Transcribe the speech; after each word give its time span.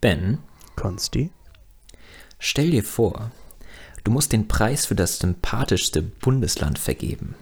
Ben, 0.00 0.38
Konsti? 0.76 1.30
stell 2.38 2.70
dir 2.70 2.84
vor, 2.84 3.32
du 4.04 4.12
musst 4.12 4.32
den 4.32 4.46
Preis 4.46 4.86
für 4.86 4.94
das 4.94 5.18
sympathischste 5.18 6.02
Bundesland 6.02 6.78
vergeben. 6.78 7.34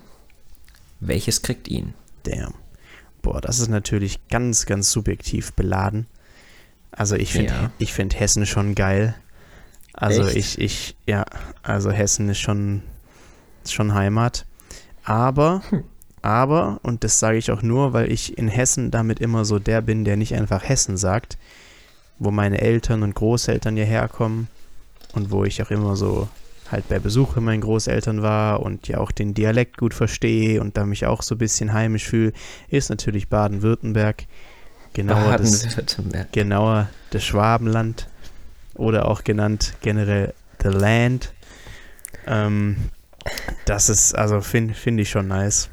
Welches 1.00 1.42
kriegt 1.42 1.68
ihn? 1.68 1.92
Damn. 2.22 2.54
Boah, 3.20 3.40
das 3.42 3.58
ist 3.58 3.68
natürlich 3.68 4.26
ganz, 4.28 4.64
ganz 4.64 4.90
subjektiv 4.90 5.52
beladen. 5.52 6.06
Also 6.92 7.14
ich 7.16 7.32
finde 7.32 7.52
Ja. 7.52 7.70
ich 7.78 7.92
find 7.92 8.18
Hessen 8.18 8.46
schon 8.46 8.74
geil. 8.74 9.14
Also 9.92 10.26
Echt? 10.26 10.36
ich, 10.36 10.58
ich, 10.58 10.96
ja, 11.06 11.26
also 11.62 11.90
Hessen 11.90 12.28
ist 12.30 12.38
schon, 12.40 12.82
ist 13.64 13.74
schon 13.74 13.92
Heimat. 13.92 14.46
Aber, 15.04 15.62
Hm. 15.68 15.84
aber, 16.22 16.80
und 16.82 17.04
das 17.04 17.18
sage 17.18 17.36
ich 17.36 17.50
auch 17.50 17.62
nur, 17.62 17.92
weil 17.92 18.10
ich 18.10 18.38
in 18.38 18.48
Hessen 18.48 18.90
damit 18.90 19.20
immer 19.20 19.44
so 19.44 19.58
der 19.58 19.82
bin, 19.82 20.04
der 20.04 20.16
nicht 20.16 20.34
einfach 20.34 20.62
Hessen 20.66 20.96
sagt, 20.96 21.36
wo 22.18 22.30
meine 22.30 22.60
Eltern 22.60 23.02
und 23.02 23.14
Großeltern 23.14 23.76
hierher 23.76 24.08
kommen 24.08 24.48
und 25.14 25.30
wo 25.30 25.44
ich 25.44 25.62
auch 25.62 25.70
immer 25.70 25.96
so 25.96 26.28
halt 26.70 26.88
bei 26.88 26.98
Besuch 26.98 27.34
bei 27.34 27.40
meinen 27.40 27.60
Großeltern 27.60 28.22
war 28.22 28.60
und 28.60 28.88
ja 28.88 28.98
auch 28.98 29.12
den 29.12 29.34
Dialekt 29.34 29.76
gut 29.76 29.94
verstehe 29.94 30.60
und 30.60 30.76
da 30.76 30.84
mich 30.84 31.06
auch 31.06 31.22
so 31.22 31.34
ein 31.34 31.38
bisschen 31.38 31.72
heimisch 31.72 32.04
fühle, 32.04 32.32
ist 32.68 32.90
natürlich 32.90 33.28
Baden-Württemberg. 33.28 34.24
Genauer 34.92 35.36
das, 35.36 35.62
Baden-Württemberg. 35.62 36.32
genauer 36.32 36.88
das 37.10 37.24
Schwabenland 37.24 38.08
oder 38.74 39.08
auch 39.08 39.24
genannt 39.24 39.74
generell 39.80 40.34
The 40.62 40.68
Land. 40.68 41.32
Ähm, 42.26 42.76
das 43.66 43.88
ist, 43.88 44.14
also 44.14 44.40
finde 44.40 44.74
find 44.74 45.00
ich 45.00 45.10
schon 45.10 45.28
nice. 45.28 45.68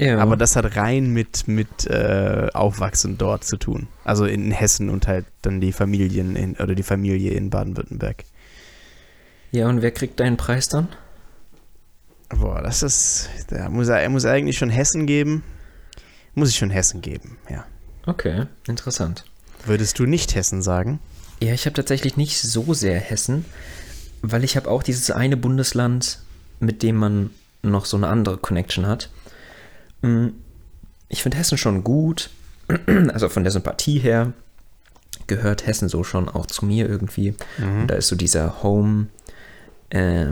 Ja. 0.00 0.18
Aber 0.18 0.36
das 0.36 0.56
hat 0.56 0.76
rein 0.76 1.10
mit, 1.12 1.46
mit 1.46 1.86
äh, 1.86 2.48
Aufwachsen 2.52 3.16
dort 3.16 3.44
zu 3.44 3.56
tun. 3.56 3.86
Also 4.02 4.24
in 4.24 4.50
Hessen 4.50 4.90
und 4.90 5.06
halt 5.06 5.24
dann 5.42 5.60
die 5.60 5.72
Familien 5.72 6.34
in, 6.34 6.56
oder 6.56 6.74
die 6.74 6.82
Familie 6.82 7.32
in 7.32 7.50
Baden-Württemberg. 7.50 8.24
ja, 9.52 9.68
und 9.68 9.82
wer 9.82 9.92
kriegt 9.92 10.18
deinen 10.18 10.36
Preis 10.36 10.68
dann? 10.68 10.88
Boah, 12.30 12.60
das 12.62 12.82
ist, 12.82 13.28
da 13.48 13.68
muss 13.68 13.88
er, 13.88 14.00
er 14.00 14.08
muss 14.08 14.24
eigentlich 14.24 14.58
schon 14.58 14.70
Hessen 14.70 15.06
geben. 15.06 15.44
Muss 16.34 16.48
ich 16.48 16.56
schon 16.56 16.70
Hessen 16.70 17.00
geben, 17.00 17.38
ja. 17.48 17.64
Okay, 18.06 18.46
interessant. 18.66 19.24
Würdest 19.64 19.98
du 19.98 20.06
nicht 20.06 20.34
Hessen 20.34 20.62
sagen? 20.62 20.98
Ja, 21.40 21.52
ich 21.52 21.66
habe 21.66 21.74
tatsächlich 21.74 22.16
nicht 22.16 22.40
so 22.40 22.74
sehr 22.74 22.98
Hessen, 22.98 23.44
weil 24.22 24.42
ich 24.42 24.56
habe 24.56 24.68
auch 24.70 24.82
dieses 24.82 25.10
eine 25.10 25.36
Bundesland, 25.36 26.18
mit 26.58 26.82
dem 26.82 26.96
man 26.96 27.30
noch 27.62 27.84
so 27.84 27.96
eine 27.96 28.08
andere 28.08 28.36
Connection 28.36 28.86
hat. 28.86 29.10
Mm, 30.06 30.28
Ich 31.08 31.22
finde 31.22 31.38
Hessen 31.38 31.58
schon 31.58 31.84
gut, 31.84 32.30
also 33.12 33.28
von 33.28 33.44
der 33.44 33.52
Sympathie 33.52 33.98
her 33.98 34.32
gehört 35.26 35.66
Hessen 35.66 35.88
so 35.88 36.02
schon 36.04 36.28
auch 36.28 36.46
zu 36.46 36.64
mir 36.66 36.88
irgendwie. 36.88 37.34
Und 37.80 37.86
da 37.88 37.94
ist 37.94 38.08
so 38.08 38.16
dieser 38.16 38.62
Home, 38.62 39.06
äh, 39.90 40.26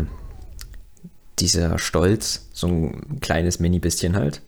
dieser 1.39 1.79
Stolz, 1.79 2.49
so 2.53 2.67
ein 2.69 3.19
kleines 3.21 3.59
mini 3.59 3.79
bisschen 3.79 4.17
halt, 4.17 4.43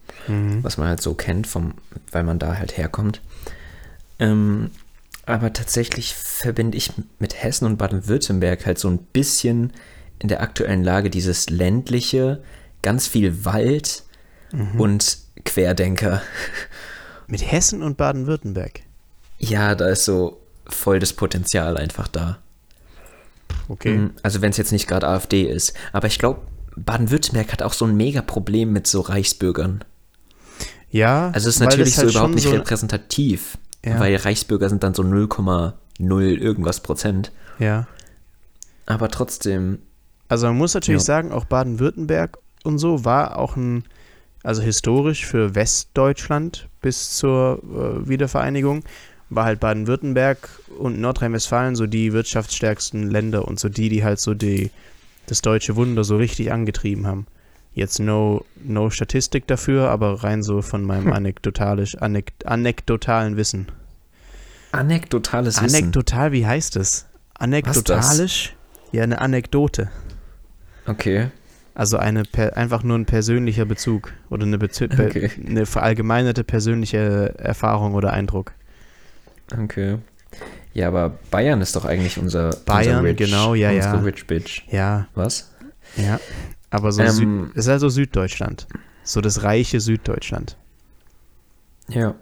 was 0.62 0.76
man 0.76 0.88
halt 0.88 1.00
so 1.02 1.14
kennt, 1.14 1.46
vom, 1.46 1.74
weil 2.12 2.24
man 2.24 2.38
da 2.38 2.56
halt 2.58 2.76
herkommt. 2.76 3.20
Ähm, 4.18 4.70
aber 5.26 5.52
tatsächlich 5.52 6.14
verbinde 6.14 6.76
ich 6.76 6.92
mit 7.18 7.42
Hessen 7.42 7.64
und 7.64 7.78
Baden-Württemberg 7.78 8.66
halt 8.66 8.78
so 8.78 8.88
ein 8.88 8.98
bisschen 8.98 9.72
in 10.18 10.28
der 10.28 10.42
aktuellen 10.42 10.84
Lage 10.84 11.10
dieses 11.10 11.48
ländliche, 11.48 12.42
ganz 12.82 13.06
viel 13.06 13.44
Wald 13.44 14.02
und 14.78 15.18
Querdenker. 15.44 16.22
Mit 17.26 17.50
Hessen 17.50 17.82
und 17.82 17.96
Baden-Württemberg. 17.96 18.80
Ja, 19.38 19.74
da 19.74 19.88
ist 19.88 20.04
so 20.04 20.40
voll 20.66 20.98
das 21.00 21.12
Potenzial 21.12 21.76
einfach 21.76 22.08
da. 22.08 22.38
Okay. 23.68 23.96
Mm, 23.98 24.10
Also 24.22 24.42
wenn 24.42 24.50
es 24.50 24.56
jetzt 24.56 24.72
nicht 24.72 24.86
gerade 24.86 25.06
AfD 25.08 25.42
ist. 25.42 25.74
Aber 25.92 26.06
ich 26.06 26.18
glaube, 26.18 26.40
Baden-Württemberg 26.76 27.52
hat 27.52 27.62
auch 27.62 27.72
so 27.72 27.84
ein 27.84 27.96
mega 27.96 28.22
Problem 28.22 28.72
mit 28.72 28.86
so 28.86 29.00
Reichsbürgern. 29.00 29.84
Ja, 30.90 31.30
Also 31.32 31.48
es 31.48 31.56
ist 31.56 31.60
natürlich 31.60 31.96
halt 31.96 32.08
so 32.10 32.12
überhaupt 32.18 32.34
nicht 32.34 32.44
so, 32.44 32.50
repräsentativ, 32.50 33.58
Ja. 33.84 33.98
weil 33.98 34.14
Reichsbürger 34.16 34.68
sind 34.68 34.82
dann 34.84 34.94
so 34.94 35.02
0,0 35.02 35.72
irgendwas 36.38 36.80
Prozent. 36.80 37.32
Ja. 37.58 37.86
Aber 38.86 39.08
trotzdem, 39.08 39.78
Also 40.28 40.46
man 40.46 40.56
muss 40.56 40.74
natürlich 40.74 41.02
Ja. 41.02 41.04
sagen, 41.06 41.32
auch 41.32 41.44
Baden-Württemberg 41.46 42.38
und 42.64 42.78
so 42.78 43.04
war 43.04 43.38
auch 43.38 43.56
ein, 43.56 43.84
also 44.44 44.62
historisch 44.62 45.26
für 45.26 45.54
Westdeutschland 45.54 46.68
bis 46.80 47.16
zur 47.16 47.60
äh, 47.64 48.08
Wiedervereinigung, 48.08 48.84
war 49.30 49.46
halt 49.46 49.58
Baden-Württemberg 49.58 50.48
und 50.78 51.00
Nordrhein-Westfalen 51.00 51.74
so 51.74 51.86
die 51.86 52.12
wirtschaftsstärksten 52.12 53.10
Länder 53.10 53.48
und 53.48 53.58
so 53.58 53.68
die, 53.68 53.88
die 53.88 54.04
halt 54.04 54.20
so 54.20 54.34
die, 54.34 54.70
das 55.26 55.40
deutsche 55.40 55.76
Wunder 55.76 56.04
so 56.04 56.16
richtig 56.16 56.52
angetrieben 56.52 57.06
haben. 57.06 57.26
Jetzt 57.72 57.98
no, 57.98 58.44
no 58.62 58.90
Statistik 58.90 59.48
dafür, 59.48 59.88
aber 59.88 60.22
rein 60.22 60.42
so 60.42 60.62
von 60.62 60.84
meinem 60.84 61.12
anekdotalisch, 61.12 61.96
anek, 62.00 62.32
anekdotalen 62.44 63.36
Wissen. 63.36 63.66
anekdotales 64.70 65.60
Wissen. 65.60 65.76
Anekdotal, 65.76 66.32
wie 66.32 66.46
heißt 66.46 66.76
es? 66.76 67.06
Anekdotalisch? 67.32 68.54
Ja, 68.92 69.02
eine 69.02 69.20
Anekdote. 69.20 69.90
Okay. 70.86 71.30
Also 71.74 71.96
eine 71.96 72.22
per, 72.22 72.56
einfach 72.56 72.82
nur 72.84 72.96
ein 72.96 73.04
persönlicher 73.04 73.64
Bezug 73.64 74.12
oder 74.30 74.44
eine, 74.44 74.58
Bezü 74.58 74.84
Okay. 74.84 75.30
eine 75.44 75.66
verallgemeinerte 75.66 76.44
persönliche 76.44 77.34
Erfahrung 77.38 77.94
oder 77.94 78.12
Eindruck. 78.12 78.52
Okay. 79.52 79.98
Ja, 80.72 80.88
aber 80.88 81.18
Bayern 81.30 81.60
ist 81.60 81.74
doch 81.76 81.84
eigentlich 81.84 82.18
unser 82.18 82.50
Bayern, 82.64 82.98
unser 82.98 83.10
rich, 83.10 83.16
genau, 83.16 83.54
ja, 83.54 83.70
unsere 83.70 83.96
ja. 83.96 84.02
Rich 84.02 84.26
Bitch. 84.26 84.62
Ja, 84.70 85.08
Was? 85.14 85.52
ja. 85.96 86.20
Aber 86.70 86.90
so 86.92 87.02
Ähm, 87.02 87.52
ist 87.54 87.68
also 87.68 87.88
Süddeutschland. 87.88 88.66
So 89.04 89.20
das 89.20 89.42
reiche 89.42 89.80
Süddeutschland. 89.80 90.56
Ja. 91.88 92.14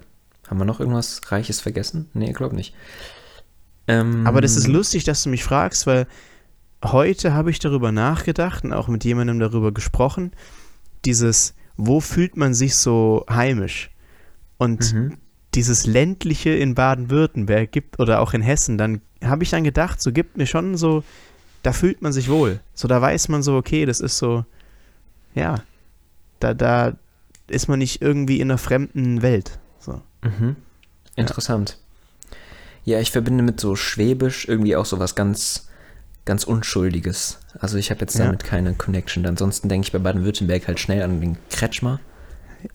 Haben 0.49 0.59
wir 0.59 0.65
noch 0.65 0.81
irgendwas 0.81 1.21
Reiches 1.31 1.61
vergessen? 1.61 2.11
Nee, 2.13 2.33
glaub 2.33 2.53
nicht. 2.53 2.75
Ähm, 3.89 4.27
Aber 4.27 4.41
das 4.41 4.57
ist 4.57 4.67
lustig, 4.67 5.05
dass 5.05 5.23
du 5.23 5.31
mich 5.31 5.45
fragst, 5.45 5.87
weil 5.87 6.07
heute 6.83 7.33
habe 7.35 7.51
ich 7.51 7.59
darüber 7.59 7.93
nachgedacht 7.93 8.65
und 8.65 8.73
auch 8.73 8.89
mit 8.89 9.05
jemandem 9.05 9.39
darüber 9.39 9.73
gesprochen. 9.73 10.33
Dieses, 11.05 11.55
wo 11.77 12.01
fühlt 12.01 12.37
man 12.37 12.55
sich 12.55 12.75
so 12.77 13.25
heimisch? 13.29 13.91
Und 14.59 14.93
Mhm. 14.93 15.19
dieses 15.55 15.87
ländliche 15.87 16.51
in 16.51 16.75
Baden-Württemberg 16.75 17.71
gibt 17.73 17.99
oder 17.99 18.21
auch 18.21 18.33
in 18.35 18.43
Hessen, 18.43 18.79
dann 18.79 19.01
habe 19.23 19.43
ich 19.45 19.51
dann 19.51 19.65
gedacht, 19.65 20.01
so 20.01 20.13
gibt 20.13 20.37
mir 20.37 20.47
schon 20.47 20.77
so, 20.77 21.05
da 21.63 21.73
fühlt 21.73 22.03
man 22.03 22.13
sich 22.13 22.29
wohl. 22.29 22.61
So, 22.75 22.89
da 22.89 23.01
weiß 23.01 23.29
man 23.29 23.43
so, 23.43 23.57
okay, 23.57 23.85
das 23.87 24.01
ist 24.01 24.19
so, 24.19 24.45
ja, 25.35 25.63
da, 26.41 26.55
da 26.55 26.97
ist 27.49 27.69
man 27.69 27.79
nicht 27.79 28.03
irgendwie 28.03 28.41
in 28.41 28.51
einer 28.51 28.59
fremden 28.59 29.23
Welt. 29.23 29.59
So. 29.79 30.01
Mhm. 30.23 30.57
Interessant. 31.17 31.79
Ja. 32.85 32.99
ich 33.01 33.13
verbinde 33.13 33.45
mit 33.45 33.61
so 33.61 33.77
Schwäbisch 33.77 34.49
irgendwie 34.49 34.75
auch 34.75 34.87
so 34.87 34.99
was 34.99 35.15
ganz, 35.15 35.69
ganz 36.25 36.45
Unschuldiges. 36.45 37.39
Also 37.59 37.79
ich 37.79 37.91
habe 37.91 38.01
jetzt 38.01 38.17
Ja. 38.19 38.27
damit 38.27 38.45
keine 38.45 38.75
Connection. 38.75 39.27
Ansonsten 39.27 39.69
denke 39.69 39.87
ich 39.87 39.93
bei 39.93 39.99
Baden-Württemberg 39.99 40.67
halt 40.69 40.79
schnell 40.81 41.03
an 41.03 41.21
den 41.21 41.37
Kretschmer. 41.51 42.01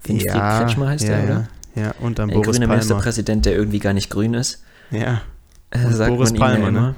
Winfried 0.03 0.25
ja, 0.27 0.59
Kretschmer 0.59 0.89
heißt 0.89 1.03
ja, 1.07 1.09
der, 1.09 1.19
ja. 1.19 1.25
oder? 1.25 1.47
Ja, 1.75 1.93
und 2.01 2.19
dann 2.19 2.27
Der 2.29 2.35
Boris 2.35 2.47
grüne 2.51 2.67
Palmer. 2.67 2.73
Ministerpräsident, 2.81 3.45
der 3.45 3.53
irgendwie 3.53 3.79
gar 3.79 3.93
nicht 3.93 4.09
grün 4.09 4.33
ist. 4.33 4.63
Ja, 4.91 5.21
Äh, 5.69 5.85
Und 5.85 5.93
sagt 5.93 6.11
Boris 6.11 6.31
man 6.31 6.39
Palmer, 6.39 6.65
ja 6.65 6.71
ne? 6.71 6.95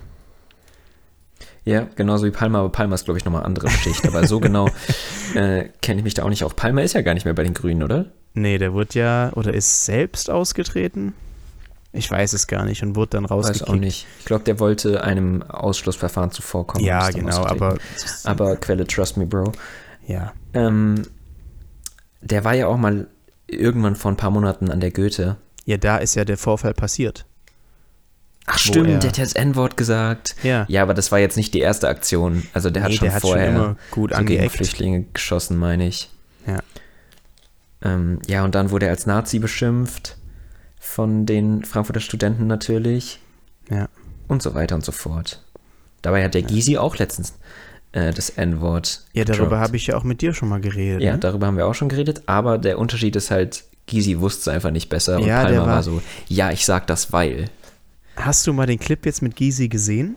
Ja, 1.65 1.87
genauso 1.95 2.25
wie 2.25 2.31
Palmer, 2.31 2.59
aber 2.59 2.69
Palmer 2.69 2.95
ist, 2.95 3.05
glaube 3.05 3.17
ich, 3.19 3.25
nochmal 3.25 3.43
andere 3.43 3.69
Schicht. 3.69 4.07
Aber 4.07 4.25
so 4.25 4.39
genau 4.39 4.69
äh, 5.35 5.65
kenne 5.81 5.99
ich 5.99 6.03
mich 6.03 6.13
da 6.15 6.23
auch 6.23 6.29
nicht 6.29 6.43
auf. 6.43 6.55
Palmer 6.55 6.81
ist 6.83 6.93
ja 6.93 7.01
gar 7.01 7.13
nicht 7.13 7.25
mehr 7.25 7.33
bei 7.33 7.43
den 7.43 7.53
Grünen, 7.53 7.83
oder? 7.83 8.05
nee, 8.35 8.57
der 8.57 8.73
wurde 8.73 8.97
ja, 8.99 9.31
oder 9.33 9.53
ist 9.53 9.85
selbst 9.85 10.29
ausgetreten? 10.29 11.13
Ich 11.91 12.09
weiß 12.11 12.33
es 12.33 12.45
gar 12.47 12.65
nicht 12.65 12.83
und 12.83 12.95
wurde 12.95 13.11
dann 13.11 13.23
Weiß 13.23 13.31
rausgekickt. 13.31 13.67
auch 13.69 13.75
nicht. 13.75 14.05
Ich 14.19 14.25
glaube, 14.25 14.43
der 14.43 14.59
wollte 14.59 15.03
einem 15.03 15.41
Ausschlussverfahren 15.41 16.31
zuvorkommen. 16.31 16.85
Ja, 16.85 17.09
genau, 17.09 17.43
aber, 17.45 17.77
Aber 18.23 18.55
Quelle, 18.57 18.85
trust 18.85 19.17
me, 19.17 19.25
Bro. 19.25 19.53
ja. 20.07 20.33
Ähm, 20.53 21.01
der 22.21 22.43
war 22.43 22.53
ja 22.53 22.67
auch 22.67 22.77
mal 22.77 23.07
irgendwann 23.47 23.95
vor 23.95 24.11
ein 24.11 24.17
paar 24.17 24.29
Monaten 24.29 24.69
an 24.69 24.79
der 24.81 24.91
Goethe. 24.91 25.37
Ja, 25.65 25.77
da 25.77 25.97
ist 25.97 26.13
ja 26.15 26.25
der 26.25 26.37
Vorfall 26.37 26.73
passiert. 26.75 27.25
Ach 28.45 28.57
stimmt, 28.59 28.87
er- 28.89 28.99
der 28.99 29.09
hat 29.09 29.17
ja 29.17 29.23
das 29.23 29.33
N-Wort 29.33 29.75
gesagt. 29.77 30.35
Ja. 30.43 30.65
Ja, 30.69 30.83
aber 30.83 30.93
das 30.93 31.11
war 31.11 31.17
jetzt 31.19 31.37
nicht 31.37 31.53
die 31.55 31.59
erste 31.59 31.87
Aktion. 31.87 32.43
Also 32.53 32.69
der 32.69 32.83
hat 32.83 32.89
Nee, 32.91 32.97
schon 32.97 33.05
der 33.05 33.15
hat 33.15 33.21
schon 33.21 33.31
vorher 33.31 33.49
immer 33.49 33.75
gut 33.91 34.13
so 34.15 34.23
gegen. 34.23 34.49
Flüchtlinge 34.49 35.05
geschossen, 35.13 35.57
meine 35.57 35.87
ich. 35.87 36.09
Ja. 36.45 36.59
Ähm, 37.81 38.19
ja, 38.27 38.43
und 38.43 38.53
dann 38.55 38.69
wurde 38.71 38.85
er 38.87 38.91
als 38.91 39.05
Nazi 39.05 39.39
beschimpft 39.39 40.17
von 40.79 41.25
den 41.25 41.63
Frankfurter 41.65 41.99
Studenten 41.99 42.47
natürlich 42.47 43.19
Ja. 43.69 43.87
und 44.27 44.41
so 44.41 44.53
weiter 44.55 44.75
und 44.75 44.85
so 44.85 44.91
fort. 44.91 45.43
Dabei 46.01 46.23
hat 46.23 46.33
der 46.33 46.43
Gysi 46.43 46.77
auch 46.77 46.97
letztens 46.97 47.33
äh, 47.91 48.13
das 48.13 48.29
N-Wort. 48.29 49.03
Ja, 49.13 49.25
darüber 49.25 49.59
habe 49.59 49.75
ich 49.75 49.87
ja 49.87 49.97
auch 49.97 50.03
mit 50.03 50.21
dir 50.21 50.33
schon 50.33 50.47
mal 50.49 50.61
geredet. 50.61 51.01
Ja, 51.01 51.13
ne? 51.13 51.19
darüber 51.19 51.47
haben 51.47 51.57
wir 51.57 51.67
auch 51.67 51.73
schon 51.75 51.89
geredet, 51.89 52.23
aber 52.27 52.57
der 52.57 52.79
Unterschied 52.79 53.15
ist 53.15 53.31
halt, 53.31 53.63
Gysi 53.87 54.19
wusste 54.19 54.41
es 54.41 54.47
einfach 54.55 54.71
nicht 54.71 54.89
besser 54.89 55.17
und 55.17 55.25
Ja, 55.25 55.43
der 55.43 55.55
Palmer 55.57 55.59
war, 55.67 55.75
war- 55.75 55.83
so, 55.83 56.01
ja, 56.27 56.51
ich 56.51 56.65
sag 56.65 56.87
das, 56.87 57.11
weil. 57.11 57.49
Hast 58.15 58.45
du 58.47 58.53
mal 58.53 58.65
den 58.67 58.79
Clip 58.79 59.05
jetzt 59.05 59.21
mit 59.21 59.35
Gysi 59.35 59.67
gesehen? 59.69 60.15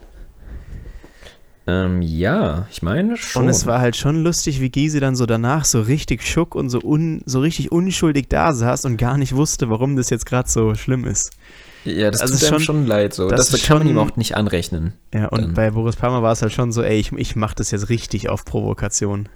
Ähm, 1.66 2.02
ja, 2.02 2.66
ich 2.72 2.82
meine 2.82 3.16
schon. 3.16 3.42
Und 3.44 3.48
es 3.48 3.66
war 3.66 3.80
halt 3.80 3.94
schon 3.96 4.22
lustig, 4.24 4.60
wie 4.60 4.70
Gysi 4.70 4.98
dann 4.98 5.14
so 5.14 5.26
danach 5.26 5.64
so 5.64 5.80
richtig 5.80 6.26
schock 6.26 6.54
und 6.56 6.70
so, 6.70 6.80
un, 6.82 7.22
so 7.24 7.40
richtig 7.40 7.70
unschuldig 7.70 8.26
da 8.28 8.52
saß 8.52 8.84
und 8.84 8.96
gar 8.96 9.16
nicht 9.16 9.34
wusste, 9.36 9.70
warum 9.70 9.94
das 9.96 10.10
jetzt 10.10 10.26
gerade 10.26 10.48
so 10.48 10.74
schlimm 10.74 11.04
ist. 11.06 11.30
ja, 11.84 12.10
das 12.10 12.20
also 12.20 12.34
tut 12.36 12.48
schon- 12.48 12.60
schon 12.60 12.86
leid 12.86 13.14
so. 13.14 13.28
das 13.28 13.50
Das, 13.50 13.62
kann 13.62 13.78
man 13.78 13.86
schon- 13.86 13.96
ihm 13.96 13.98
auch 13.98 14.16
nicht 14.16 14.36
anrechnen. 14.36 14.94
Ja, 15.14 15.28
und 15.28 15.40
Dann- 15.42 15.54
bei 15.54 15.70
Boris 15.70 15.94
Palmer 15.96 16.20
war 16.22 16.32
es 16.32 16.42
halt 16.42 16.52
schon 16.52 16.72
so, 16.72 16.82
ey, 16.82 16.98
ich, 16.98 17.12
ich 17.12 17.36
mach 17.36 17.54
das 17.54 17.70
jetzt 17.70 17.88
richtig 17.88 18.28
auf 18.28 18.44
Provokation. 18.44 19.28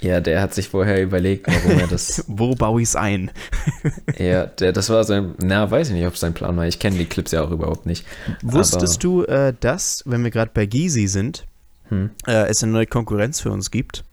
Ja, 0.00 0.20
der 0.20 0.42
hat 0.42 0.52
sich 0.54 0.68
vorher 0.68 1.02
überlegt, 1.02 1.46
warum 1.46 1.78
er 1.78 1.86
das. 1.86 2.22
Wo 2.28 2.54
baue 2.54 2.82
ich 2.82 2.88
es 2.88 2.96
ein? 2.96 3.30
ja, 4.18 4.44
der, 4.46 4.72
das 4.72 4.90
war 4.90 5.04
sein. 5.04 5.34
Na, 5.42 5.70
weiß 5.70 5.88
ich 5.88 5.94
nicht, 5.94 6.06
ob 6.06 6.14
es 6.14 6.20
sein 6.20 6.34
Plan 6.34 6.54
war. 6.56 6.66
Ich 6.66 6.78
kenne 6.78 6.98
die 6.98 7.06
Clips 7.06 7.32
ja 7.32 7.42
auch 7.42 7.50
überhaupt 7.50 7.86
nicht. 7.86 8.04
Wusstest 8.42 9.02
du, 9.04 9.24
äh, 9.24 9.54
dass, 9.58 10.02
wenn 10.06 10.22
wir 10.22 10.30
gerade 10.30 10.50
bei 10.52 10.66
Gysi 10.66 11.06
sind, 11.06 11.46
Hm. 11.88 12.10
äh, 12.26 12.48
es 12.48 12.62
eine 12.62 12.72
neue 12.72 12.86
Konkurrenz 12.86 13.40
für 13.40 13.50
uns 13.50 13.70
gibt? 13.70 14.04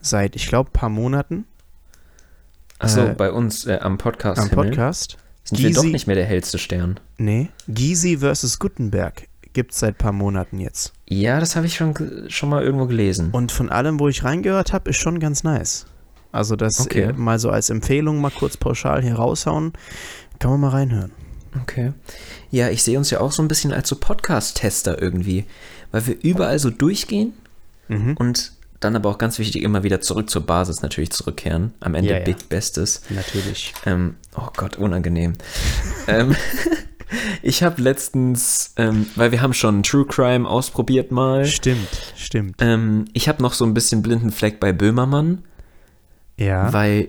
Seit, 0.00 0.34
ich 0.36 0.48
glaube, 0.48 0.70
paar 0.72 0.88
Monaten 0.88 1.44
Achso, 2.78 3.02
Äh, 3.06 3.14
bei 3.14 3.30
uns 3.30 3.66
äh, 3.66 3.78
am 3.80 3.98
Podcast. 3.98 4.40
am 4.40 4.48
Himmel 4.48 4.68
Podcast. 4.70 5.18
sind 5.44 5.58
wir 5.62 5.72
doch 5.72 5.82
Gysi- 5.84 5.92
nicht 5.92 6.06
mehr 6.06 6.16
der 6.16 6.24
hellste 6.24 6.58
Stern. 6.58 6.98
Nee, 7.18 7.50
Gysi 7.68 8.18
versus 8.18 8.58
Gutenberg 8.58 9.28
gibt 9.52 9.72
es 9.72 9.80
seit 9.80 9.98
paar 9.98 10.12
Monaten 10.12 10.60
jetzt. 10.60 10.92
Ja, 11.08 11.40
das 11.40 11.56
habe 11.56 11.66
ich 11.66 11.74
schon, 11.74 11.94
schon 12.28 12.48
mal 12.48 12.62
irgendwo 12.62 12.86
gelesen. 12.86 13.30
Und 13.32 13.52
von 13.52 13.68
allem, 13.68 13.98
wo 14.00 14.08
ich 14.08 14.24
reingehört 14.24 14.72
habe, 14.72 14.88
ist 14.90 14.96
schon 14.96 15.18
ganz 15.20 15.42
nice. 15.44 15.86
Also 16.32 16.56
das 16.56 16.80
Okay. 16.80 17.02
äh, 17.02 17.12
mal 17.12 17.38
so 17.38 17.50
als 17.50 17.68
Empfehlung 17.68 18.20
mal 18.20 18.30
kurz 18.30 18.56
pauschal 18.56 19.02
hier 19.02 19.16
raushauen, 19.16 19.72
kann 20.38 20.52
man 20.52 20.60
mal 20.60 20.68
reinhören. 20.70 21.10
Okay. 21.62 21.92
Ja, 22.52 22.68
ich 22.68 22.82
sehe 22.84 22.96
uns 22.96 23.10
ja 23.10 23.20
auch 23.20 23.32
so 23.32 23.42
ein 23.42 23.48
bisschen 23.48 23.72
als 23.72 23.88
so 23.88 23.96
Podcast-Tester 23.96 25.02
irgendwie, 25.02 25.44
weil 25.92 26.06
wir 26.06 26.16
überall 26.22 26.58
so 26.58 26.70
durchgehen 26.70 27.32
Mhm. 27.88 28.16
und 28.18 28.52
dann 28.78 28.94
aber 28.96 29.10
auch 29.10 29.18
ganz 29.18 29.38
wichtig 29.38 29.62
immer 29.62 29.82
wieder 29.82 30.00
zurück 30.00 30.30
zur 30.30 30.46
Basis 30.46 30.80
natürlich 30.80 31.10
zurückkehren. 31.10 31.74
Am 31.80 31.94
Ende 31.94 32.10
Ja, 32.12 32.18
ja. 32.18 32.24
Big 32.24 32.48
Bestes. 32.48 33.02
Natürlich. 33.10 33.74
Ähm, 33.84 34.14
oh 34.36 34.48
Gott, 34.56 34.76
unangenehm. 34.76 35.34
ähm, 36.06 36.34
ich 37.42 37.62
habe 37.62 37.82
letztens, 37.82 38.72
ähm, 38.76 39.06
weil 39.16 39.32
wir 39.32 39.42
haben 39.42 39.52
schon 39.52 39.82
True 39.82 40.06
Crime 40.06 40.48
ausprobiert 40.48 41.10
mal. 41.10 41.44
Stimmt, 41.44 41.88
stimmt. 42.16 42.56
Ähm, 42.60 43.04
ich 43.12 43.28
habe 43.28 43.42
noch 43.42 43.52
so 43.52 43.64
ein 43.66 43.74
bisschen 43.74 44.00
blinden 44.02 44.30
Fleck 44.30 44.60
bei 44.60 44.72
Böhmermann, 44.72 45.42
Ja. 46.38 46.72
weil 46.72 47.08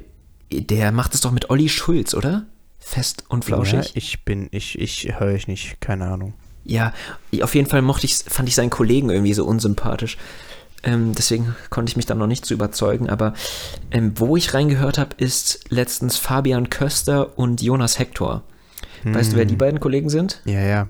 der 0.52 0.92
macht 0.92 1.14
es 1.14 1.22
doch 1.22 1.32
mit 1.32 1.50
Olli 1.50 1.70
Schulz, 1.70 2.14
oder? 2.14 2.48
Fest 2.80 3.24
und 3.30 3.44
ja, 3.48 3.56
flauschig. 3.56 3.92
ich 3.96 4.26
bin, 4.26 4.50
ich, 4.52 4.78
ich 4.78 5.20
höre 5.20 5.36
ich 5.36 5.48
nicht, 5.48 5.80
keine 5.80 6.08
Ahnung. 6.08 6.34
Ja, 6.64 6.94
auf 7.42 7.56
jeden 7.56 7.70
Fall 7.70 7.82
mochte 7.82 8.06
ich, 8.06 8.16
fand 8.28 8.48
ich 8.48 8.56
seinen 8.56 8.70
Kollegen 8.70 9.10
irgendwie 9.10 9.34
so 9.34 9.46
unsympathisch. 9.46 10.18
Ähm, 10.84 11.14
deswegen 11.16 11.56
konnte 11.70 11.92
ich 11.92 11.96
mich 11.96 12.06
dann 12.06 12.18
noch 12.18 12.28
nicht 12.28 12.46
zu 12.46 12.54
überzeugen. 12.54 13.10
Aber 13.10 13.34
ähm, 13.92 14.14
wo 14.16 14.36
ich 14.36 14.54
reingehört 14.54 14.98
habe, 14.98 15.16
ist 15.18 15.66
letztens 15.70 16.18
Fabian 16.18 16.70
Köster 16.70 17.38
und 17.38 17.62
Jonas 17.62 18.00
Hector. 18.00 18.44
Weißt 19.04 19.34
du, 19.34 19.38
wer 19.38 19.46
die 19.46 19.56
beiden 19.56 19.80
Kollegen 19.80 20.10
sind? 20.10 20.42
Ja, 20.46 20.62
ja. 20.62 20.88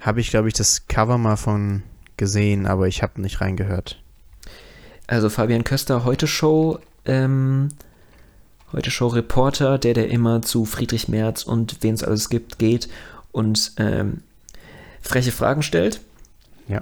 Habe 0.00 0.20
ich, 0.20 0.30
glaube 0.30 0.48
ich, 0.48 0.54
das 0.54 0.88
Cover 0.88 1.18
mal 1.18 1.36
von 1.36 1.82
gesehen, 2.16 2.66
aber 2.66 2.88
ich 2.88 3.02
habe 3.02 3.20
nicht 3.20 3.40
reingehört. 3.40 4.00
Also 5.06 5.28
Fabian 5.30 5.64
Köster, 5.64 6.04
heute 6.04 6.26
Show, 6.26 6.80
ähm, 7.04 7.68
heute 8.72 8.90
Show 8.90 9.08
Reporter, 9.08 9.78
der, 9.78 9.94
der 9.94 10.08
immer 10.10 10.42
zu 10.42 10.64
Friedrich 10.64 11.08
Merz 11.08 11.44
und 11.44 11.76
wen 11.82 11.94
es 11.94 12.02
alles 12.02 12.28
gibt, 12.28 12.58
geht 12.58 12.88
und 13.30 13.72
ähm, 13.76 14.22
freche 15.08 15.32
Fragen 15.32 15.62
stellt. 15.62 16.00
Ja. 16.68 16.80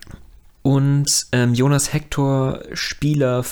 Und 0.62 1.26
ähm, 1.32 1.54
Jonas 1.54 1.92
Hector, 1.92 2.60
Spieler, 2.72 3.44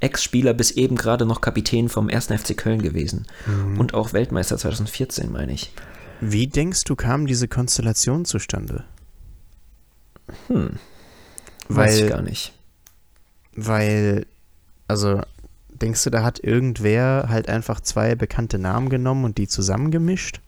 Ex-Spieler 0.00 0.52
bis 0.52 0.72
eben 0.72 0.96
gerade 0.96 1.24
noch 1.26 1.40
Kapitän 1.40 1.88
vom 1.88 2.08
1. 2.08 2.26
FC 2.26 2.56
Köln 2.56 2.82
gewesen. 2.82 3.26
Und 3.78 3.94
auch 3.94 4.12
Weltmeister 4.12 4.58
2014, 4.58 5.30
meine 5.30 5.52
ich. 5.52 5.72
Wie 6.20 6.46
denkst 6.46 6.84
du, 6.84 6.96
kam 6.96 7.26
diese 7.26 7.48
Konstellation 7.48 8.24
zustande? 8.24 8.84
Hm, 10.48 10.78
weiß 11.68 11.96
ich 11.96 12.02
Weil, 12.02 12.08
gar 12.10 12.22
nicht. 12.22 12.52
weil, 13.54 14.26
also, 14.88 15.20
denkst 15.68 16.02
du, 16.04 16.10
da 16.10 16.22
hat 16.22 16.40
irgendwer 16.40 17.26
halt 17.28 17.48
einfach 17.48 17.80
zwei 17.80 18.14
bekannte 18.14 18.58
Namen 18.58 18.88
genommen 18.88 19.24
und 19.24 19.38
die 19.38 19.48
zusammengemischt? 19.48 20.40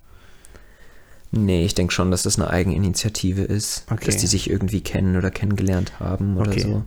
Nee, 1.36 1.64
ich 1.64 1.74
denke 1.74 1.92
schon, 1.92 2.10
dass 2.10 2.22
das 2.22 2.38
eine 2.38 2.50
Eigeninitiative 2.50 3.42
ist. 3.42 3.84
Okay. 3.90 4.06
Dass 4.06 4.16
die 4.16 4.26
sich 4.26 4.48
irgendwie 4.50 4.80
kennen 4.80 5.16
oder 5.16 5.30
kennengelernt 5.30 6.00
haben 6.00 6.36
oder 6.36 6.50
Okay. 6.50 6.60
so. 6.60 6.84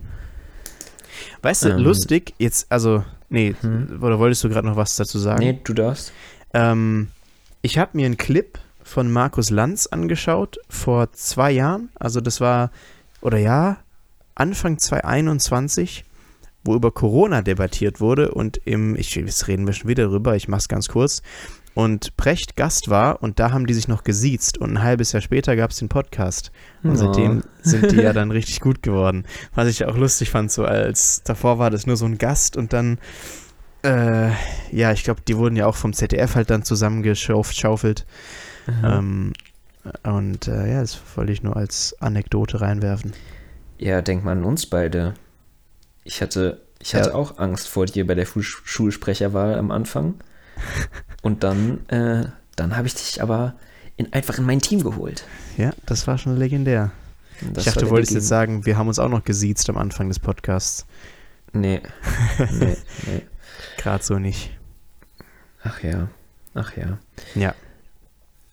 Weißt 1.42 1.64
du, 1.64 1.68
Ähm. 1.70 1.78
lustig, 1.78 2.34
jetzt, 2.38 2.70
also, 2.70 3.04
nee, 3.28 3.54
Hm. 3.60 3.98
oder 4.02 4.18
wolltest 4.18 4.44
du 4.44 4.48
gerade 4.48 4.66
noch 4.66 4.76
was 4.76 4.96
dazu 4.96 5.18
sagen? 5.18 5.40
Nee, 5.40 5.58
du 5.62 5.72
darfst. 5.74 6.12
Ähm, 6.52 7.08
ich 7.62 7.78
habe 7.78 7.96
mir 7.96 8.06
einen 8.06 8.16
Clip 8.16 8.58
von 8.82 9.10
Markus 9.10 9.50
Lanz 9.50 9.86
angeschaut 9.86 10.58
vor 10.68 11.12
zwei 11.12 11.50
Jahren. 11.52 11.90
Also 11.94 12.20
das 12.20 12.40
war, 12.40 12.70
oder 13.20 13.38
ja, 13.38 13.78
Anfang 14.34 14.78
2021, 14.78 16.04
wo 16.64 16.74
über 16.74 16.90
Corona 16.90 17.42
debattiert 17.42 18.00
wurde 18.00 18.32
und 18.32 18.60
im, 18.64 18.96
ich, 18.96 19.14
jetzt 19.14 19.48
reden 19.48 19.66
wir 19.66 19.72
schon 19.74 19.88
wieder 19.88 20.06
drüber, 20.08 20.34
ich 20.36 20.48
mach's 20.48 20.68
ganz 20.68 20.88
kurz, 20.88 21.22
und 21.82 22.16
Precht 22.16 22.56
Gast 22.56 22.90
war 22.90 23.22
und 23.22 23.38
da 23.38 23.52
haben 23.52 23.66
die 23.66 23.74
sich 23.74 23.88
noch 23.88 24.04
gesiezt 24.04 24.58
und 24.58 24.72
ein 24.72 24.82
halbes 24.82 25.12
Jahr 25.12 25.22
später 25.22 25.56
gab 25.56 25.70
es 25.70 25.78
den 25.78 25.88
Podcast. 25.88 26.52
Und 26.82 26.92
Oh. 26.92 26.96
seitdem 26.96 27.42
sind 27.62 27.90
die 27.92 27.96
ja 27.96 28.12
dann 28.18 28.30
richtig 28.30 28.60
gut 28.60 28.82
geworden. 28.82 29.24
Was 29.54 29.68
ich 29.68 29.84
auch 29.86 29.96
lustig 29.96 30.30
fand, 30.30 30.52
so 30.52 30.64
als 30.64 31.22
davor 31.22 31.58
war 31.58 31.70
das 31.70 31.86
nur 31.86 31.96
so 31.96 32.04
ein 32.04 32.18
Gast 32.18 32.56
und 32.56 32.72
dann, 32.72 32.98
äh, 33.82 34.30
ja, 34.72 34.92
ich 34.92 35.04
glaube, 35.04 35.22
die 35.26 35.36
wurden 35.36 35.56
ja 35.56 35.66
auch 35.66 35.76
vom 35.76 35.92
ZDF 35.92 36.34
halt 36.34 36.50
dann 36.50 36.64
zusammengeschaufelt. 36.64 38.04
Ähm, 38.84 39.32
und 40.02 40.48
äh, 40.48 40.70
ja, 40.72 40.80
das 40.82 41.00
wollte 41.16 41.32
ich 41.32 41.42
nur 41.42 41.56
als 41.56 41.96
Anekdote 42.00 42.60
reinwerfen. 42.60 43.12
Ja, 43.78 44.02
denk 44.02 44.22
mal 44.24 44.32
an 44.32 44.44
uns 44.44 44.66
beide. 44.66 45.14
Ich 46.04 46.20
hatte, 46.20 46.60
ich 46.78 46.94
hatte 46.94 47.08
Ja. 47.10 47.14
auch 47.14 47.38
Angst 47.38 47.68
vor 47.68 47.86
dir 47.86 48.06
bei 48.06 48.14
der 48.14 48.26
Schulsprecherwahl 48.26 49.54
am 49.58 49.70
Anfang. 49.70 50.14
Und 51.22 51.44
dann, 51.44 51.86
äh, 51.88 52.26
dann 52.56 52.76
habe 52.76 52.86
ich 52.86 52.94
dich 52.94 53.22
aber 53.22 53.54
in, 53.96 54.12
einfach 54.12 54.38
in 54.38 54.44
mein 54.44 54.60
Team 54.60 54.82
geholt. 54.82 55.24
Ja, 55.56 55.72
das 55.86 56.06
war 56.06 56.18
schon 56.18 56.36
legendär. 56.36 56.90
Das 57.52 57.66
ich 57.66 57.72
dachte, 57.72 57.86
du 57.86 57.90
wolltest 57.90 58.12
jetzt 58.12 58.28
sagen, 58.28 58.66
wir 58.66 58.76
haben 58.76 58.88
uns 58.88 58.98
auch 58.98 59.08
noch 59.08 59.24
gesiezt 59.24 59.68
am 59.70 59.76
Anfang 59.78 60.08
des 60.08 60.18
Podcasts. 60.18 60.86
Nee. 61.52 61.80
nee, 62.52 62.76
nee. 63.06 63.22
Gerade 63.78 64.04
so 64.04 64.18
nicht. 64.18 64.50
Ach 65.62 65.82
ja. 65.82 66.08
Ach 66.54 66.76
ja. 66.76 66.98
Ja. 67.34 67.54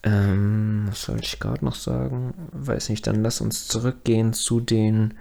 Ähm, 0.03 0.85
was 0.89 1.03
soll 1.03 1.19
ich 1.21 1.39
gerade 1.39 1.65
noch 1.65 1.75
sagen? 1.75 2.33
Weiß 2.51 2.89
nicht, 2.89 3.05
dann 3.07 3.23
lass 3.23 3.41
uns 3.41 3.67
zurückgehen 3.67 4.33
zu 4.33 4.59
den 4.59 5.15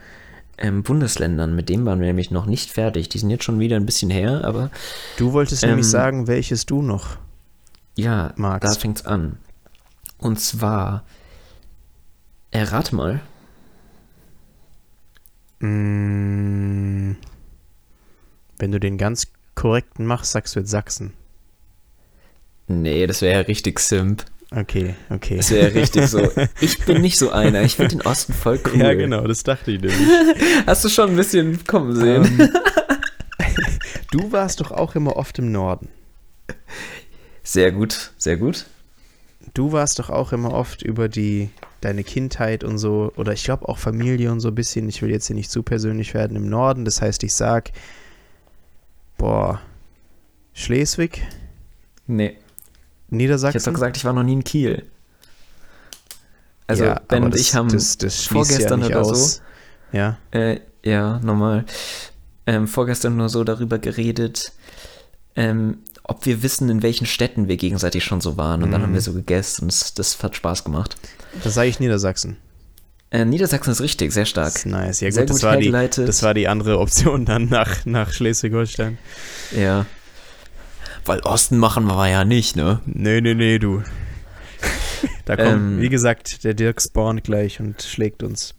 ähm, 0.58 0.82
Bundesländern. 0.82 1.54
Mit 1.56 1.68
dem 1.68 1.84
waren 1.86 2.00
wir 2.00 2.06
nämlich 2.06 2.30
noch 2.30 2.46
nicht 2.46 2.70
fertig. 2.70 3.08
Die 3.08 3.18
sind 3.18 3.30
jetzt 3.30 3.44
schon 3.44 3.58
wieder 3.58 3.76
ein 3.76 3.86
bisschen 3.86 4.10
her, 4.10 4.44
aber 4.44 4.70
Du 5.16 5.32
wolltest 5.32 5.62
nämlich 5.62 5.86
Ähm, 5.86 5.90
sagen, 5.90 6.26
welches 6.26 6.66
du 6.66 6.82
noch. 6.82 7.18
Ja, 7.96 8.32
Magst. 8.36 8.76
da 8.76 8.80
fängt's 8.80 9.04
an. 9.04 9.38
Und 10.18 10.38
zwar, 10.40 11.04
errate 12.52 12.94
mal, 12.94 13.20
Mm, 15.58 17.16
wenn 18.58 18.72
du 18.72 18.78
den 18.78 18.98
ganz 18.98 19.28
korrekten 19.54 20.04
machst, 20.04 20.32
sagst 20.32 20.54
du 20.54 20.60
jetzt 20.60 20.70
Sachsen. 20.70 21.14
nee, 22.68 23.06
das 23.06 23.22
wäre 23.22 23.40
ja 23.40 23.46
richtig 23.46 23.78
simp. 23.80 24.24
Okay, 24.50 24.94
okay. 25.10 25.38
Das 25.38 25.50
wäre 25.50 25.72
ja 25.72 25.80
richtig 25.80 26.06
so. 26.08 26.30
Ich 26.60 26.84
bin 26.84 27.00
nicht 27.00 27.18
so 27.18 27.30
einer. 27.30 27.62
Ich 27.62 27.76
finde 27.76 27.96
den 27.96 28.06
Osten 28.06 28.32
voll 28.32 28.60
cool. 28.66 28.80
Ja, 28.80 28.92
genau, 28.94 29.26
das 29.26 29.42
dachte 29.44 29.72
ich 29.72 29.80
nämlich. 29.80 29.98
Hast 30.66 30.84
du 30.84 30.88
schon 30.88 31.10
ein 31.10 31.16
bisschen 31.16 31.64
kommen 31.64 31.96
sehen? 31.96 32.24
Ähm, 32.38 32.50
du 34.12 34.30
warst 34.30 34.60
doch 34.60 34.70
auch 34.70 34.94
immer 34.94 35.16
oft 35.16 35.38
im 35.38 35.50
Norden. 35.52 35.88
Sehr 37.46 37.70
gut, 37.70 38.10
sehr 38.18 38.36
gut. 38.36 38.66
Du 39.54 39.70
warst 39.70 40.00
doch 40.00 40.10
auch 40.10 40.32
immer 40.32 40.52
oft 40.52 40.82
über 40.82 41.08
die 41.08 41.50
deine 41.80 42.02
Kindheit 42.02 42.64
und 42.64 42.78
so 42.78 43.12
oder 43.14 43.32
ich 43.32 43.44
glaube 43.44 43.68
auch 43.68 43.78
Familie 43.78 44.32
und 44.32 44.40
so 44.40 44.48
ein 44.48 44.54
bisschen. 44.56 44.88
Ich 44.88 45.00
will 45.00 45.10
jetzt 45.10 45.28
hier 45.28 45.36
nicht 45.36 45.50
zu 45.52 45.62
persönlich 45.62 46.12
werden 46.12 46.36
im 46.36 46.48
Norden. 46.48 46.84
Das 46.84 47.00
heißt, 47.00 47.22
ich 47.22 47.34
sag 47.34 47.70
boah 49.16 49.60
Schleswig, 50.54 51.22
Nee. 52.08 52.26
Ich 52.26 52.32
hätte 52.32 53.16
Niedersachsen. 53.16 53.64
doch 53.64 53.74
gesagt, 53.74 53.96
ich 53.96 54.04
war 54.04 54.12
noch 54.12 54.24
nie 54.24 54.32
in 54.32 54.44
Kiel. 54.44 54.84
Also, 56.66 56.84
ja, 56.84 57.00
Ben 57.06 57.22
und 57.22 57.34
das, 57.34 57.40
ich 57.40 57.54
haben 57.54 57.68
das, 57.68 57.96
das 57.98 58.26
vorgestern 58.26 58.80
ja 58.80 58.86
oder 58.86 59.02
aus. 59.02 59.36
so, 59.36 59.42
Ja, 59.92 60.18
äh, 60.32 60.58
ja, 60.82 61.20
normal, 61.20 61.64
ähm, 62.46 62.66
vorgestern 62.66 63.16
nur 63.16 63.28
so 63.28 63.44
darüber 63.44 63.78
geredet, 63.78 64.52
ähm, 65.36 65.78
ob 66.08 66.24
wir 66.26 66.42
wissen, 66.42 66.68
in 66.68 66.82
welchen 66.82 67.06
Städten 67.06 67.48
wir 67.48 67.56
gegenseitig 67.56 68.04
schon 68.04 68.20
so 68.20 68.36
waren. 68.36 68.62
Und 68.62 68.70
dann 68.70 68.80
Mhm. 68.80 68.86
haben 68.86 68.94
wir 68.94 69.00
so 69.00 69.12
gegessen 69.12 69.62
und 69.64 69.72
das, 69.72 69.94
das 69.94 70.22
hat 70.22 70.36
Spaß 70.36 70.64
gemacht. 70.64 70.96
das 71.42 71.54
sage 71.54 71.68
ich 71.68 71.80
Niedersachsen. 71.80 72.36
Äh, 73.10 73.24
Niedersachsen 73.24 73.70
ist 73.70 73.80
richtig, 73.80 74.12
sehr 74.12 74.22
Das 74.22 74.30
stark. 74.30 74.54
ist 74.54 74.66
nice. 74.66 75.00
Ja 75.00 75.10
Sehr 75.10 75.22
gut, 75.22 75.30
das 75.30 75.36
gut 75.40 75.44
war, 75.44 75.56
die, 75.56 75.70
das 75.70 76.22
war 76.22 76.34
die 76.34 76.48
andere 76.48 76.78
Option 76.80 77.24
dann 77.24 77.48
nach, 77.48 77.84
nach 77.86 78.12
Schleswig-Holstein. 78.12 78.98
Ja. 79.56 79.86
Weil 81.04 81.20
Osten 81.20 81.56
machen 81.58 81.86
wir 81.86 82.08
ja 82.08 82.24
nicht, 82.24 82.56
ne? 82.56 82.80
Nee, 82.84 83.20
nee, 83.20 83.34
nee, 83.34 83.58
du. 83.58 83.82
Da 85.24 85.36
kommt, 85.36 85.48
Ähm. 85.48 85.80
wie 85.80 85.88
gesagt, 85.88 86.42
der 86.44 86.54
Dirk 86.54 86.80
spawnt 86.82 87.22
gleich 87.24 87.60
und 87.60 87.82
schlägt 87.82 88.22
uns. 88.22 88.54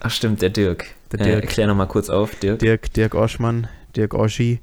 Ach 0.00 0.10
stimmt, 0.10 0.40
der 0.42 0.50
Dirk. 0.50 0.86
Der 1.12 1.20
Äh, 1.20 1.24
Dirk. 1.24 1.44
erklär 1.44 1.66
nochmal 1.66 1.88
kurz 1.88 2.10
auf, 2.10 2.34
Dirk. 2.36 2.60
Dirk, 2.60 2.92
Dirk 2.92 3.14
Oschmann, 3.14 3.66
Dirk 3.96 4.14
Oschi 4.14 4.60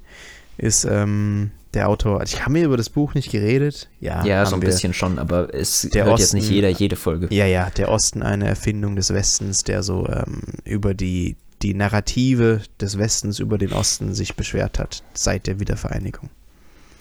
ist 0.56 0.84
ähm, 0.90 1.50
der 1.76 1.88
Autor. 1.88 2.18
Also 2.20 2.36
ich 2.36 2.42
habe 2.42 2.52
mir 2.54 2.64
über 2.64 2.76
das 2.76 2.90
Buch 2.90 3.14
nicht 3.14 3.30
geredet. 3.30 3.88
Ja, 4.00 4.24
ja, 4.24 4.44
so 4.44 4.56
ein 4.56 4.62
wir. 4.62 4.68
bisschen 4.68 4.92
schon, 4.92 5.18
aber 5.20 5.54
es 5.54 5.82
Der 5.92 6.06
hört 6.06 6.18
jetzt 6.18 6.28
Osten- 6.28 6.36
nicht 6.38 6.50
jeder 6.50 6.68
jede 6.70 6.96
Folge. 6.96 7.28
Ja, 7.32 7.46
ja, 7.46 7.70
der 7.70 7.88
Osten 7.90 8.22
eine 8.22 8.48
Erfindung 8.48 8.96
des 8.96 9.12
Westens, 9.12 9.62
der 9.62 9.82
so 9.84 10.08
ähm, 10.08 10.42
über 10.64 10.94
die, 10.94 11.36
die 11.62 11.74
Narrative 11.74 12.62
des 12.80 12.98
Westens 12.98 13.38
über 13.38 13.58
den 13.58 13.72
Osten 13.72 14.12
sich 14.14 14.34
beschwert 14.34 14.78
hat, 14.80 15.04
seit 15.14 15.46
der 15.46 15.60
Wiedervereinigung. 15.60 16.30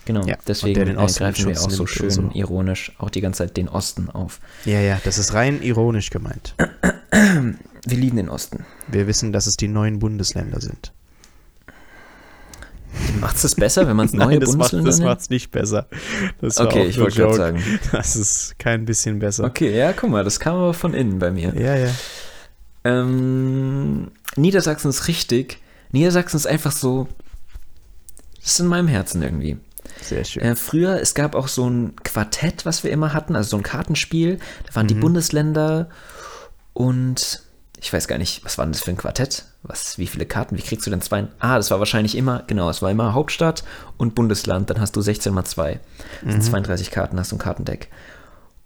Genau, 0.06 0.24
Ja, 0.28 0.38
deswegen 0.48 0.76
der 0.76 0.86
den 0.86 0.98
äh, 0.98 1.00
Osten 1.00 1.20
greifen 1.24 1.48
wir 1.48 1.60
auch 1.60 1.70
so 1.72 1.88
schön 1.88 2.12
so. 2.12 2.30
ironisch 2.36 2.92
auch 3.00 3.10
die 3.10 3.22
ganze 3.22 3.40
Zeit 3.40 3.58
den 3.58 3.68
Osten 3.68 4.10
auf. 4.12 4.40
Ja, 4.64 4.80
ja, 4.80 5.02
das 5.04 5.18
ist 5.18 5.34
rein 5.34 5.64
ironisch 5.64 6.12
gemeint. 6.12 6.54
Wir 7.12 7.98
lieben 7.98 8.18
den 8.18 8.30
Osten. 8.30 8.66
Wir 8.88 9.08
wissen, 9.08 9.32
dass 9.32 9.48
es 9.48 9.56
die 9.56 9.68
neuen 9.68 9.98
Bundesländer 10.00 10.62
sind. 10.62 10.92
Macht 13.20 13.44
es 13.44 13.56
besser, 13.56 13.88
wenn 13.88 13.96
man 13.96 14.06
es 14.08 14.14
neue 14.14 14.40
das 14.40 14.50
macht 14.50 14.72
Bundesländer 14.72 14.90
das 14.90 15.00
nennt? 15.00 15.10
macht's 15.10 15.30
nicht 15.30 15.52
besser. 15.52 15.88
Das 16.42 16.58
Okay, 16.60 16.86
ich 16.86 17.00
wollte 17.00 17.18
gerade 17.18 17.36
sagen. 17.36 17.64
Das 17.92 18.16
ist 18.16 18.58
kein 18.60 18.86
bisschen 18.86 19.20
besser. 19.20 19.44
Okay, 19.46 19.76
ja, 19.78 19.94
guck 19.94 20.10
mal, 20.10 20.24
das 20.24 20.40
kam 20.40 20.56
aber 20.56 20.74
von 20.74 20.94
innen 20.94 21.20
bei 21.20 21.32
mir. 21.32 21.54
Ja, 21.56 21.76
ja. 21.76 21.92
Ähm, 22.84 24.12
Niedersachsen 24.36 24.90
ist 24.90 25.08
richtig. 25.08 25.60
Niedersachsen 25.92 26.38
ist 26.38 26.48
einfach 26.48 26.72
so. 26.72 27.08
Das 28.42 28.52
ist 28.54 28.60
in 28.60 28.68
meinem 28.68 28.88
Herzen 28.88 29.22
irgendwie. 29.24 29.58
Sehr 30.02 30.24
schön. 30.24 30.44
Äh, 30.44 30.56
früher, 30.56 31.00
es 31.02 31.16
gab 31.16 31.36
auch 31.36 31.48
so 31.48 31.70
ein 31.70 31.96
Quartett, 32.04 32.66
was 32.66 32.84
wir 32.84 32.92
immer 32.92 33.14
hatten, 33.14 33.36
also 33.36 33.50
so 33.52 33.58
ein 33.58 33.64
Kartenspiel. 33.64 34.40
Da 34.68 34.76
waren 34.76 34.88
die 34.88 34.96
Mhm. 34.96 35.00
Bundesländer 35.02 35.90
und 36.74 37.42
ich 37.80 37.92
weiß 37.92 38.08
gar 38.08 38.18
nicht, 38.18 38.44
was 38.46 38.58
war 38.58 38.66
denn 38.66 38.74
das 38.74 38.82
für 38.84 38.92
ein 38.92 38.98
Quartett? 38.98 39.46
Was, 39.68 39.98
wie 39.98 40.08
viele 40.08 40.26
Karten? 40.26 40.58
Wie 40.58 40.62
kriegst 40.62 40.86
du 40.86 40.92
denn 40.92 41.02
zwei? 41.02 41.28
Ah, 41.40 41.58
das 41.58 41.72
war 41.72 41.80
wahrscheinlich 41.80 42.16
immer, 42.16 42.44
genau, 42.48 42.70
es 42.70 42.82
war 42.82 42.92
immer 42.92 43.14
Hauptstadt 43.14 43.64
und 43.98 44.14
Bundesland. 44.16 44.70
Dann 44.70 44.80
hast 44.80 44.96
du 44.96 45.02
16 45.02 45.34
mal 45.34 45.46
2. 45.46 45.80
Das 46.24 46.32
sind 46.34 46.44
32 46.44 46.92
Karten, 46.92 47.20
hast 47.20 47.32
du 47.32 47.36
ein 47.36 47.40
Kartendeck. 47.40 47.90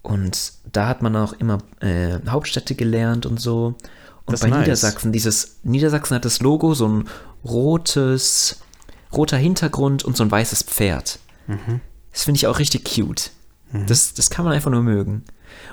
Und 0.02 0.54
da 0.72 0.88
hat 0.88 1.02
man 1.02 1.16
auch 1.16 1.34
immer 1.34 1.60
äh, 1.82 2.20
Hauptstädte 2.28 2.76
gelernt 2.76 3.26
und 3.26 3.40
so. 3.40 3.76
Und 4.26 4.34
Das 4.34 4.42
bei 4.42 4.50
nice. 4.50 4.60
Niedersachsen, 4.60 5.12
dieses, 5.12 5.58
Niedersachsen 5.64 6.16
hat 6.16 6.26
das 6.26 6.40
Logo, 6.42 6.74
so 6.74 6.88
ein 6.88 7.08
rotes, 7.44 8.60
roter 9.12 9.38
Hintergrund 9.38 10.04
und 10.04 10.16
so 10.16 10.24
ein 10.24 10.32
weißes 10.32 10.64
Pferd. 10.64 11.20
Mhm. 11.48 11.82
Das 12.12 12.24
finde 12.24 12.38
ich 12.38 12.48
auch 12.48 12.60
richtig 12.60 12.86
cute. 12.86 13.32
Das, 13.72 14.14
das 14.16 14.30
kann 14.32 14.46
man 14.46 14.54
einfach 14.54 14.72
nur 14.72 14.82
mögen. 14.82 15.24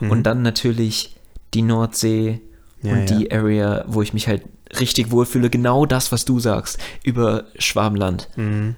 Und 0.00 0.24
dann 0.24 0.42
natürlich 0.42 1.16
die 1.54 1.62
Nordsee 1.62 2.42
Ja, 2.82 2.92
und 2.92 3.06
die 3.08 3.28
ja. 3.30 3.38
Area, 3.38 3.84
wo 3.88 4.02
ich 4.02 4.12
mich 4.12 4.28
halt 4.28 4.42
richtig 4.80 5.10
wohlfühle. 5.10 5.50
Genau 5.50 5.86
das, 5.86 6.12
was 6.12 6.24
du 6.24 6.40
sagst 6.40 6.78
über 7.02 7.44
Schwabenland. 7.58 8.28
Mhm. 8.36 8.76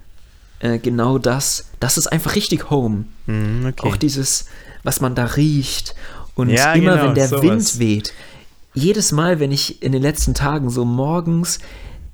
Äh, 0.59 0.77
genau 0.79 1.17
das. 1.17 1.69
Das 1.79 1.97
ist 1.97 2.07
einfach 2.07 2.35
richtig 2.35 2.69
Home. 2.69 3.05
Mhm, 3.27 3.67
okay. 3.69 3.87
Auch 3.87 3.97
dieses, 3.97 4.45
was 4.83 5.01
man 5.01 5.15
da 5.15 5.25
riecht. 5.25 5.95
Und 6.35 6.49
Ja, 6.49 6.73
immer 6.73 6.93
genau, 6.95 7.07
wenn 7.07 7.15
der 7.15 7.27
sowas. 7.27 7.43
Wind 7.43 7.79
weht. 7.79 8.13
Jedes 8.73 9.11
Mal, 9.11 9.39
wenn 9.39 9.51
ich 9.51 9.81
in 9.81 9.91
den 9.91 10.01
letzten 10.01 10.33
Tagen 10.33 10.69
so 10.69 10.85
morgens 10.85 11.59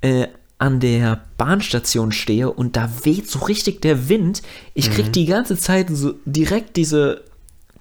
äh, 0.00 0.26
an 0.58 0.80
der 0.80 1.20
Bahnstation 1.36 2.12
stehe 2.12 2.50
und 2.50 2.76
da 2.76 2.90
weht 3.04 3.28
so 3.28 3.40
richtig 3.40 3.82
der 3.82 4.08
Wind, 4.08 4.42
ich 4.74 4.88
Mhm. 4.88 4.94
krieg 4.94 5.12
die 5.12 5.26
ganze 5.26 5.56
Zeit 5.58 5.88
so 5.90 6.14
direkt 6.24 6.76
diese, 6.76 7.22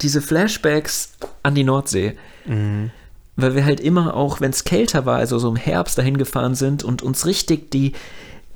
diese 0.01 0.21
Flashbacks 0.21 1.13
an 1.41 1.55
die 1.55 1.63
Nordsee. 1.63 2.15
Mhm. 2.45 2.91
Weil 3.35 3.55
wir 3.55 3.65
halt 3.65 3.79
immer 3.79 4.13
auch, 4.15 4.39
wenn 4.39 4.51
es 4.51 4.63
kälter 4.63 5.05
war, 5.05 5.17
also 5.17 5.39
so 5.39 5.49
im 5.49 5.55
Herbst 5.57 5.97
dahin 5.97 6.17
gefahren 6.17 6.55
sind 6.55 6.83
und 6.83 7.01
uns 7.01 7.25
richtig 7.25 7.69
die, 7.71 7.91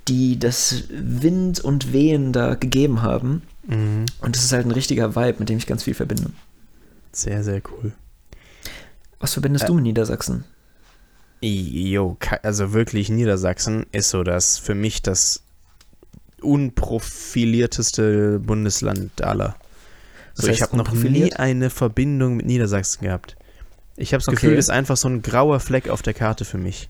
die 0.08 0.40
das 0.40 0.84
Wind 0.90 1.60
und 1.60 1.92
Wehen 1.92 2.32
da 2.32 2.56
gegeben 2.56 3.02
haben. 3.02 3.42
Mhm. 3.68 4.06
Und 4.22 4.36
das 4.36 4.44
ist 4.44 4.54
halt 4.54 4.66
ein 4.66 4.72
richtiger 4.72 5.16
Vibe, 5.16 5.40
mit 5.40 5.50
dem 5.50 5.58
ich 5.58 5.68
ganz 5.68 5.84
viel 5.84 5.94
verbinde. 5.94 6.32
Sehr, 7.12 7.44
sehr 7.44 7.62
cool. 7.72 7.92
Was 9.20 9.34
verbindest 9.34 9.66
Äh, 9.66 9.68
du 9.68 9.74
mit 9.74 9.84
Niedersachsen? 9.84 10.46
Jo, 11.42 12.18
also 12.44 12.74
wirklich 12.74 13.10
Niedersachsen 13.10 13.86
ist 13.92 14.10
so 14.10 14.24
das 14.24 14.58
für 14.58 14.76
mich 14.76 15.02
das 15.02 15.42
unprofilierteste 16.42 18.40
Bundesland 18.40 19.22
aller. 19.22 19.56
So, 20.34 20.48
ich 20.48 20.62
habe 20.62 20.78
noch 20.78 20.92
nie 20.94 21.34
eine 21.34 21.70
Verbindung 21.70 22.38
mit 22.38 22.46
Niedersachsen 22.46 23.04
gehabt. 23.04 23.36
Ich 24.00 24.14
habe 24.14 24.24
das 24.24 24.34
Gefühl, 24.34 24.56
das 24.56 24.66
ist 24.66 24.70
einfach 24.70 24.98
so 24.98 25.10
ein 25.10 25.22
grauer 25.22 25.60
Fleck 25.60 25.90
auf 25.90 26.02
der 26.02 26.14
Karte 26.14 26.46
für 26.46 26.58
mich. 26.58 26.90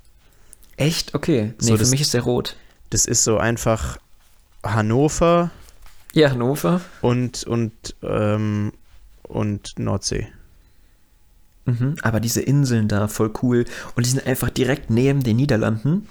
Echt? 0.77 1.15
Okay. 1.15 1.47
Nee, 1.47 1.53
So, 1.57 1.73
für 1.73 1.79
das- 1.79 1.89
mich 1.91 2.01
ist 2.01 2.13
der 2.13 2.21
rot. 2.21 2.55
Das 2.91 3.05
ist 3.05 3.23
so 3.23 3.37
einfach 3.37 3.97
Hannover 4.63 5.51
Ja, 6.13 6.29
Hannover. 6.31 6.81
und 7.01 7.43
und 7.45 7.73
ähm, 8.03 8.71
und 9.23 9.77
Nordsee. 9.79 10.27
Mhm. 11.65 11.95
Aber 12.01 12.19
diese 12.19 12.41
Inseln 12.41 12.87
da, 12.87 13.07
voll 13.07 13.31
cool. 13.43 13.65
Und 13.95 14.05
die 14.05 14.09
sind 14.09 14.25
einfach 14.25 14.49
direkt 14.49 14.89
neben 14.89 15.23
den 15.23 15.35
Niederlanden. 15.37 16.07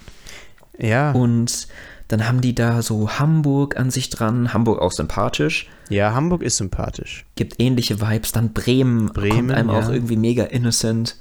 Ja, 0.78 1.10
Und 1.12 1.66
dann 2.08 2.26
haben 2.26 2.40
die 2.40 2.54
da 2.54 2.80
so 2.82 3.10
Hamburg 3.18 3.76
an 3.78 3.90
sich 3.90 4.08
dran. 4.10 4.52
Hamburg 4.54 4.80
auch 4.80 4.92
sympathisch. 4.92 5.68
ja, 5.90 6.14
Hamburg 6.14 6.42
ist 6.42 6.56
sympathisch. 6.56 7.26
Gibt 7.36 7.60
ähnliche 7.60 8.00
Vibes. 8.00 8.32
Dann 8.32 8.52
Bremen, 8.54 9.06
Bremen, 9.12 9.36
kommt 9.36 9.50
einem 9.52 9.70
auch 9.70 9.88
ja. 9.88 9.92
irgendwie 9.92 10.16
mega 10.16 10.44
innocent. 10.44 11.16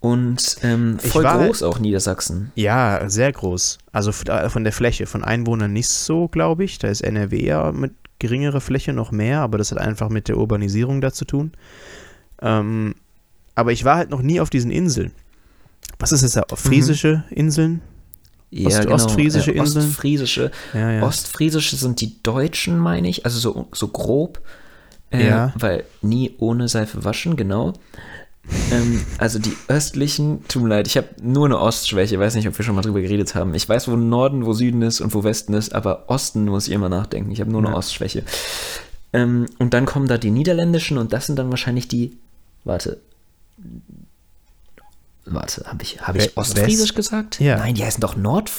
Und 0.00 0.56
ähm, 0.62 0.98
Ich 1.02 1.12
voll 1.12 1.22
war- 1.22 1.46
groß 1.46 1.62
auch 1.62 1.78
Niedersachsen. 1.78 2.50
Ja, 2.56 3.08
sehr 3.08 3.30
groß. 3.32 3.78
Also 3.92 4.10
äh, 4.30 4.48
von 4.50 4.64
der 4.64 4.72
Fläche, 4.72 5.06
von 5.06 5.22
Einwohnern 5.22 5.72
nicht 5.72 5.88
so, 5.88 6.26
glaube 6.26 6.64
ich. 6.64 6.78
Da 6.80 6.88
ist 6.88 7.02
NRW 7.02 7.44
ja 7.46 7.70
mit 7.70 7.92
geringerer 8.18 8.60
Fläche 8.60 8.92
noch 8.92 9.12
mehr, 9.12 9.40
aber 9.40 9.58
das 9.58 9.70
hat 9.70 9.78
einfach 9.78 10.08
mit 10.08 10.26
der 10.26 10.38
Urbanisierung 10.38 11.00
da 11.00 11.12
zu 11.12 11.24
tun. 11.24 11.52
Ähm, 12.40 12.96
aber 13.54 13.70
ich 13.70 13.84
war 13.84 13.96
halt 13.96 14.10
noch 14.10 14.22
nie 14.22 14.40
auf 14.40 14.50
diesen 14.50 14.72
Inseln. 14.72 15.12
Was 16.00 16.10
ist 16.10 16.24
das 16.24 16.32
da? 16.32 16.44
Friesische 16.56 17.22
Inseln? 17.30 17.80
Ost- 18.66 18.86
ostfriesische 18.86 19.52
äh, 19.52 19.56
Inseln? 19.58 19.86
Ostfriesische. 19.86 20.50
Ja, 20.74 20.90
ja. 20.92 21.02
Ostfriesische 21.02 21.76
sind 21.76 22.00
die 22.00 22.22
Deutschen, 22.22 22.78
meine 22.78 23.08
ich, 23.08 23.24
also 23.24 23.38
so, 23.38 23.68
so 23.72 23.88
grob. 23.88 24.40
Äh, 25.10 25.26
Ja. 25.28 25.52
Weil 25.58 25.84
nie 26.02 26.34
ohne 26.38 26.68
Seife 26.68 27.04
waschen, 27.04 27.36
genau. 27.36 27.72
ähm, 28.72 29.00
also 29.18 29.38
die 29.38 29.54
östlichen, 29.68 30.44
tut 30.48 30.62
mir 30.62 30.68
leid, 30.70 30.86
ich 30.88 30.96
habe 30.96 31.08
nur 31.22 31.46
eine 31.46 31.60
Ostschwäche, 31.60 32.18
weiß 32.18 32.34
nicht, 32.34 32.48
ob 32.48 32.58
wir 32.58 32.64
schon 32.64 32.74
mal 32.74 32.82
drüber 32.82 33.00
geredet 33.00 33.34
haben. 33.34 33.54
Ich 33.54 33.68
weiß, 33.68 33.88
wo 33.88 33.96
Norden, 33.96 34.44
wo 34.46 34.52
Süden 34.52 34.82
ist 34.82 35.00
und 35.00 35.14
wo 35.14 35.22
Westen 35.22 35.54
ist, 35.54 35.74
aber 35.74 36.08
Osten 36.08 36.46
muss 36.46 36.66
ich 36.66 36.74
immer 36.74 36.88
nachdenken. 36.88 37.30
Ich 37.30 37.40
habe 37.40 37.50
nur 37.50 37.60
eine 37.60 37.70
Ja. 37.70 37.76
Ostschwäche. 37.76 38.22
Ähm, 39.12 39.46
und 39.58 39.74
dann 39.74 39.84
kommen 39.86 40.08
da 40.08 40.18
die 40.18 40.30
niederländischen 40.30 40.98
und 40.98 41.12
das 41.12 41.26
sind 41.26 41.38
dann 41.38 41.50
wahrscheinlich 41.50 41.86
die, 41.88 42.16
warte, 42.64 43.00
warte, 45.24 45.64
habe 45.66 45.82
ich, 45.82 46.00
hab 46.00 46.16
ich 46.16 46.36
Ostfriesisch 46.36 46.90
West? 46.90 46.96
gesagt? 46.96 47.40
Ja. 47.40 47.56
Nein, 47.56 47.74
die 47.74 47.84
heißen 47.84 48.00
doch 48.00 48.16
Nord... 48.16 48.50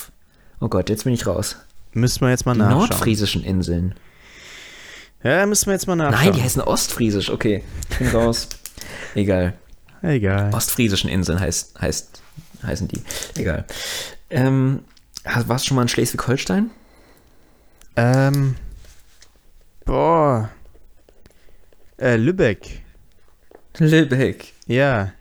Oh 0.59 0.69
Gott, 0.69 0.89
jetzt 0.89 1.03
bin 1.03 1.13
ich 1.13 1.27
raus. 1.27 1.57
Müssen 1.93 2.21
wir 2.21 2.29
jetzt 2.29 2.45
mal 2.45 2.53
Die 2.53 2.59
nachschauen. 2.59 2.79
nordfriesischen 2.79 3.43
Inseln. 3.43 3.95
Ja, 5.23 5.45
müssen 5.45 5.65
wir 5.67 5.73
jetzt 5.73 5.87
mal 5.87 5.95
nachschauen. 5.95 6.25
Nein, 6.25 6.33
die 6.33 6.41
heißen 6.41 6.61
Ostfriesisch. 6.61 7.29
Okay, 7.29 7.63
ich 7.91 7.97
bin 7.97 8.07
raus. 8.09 8.47
Egal. 9.15 9.53
Egal. 10.01 10.53
Ostfriesischen 10.53 11.09
Inseln 11.09 11.39
heißt, 11.39 11.79
heißt, 11.81 12.21
heißen 12.63 12.87
die. 12.87 13.01
Egal. 13.37 13.65
Ähm, 14.29 14.83
warst 15.45 15.65
du 15.65 15.67
schon 15.69 15.75
mal 15.75 15.83
in 15.83 15.87
Schleswig-Holstein? 15.89 16.71
Ähm. 17.95 18.55
Boah. 19.85 20.49
Äh, 21.97 22.15
Lübeck. 22.15 22.81
Lübeck. 23.77 24.53
Ja. 24.65 25.11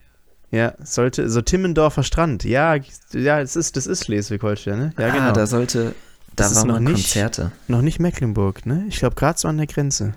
Ja, 0.52 0.74
sollte, 0.84 1.28
so 1.30 1.40
Timmendorfer 1.42 2.02
Strand. 2.04 2.44
Ja, 2.44 2.76
ja, 3.12 3.40
es 3.40 3.56
ist, 3.56 3.76
das 3.76 3.86
ist 3.86 4.04
Schleswig-Holstein, 4.04 4.78
ne? 4.78 4.92
Ja, 4.98 5.08
ah, 5.08 5.10
genau. 5.10 5.32
da 5.32 5.46
sollte, 5.46 5.94
da 6.36 6.44
Das 6.44 6.54
waren 6.56 6.68
noch 6.68 6.78
nicht- 6.78 6.92
Konzerte. 6.94 7.52
Noch 7.68 7.80
nicht 7.82 7.98
Mecklenburg, 7.98 8.66
ne? 8.66 8.84
Ich 8.88 8.98
glaube, 8.98 9.14
gerade 9.16 9.38
so 9.38 9.48
an 9.48 9.56
der 9.56 9.66
Grenze. 9.66 10.12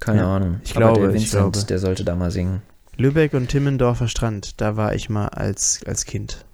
Keine 0.00 0.22
Ja, 0.22 0.36
Ahnung. 0.36 0.60
ich 0.64 0.72
Aber 0.76 0.86
glaube, 0.86 1.00
der 1.06 1.08
ich 1.10 1.22
Vincent, 1.22 1.52
glaube. 1.52 1.66
der 1.66 1.78
sollte 1.78 2.04
da 2.04 2.16
mal 2.16 2.32
singen. 2.32 2.62
Lübeck 2.96 3.32
und 3.34 3.48
Timmendorfer 3.48 4.08
Strand, 4.08 4.60
da 4.60 4.76
war 4.76 4.94
ich 4.94 5.08
mal 5.08 5.28
als, 5.28 5.80
als 5.86 6.04
Kind. 6.04 6.44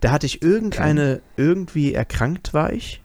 Da 0.00 0.12
hatte 0.12 0.26
ich 0.26 0.42
irgendeine, 0.42 1.20
irgendwie 1.36 1.92
erkrankt 1.92 2.54
war 2.54 2.72
ich. 2.72 3.02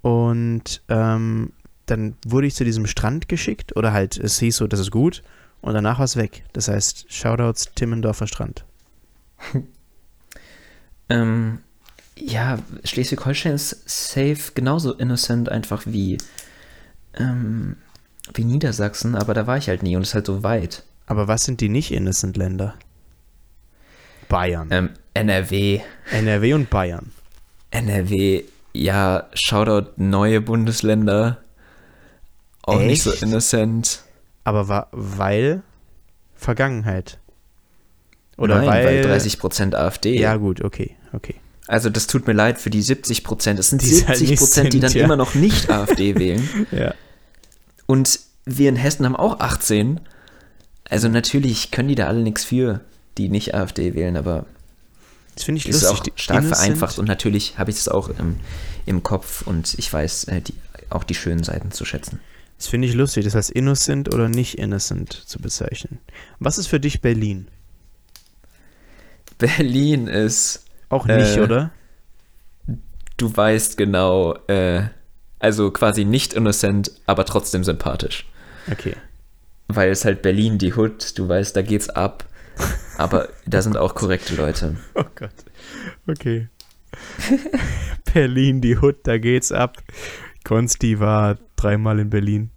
Und 0.00 0.82
ähm, 0.88 1.52
dann 1.86 2.16
wurde 2.26 2.46
ich 2.46 2.54
zu 2.54 2.64
diesem 2.64 2.86
Strand 2.86 3.28
geschickt 3.28 3.76
oder 3.76 3.92
halt, 3.92 4.18
es 4.18 4.38
hieß 4.38 4.56
so, 4.56 4.66
das 4.66 4.80
ist 4.80 4.90
gut. 4.90 5.22
Und 5.62 5.74
danach 5.74 5.98
war 5.98 6.04
es 6.04 6.16
weg. 6.16 6.44
Das 6.52 6.68
heißt, 6.68 7.06
Shoutouts 7.12 7.70
Timmendorfer 7.74 8.26
Strand. 8.26 8.64
Ähm, 11.12 11.58
ja, 12.16 12.58
Schleswig-Holstein 12.84 13.54
ist 13.54 13.82
safe 13.86 14.52
genauso 14.54 14.94
innocent 14.94 15.48
einfach 15.50 15.82
wie, 15.84 16.18
ähm, 17.18 17.76
wie 18.32 18.44
Niedersachsen, 18.44 19.14
aber 19.14 19.34
da 19.34 19.46
war 19.46 19.58
ich 19.58 19.68
halt 19.68 19.82
nie 19.82 19.96
und 19.96 20.02
es 20.02 20.08
ist 20.08 20.14
halt 20.14 20.26
so 20.26 20.42
weit. 20.42 20.84
Aber 21.06 21.28
was 21.28 21.44
sind 21.44 21.60
die 21.60 21.68
nicht 21.68 21.92
innocent 21.92 22.36
Länder? 22.36 22.74
Bayern. 24.28 24.68
Ähm, 24.70 24.90
NRW, 25.14 25.80
NRW 26.10 26.54
und 26.54 26.70
Bayern. 26.70 27.12
NRW, 27.70 28.44
ja, 28.72 29.28
Shoutout 29.34 29.90
neue 29.96 30.40
Bundesländer. 30.40 31.38
Auch 32.62 32.80
nicht 32.80 33.02
so 33.02 33.12
Echt? 33.12 33.22
innocent. 33.22 34.02
Aber 34.44 34.68
wa 34.68 34.88
weil 34.92 35.62
Vergangenheit. 36.34 37.18
Oder 38.36 38.56
Nein, 38.56 38.66
weil, 38.68 39.04
weil 39.08 39.18
30% 39.18 39.74
AfD. 39.74 40.18
Ja, 40.18 40.36
gut, 40.36 40.62
okay, 40.62 40.96
okay. 41.12 41.36
Also 41.68 41.90
das 41.90 42.06
tut 42.08 42.26
mir 42.26 42.32
leid 42.32 42.58
für 42.58 42.70
die 42.70 42.82
70%. 42.82 43.58
Es 43.58 43.70
sind 43.70 43.82
Die 43.82 43.90
es 43.90 44.08
halt 44.08 44.18
70%, 44.18 44.62
nicht 44.62 44.72
die 44.72 44.80
dann 44.80 44.92
ja. 44.92 45.04
immer 45.04 45.16
noch 45.16 45.34
nicht 45.34 45.70
AfD 45.70 46.14
wählen. 46.18 46.66
Ja. 46.72 46.94
Und 47.86 48.18
wir 48.44 48.68
in 48.68 48.76
Hessen 48.76 49.04
haben 49.06 49.14
auch 49.16 49.38
18. 49.40 50.00
Also 50.88 51.08
natürlich 51.08 51.70
können 51.70 51.88
die 51.88 51.94
da 51.94 52.08
alle 52.08 52.22
nichts 52.22 52.44
für, 52.44 52.80
die 53.16 53.28
nicht 53.28 53.54
AfD 53.54 53.94
wählen, 53.94 54.16
aber 54.16 54.44
Das 55.36 55.44
finde 55.44 55.60
ich 55.60 55.68
ist 55.68 55.82
lustig. 55.82 55.90
auch 55.98 56.02
die 56.02 56.12
stark 56.16 56.42
innocent- 56.42 56.56
vereinfacht 56.56 56.98
und 56.98 57.06
natürlich 57.06 57.58
habe 57.58 57.70
ich 57.70 57.76
es 57.76 57.88
auch 57.88 58.08
im, 58.08 58.40
im 58.84 59.02
Kopf 59.02 59.42
und 59.46 59.74
ich 59.78 59.90
weiß 59.92 60.24
äh, 60.24 60.40
die, 60.40 60.54
auch 60.90 61.04
die 61.04 61.14
schönen 61.14 61.44
Seiten 61.44 61.70
zu 61.70 61.84
schätzen. 61.84 62.18
Das 62.62 62.68
finde 62.68 62.86
ich 62.86 62.94
lustig, 62.94 63.24
das 63.24 63.34
als 63.34 63.50
innocent 63.50 64.14
oder 64.14 64.28
nicht 64.28 64.56
innocent 64.56 65.12
zu 65.12 65.40
bezeichnen. 65.40 65.98
Was 66.38 66.58
ist 66.58 66.68
für 66.68 66.78
dich 66.78 67.00
Berlin? 67.00 67.48
Berlin 69.36 70.06
ist, 70.06 70.64
Auch 70.88 71.04
nicht, 71.06 71.38
Äh, 71.38 71.40
oder? 71.40 71.72
du 73.16 73.36
weißt 73.36 73.76
genau, 73.76 74.36
äh, 74.46 74.84
also 75.40 75.72
quasi 75.72 76.04
nicht 76.04 76.34
innocent, 76.34 76.92
aber 77.04 77.24
trotzdem 77.24 77.64
sympathisch. 77.64 78.28
Okay. 78.70 78.94
Weil 79.66 79.90
es 79.90 80.04
halt 80.04 80.22
Berlin, 80.22 80.58
die 80.58 80.72
Hood, 80.72 81.18
du 81.18 81.28
weißt, 81.28 81.56
da 81.56 81.62
geht's 81.62 81.88
ab. 81.88 82.24
Aber 82.96 83.28
da 83.44 83.60
sind 83.60 83.76
auch 83.76 83.96
korrekte 83.96 84.36
Leute. 84.36 84.76
Oh 84.94 85.02
Gott. 85.16 85.34
Okay. 86.06 86.46
Berlin, 88.14 88.60
die 88.60 88.76
Hood, 88.76 88.98
da 89.02 89.18
geht's 89.18 89.50
ab. 89.50 89.78
Konsti 90.44 91.00
war 91.00 91.38
dreimal 91.56 91.98
in 91.98 92.10
Berlin. 92.10 92.50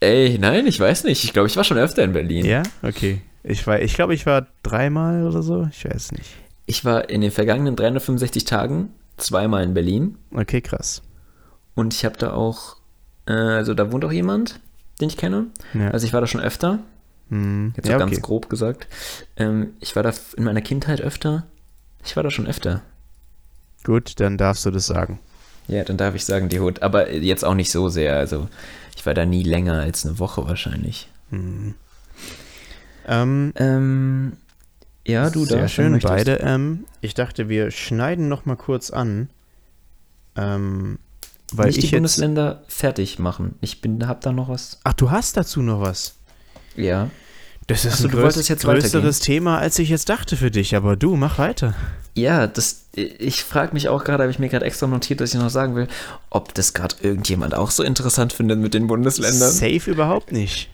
Ey, 0.00 0.38
nein, 0.38 0.66
ich 0.66 0.78
weiß 0.78 1.04
nicht. 1.04 1.24
Ich 1.24 1.32
glaube, 1.32 1.48
ich 1.48 1.56
war 1.56 1.64
schon 1.64 1.78
öfter 1.78 2.04
in 2.04 2.12
Berlin. 2.12 2.44
Ja? 2.44 2.62
Okay. 2.82 3.22
Ich 3.42 3.66
war, 3.66 3.80
ich 3.80 3.94
glaube, 3.94 4.14
ich 4.14 4.26
war 4.26 4.46
dreimal 4.62 5.24
oder 5.26 5.42
so. 5.42 5.68
Ich 5.70 5.84
weiß 5.84 6.12
nicht. 6.12 6.30
Ich 6.66 6.84
war 6.84 7.08
in 7.08 7.20
den 7.20 7.30
vergangenen 7.30 7.76
365 7.76 8.44
Tagen 8.44 8.90
zweimal 9.16 9.62
in 9.62 9.74
Berlin. 9.74 10.18
Okay, 10.32 10.60
krass. 10.60 11.02
Und 11.74 11.94
ich 11.94 12.04
habe 12.04 12.16
da 12.16 12.32
auch, 12.32 12.76
äh, 13.26 13.32
also 13.32 13.74
da 13.74 13.92
wohnt 13.92 14.04
auch 14.04 14.12
jemand, 14.12 14.60
den 15.00 15.08
ich 15.08 15.16
kenne. 15.16 15.46
Ja. 15.74 15.90
Also 15.90 16.06
ich 16.06 16.12
war 16.12 16.20
da 16.20 16.26
schon 16.26 16.40
öfter. 16.40 16.80
Hm. 17.30 17.72
Jetzt 17.76 17.88
ja, 17.88 17.98
so 17.98 18.04
okay. 18.04 18.10
ganz 18.12 18.22
grob 18.22 18.48
gesagt. 18.48 18.88
Ähm, 19.36 19.74
ich 19.80 19.94
war 19.96 20.02
da 20.02 20.12
in 20.36 20.44
meiner 20.44 20.62
Kindheit 20.62 21.00
öfter. 21.00 21.46
Ich 22.04 22.16
war 22.16 22.22
da 22.22 22.30
schon 22.30 22.46
öfter. 22.46 22.82
Gut, 23.84 24.18
dann 24.20 24.38
darfst 24.38 24.66
du 24.66 24.70
das 24.70 24.86
sagen. 24.86 25.20
Ja, 25.68 25.84
dann 25.84 25.96
darf 25.96 26.14
ich 26.14 26.24
sagen, 26.24 26.48
die 26.48 26.60
Hut. 26.60 26.82
Aber 26.82 27.12
jetzt 27.12 27.44
auch 27.44 27.54
nicht 27.54 27.70
so 27.70 27.88
sehr. 27.88 28.16
Also 28.16 28.48
ich 28.96 29.04
war 29.06 29.14
da 29.14 29.26
nie 29.26 29.42
länger 29.42 29.80
als 29.80 30.06
eine 30.06 30.18
Woche 30.18 30.46
wahrscheinlich. 30.46 31.08
Hm. 31.30 31.74
Ähm, 33.08 33.52
Ähm, 33.56 34.32
ja, 35.06 35.30
du 35.30 35.44
Sehr 35.44 35.58
darfst, 35.60 35.74
schön, 35.74 35.86
du 35.86 35.90
möchtest. 35.92 36.12
beide. 36.12 36.36
Ähm, 36.40 36.84
ich 37.00 37.14
dachte, 37.14 37.48
wir 37.48 37.70
schneiden 37.70 38.28
noch 38.28 38.44
mal 38.46 38.56
kurz 38.56 38.90
an. 38.90 39.28
Ähm, 40.36 40.98
weil 41.52 41.66
Nicht 41.66 41.78
ich 41.78 41.90
die. 41.90 41.96
Bundesländer 41.96 42.62
fertig 42.66 43.18
machen. 43.20 43.54
Ich 43.60 43.80
bin, 43.80 44.06
hab 44.08 44.20
da 44.22 44.32
noch 44.32 44.48
was. 44.48 44.80
Ach, 44.84 44.92
du 44.94 45.10
hast 45.12 45.36
dazu 45.36 45.62
noch 45.62 45.80
was. 45.80 46.16
Ja. 46.74 47.08
Das 47.66 47.84
ist 47.84 47.94
Ach 47.94 47.98
so, 47.98 48.08
ein 48.08 48.14
größ- 48.14 48.60
größeres 48.64 49.18
Thema, 49.20 49.58
als 49.58 49.78
ich 49.78 49.88
jetzt 49.88 50.08
dachte 50.08 50.36
für 50.36 50.50
dich. 50.50 50.76
Aber 50.76 50.96
du, 50.96 51.16
mach 51.16 51.38
weiter. 51.38 51.74
Ja, 52.14 52.46
das, 52.46 52.84
ich 52.94 53.42
frage 53.42 53.72
mich 53.74 53.88
auch 53.88 54.04
gerade, 54.04 54.22
habe 54.22 54.30
ich 54.30 54.38
mir 54.38 54.48
gerade 54.48 54.64
extra 54.64 54.86
notiert, 54.86 55.20
dass 55.20 55.34
ich 55.34 55.40
noch 55.40 55.50
sagen 55.50 55.74
will, 55.74 55.88
ob 56.30 56.54
das 56.54 56.72
gerade 56.74 56.94
irgendjemand 57.02 57.54
auch 57.54 57.70
so 57.70 57.82
interessant 57.82 58.32
findet 58.32 58.58
mit 58.60 58.72
den 58.72 58.86
Bundesländern. 58.86 59.50
Safe 59.50 59.90
überhaupt 59.90 60.32
nicht. 60.32 60.70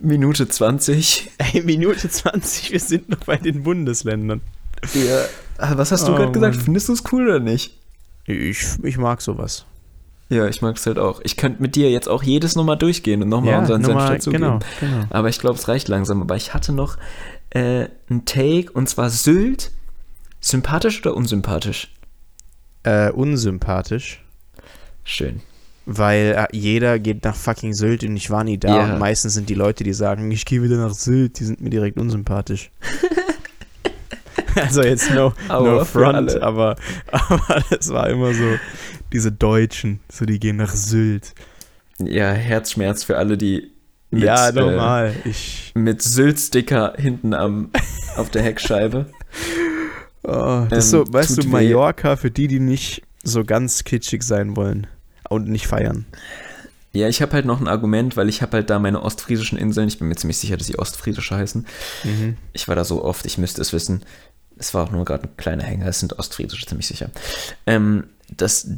Minute 0.00 0.48
20. 0.48 1.30
Ey, 1.52 1.62
Minute 1.62 2.08
20, 2.08 2.70
wir 2.72 2.80
sind 2.80 3.08
noch 3.10 3.18
bei 3.26 3.36
den 3.36 3.62
Bundesländern. 3.64 4.40
Ja. 4.94 5.76
Was 5.76 5.92
hast 5.92 6.08
du 6.08 6.12
Oh, 6.12 6.16
gerade 6.16 6.32
gesagt? 6.32 6.56
Findest 6.56 6.88
du 6.88 6.94
es 6.94 7.02
cool 7.12 7.24
oder 7.28 7.40
nicht? 7.40 7.76
Ich, 8.24 8.64
ich 8.82 8.96
mag 8.96 9.20
sowas. 9.20 9.66
Ja, 10.30 10.46
ich 10.46 10.62
mag 10.62 10.76
es 10.76 10.86
halt 10.86 10.98
auch. 10.98 11.20
Ich 11.24 11.36
könnte 11.36 11.60
mit 11.60 11.74
dir 11.74 11.90
jetzt 11.90 12.08
auch 12.08 12.22
jedes 12.22 12.54
nochmal 12.56 12.78
durchgehen 12.78 13.20
und 13.22 13.28
nochmal 13.28 13.58
unseren 13.58 13.82
Senf 13.82 13.94
nochmal- 13.96 14.14
dazugeben. 14.14 14.42
genau, 14.44 14.58
genau. 14.78 15.04
Aber 15.10 15.28
ich 15.28 15.38
glaube, 15.40 15.56
es 15.58 15.66
reicht 15.68 15.88
langsam. 15.88 16.22
Aber 16.22 16.36
ich 16.36 16.54
hatte 16.54 16.72
noch 16.72 16.96
äh, 17.50 17.88
einen 18.08 18.24
Take 18.24 18.70
und 18.72 18.88
zwar 18.88 19.10
Sylt. 19.10 19.72
Sympathisch 20.40 21.00
oder 21.04 21.14
unsympathisch? 21.16 21.92
Äh, 22.84 23.10
unsympathisch, 23.10 24.24
Schön. 25.04 25.42
weil 25.84 26.34
äh, 26.50 26.56
jeder 26.56 26.98
geht 26.98 27.24
nach 27.24 27.34
fucking 27.34 27.74
Sylt 27.74 28.04
und 28.04 28.16
ich 28.16 28.30
war 28.30 28.42
nie 28.44 28.56
da. 28.56 28.74
Ja. 28.74 28.92
Und 28.94 29.00
meistens 29.00 29.34
sind 29.34 29.50
die 29.50 29.54
Leute, 29.54 29.84
die 29.84 29.92
sagen, 29.92 30.30
ich 30.30 30.46
gehe 30.46 30.62
wieder 30.62 30.76
nach 30.78 30.94
Sylt, 30.94 31.40
die 31.40 31.44
sind 31.44 31.60
mir 31.60 31.68
direkt 31.68 31.98
unsympathisch. 31.98 32.70
also 34.54 34.82
jetzt 34.82 35.12
no, 35.12 35.34
Aua 35.48 35.72
no 35.72 35.84
front, 35.84 36.40
aber, 36.40 36.76
aber 37.12 37.62
das 37.68 37.90
war 37.90 38.08
immer 38.08 38.32
so, 38.32 38.54
diese 39.12 39.32
Deutschen, 39.32 40.00
so 40.10 40.24
die 40.24 40.38
gehen 40.38 40.56
nach 40.56 40.74
Sylt. 40.74 41.34
Ja, 41.98 42.32
Herzschmerz 42.32 43.04
für 43.04 43.18
alle, 43.18 43.36
die 43.36 43.72
mit, 44.10 44.24
ja, 44.24 44.48
äh, 44.48 44.52
normal. 44.52 45.14
ich, 45.24 45.72
mit 45.74 46.02
Sylt-Sticker 46.02 46.94
hinten 46.96 47.34
am, 47.34 47.70
auf 48.16 48.30
der 48.30 48.42
Heckscheibe. 48.42 49.06
oh, 50.24 50.66
das 50.68 50.86
ist 50.86 50.92
ähm, 50.92 51.04
so, 51.06 51.12
weißt 51.12 51.38
du, 51.38 51.42
weh. 51.44 51.48
Mallorca 51.48 52.16
für 52.16 52.30
die, 52.30 52.48
die 52.48 52.60
nicht 52.60 53.02
so 53.22 53.44
ganz 53.44 53.84
kitschig 53.84 54.22
sein 54.22 54.56
wollen 54.56 54.86
und 55.28 55.48
nicht 55.48 55.66
feiern. 55.66 56.06
Ja, 56.92 57.08
ich 57.08 57.22
habe 57.22 57.32
halt 57.34 57.46
noch 57.46 57.60
ein 57.60 57.68
Argument, 57.68 58.16
weil 58.16 58.28
ich 58.28 58.42
habe 58.42 58.56
halt 58.56 58.70
da 58.70 58.80
meine 58.80 59.02
ostfriesischen 59.02 59.56
Inseln. 59.56 59.86
Ich 59.86 59.98
bin 59.98 60.08
mir 60.08 60.16
ziemlich 60.16 60.38
sicher, 60.38 60.56
dass 60.56 60.66
sie 60.66 60.78
ostfriesische 60.78 61.36
heißen. 61.36 61.66
Mhm. 62.02 62.36
Ich 62.52 62.66
war 62.66 62.74
da 62.74 62.84
so 62.84 63.04
oft, 63.04 63.26
ich 63.26 63.38
müsste 63.38 63.60
es 63.62 63.72
wissen. 63.72 64.04
Es 64.56 64.74
war 64.74 64.84
auch 64.84 64.90
nur 64.90 65.04
gerade 65.04 65.24
ein 65.24 65.36
kleiner 65.36 65.62
Hänger, 65.62 65.86
es 65.86 66.00
sind 66.00 66.18
ostfriesische, 66.18 66.66
ziemlich 66.66 66.88
sicher. 66.88 67.10
Ähm, 67.66 68.04
das, 68.36 68.68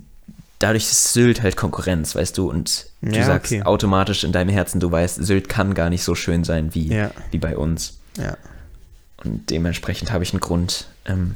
dadurch 0.62 0.84
ist 0.84 1.12
Sylt 1.12 1.42
halt 1.42 1.56
Konkurrenz, 1.56 2.14
weißt 2.14 2.36
du, 2.38 2.48
und 2.50 2.86
du 3.02 3.16
Ja, 3.16 3.24
sagst 3.24 3.52
okay. 3.52 3.62
automatisch 3.62 4.24
in 4.24 4.32
deinem 4.32 4.50
Herzen, 4.50 4.80
du 4.80 4.90
weißt, 4.90 5.24
Sylt 5.24 5.48
kann 5.48 5.74
gar 5.74 5.90
nicht 5.90 6.04
so 6.04 6.14
schön 6.14 6.44
sein 6.44 6.74
wie, 6.74 6.88
Ja. 6.88 7.10
wie 7.30 7.38
bei 7.38 7.56
uns. 7.56 7.98
Ja. 8.18 8.36
Und 9.24 9.50
dementsprechend 9.50 10.12
habe 10.12 10.24
ich 10.24 10.32
einen 10.32 10.40
Grund. 10.40 10.86
Ähm, 11.06 11.34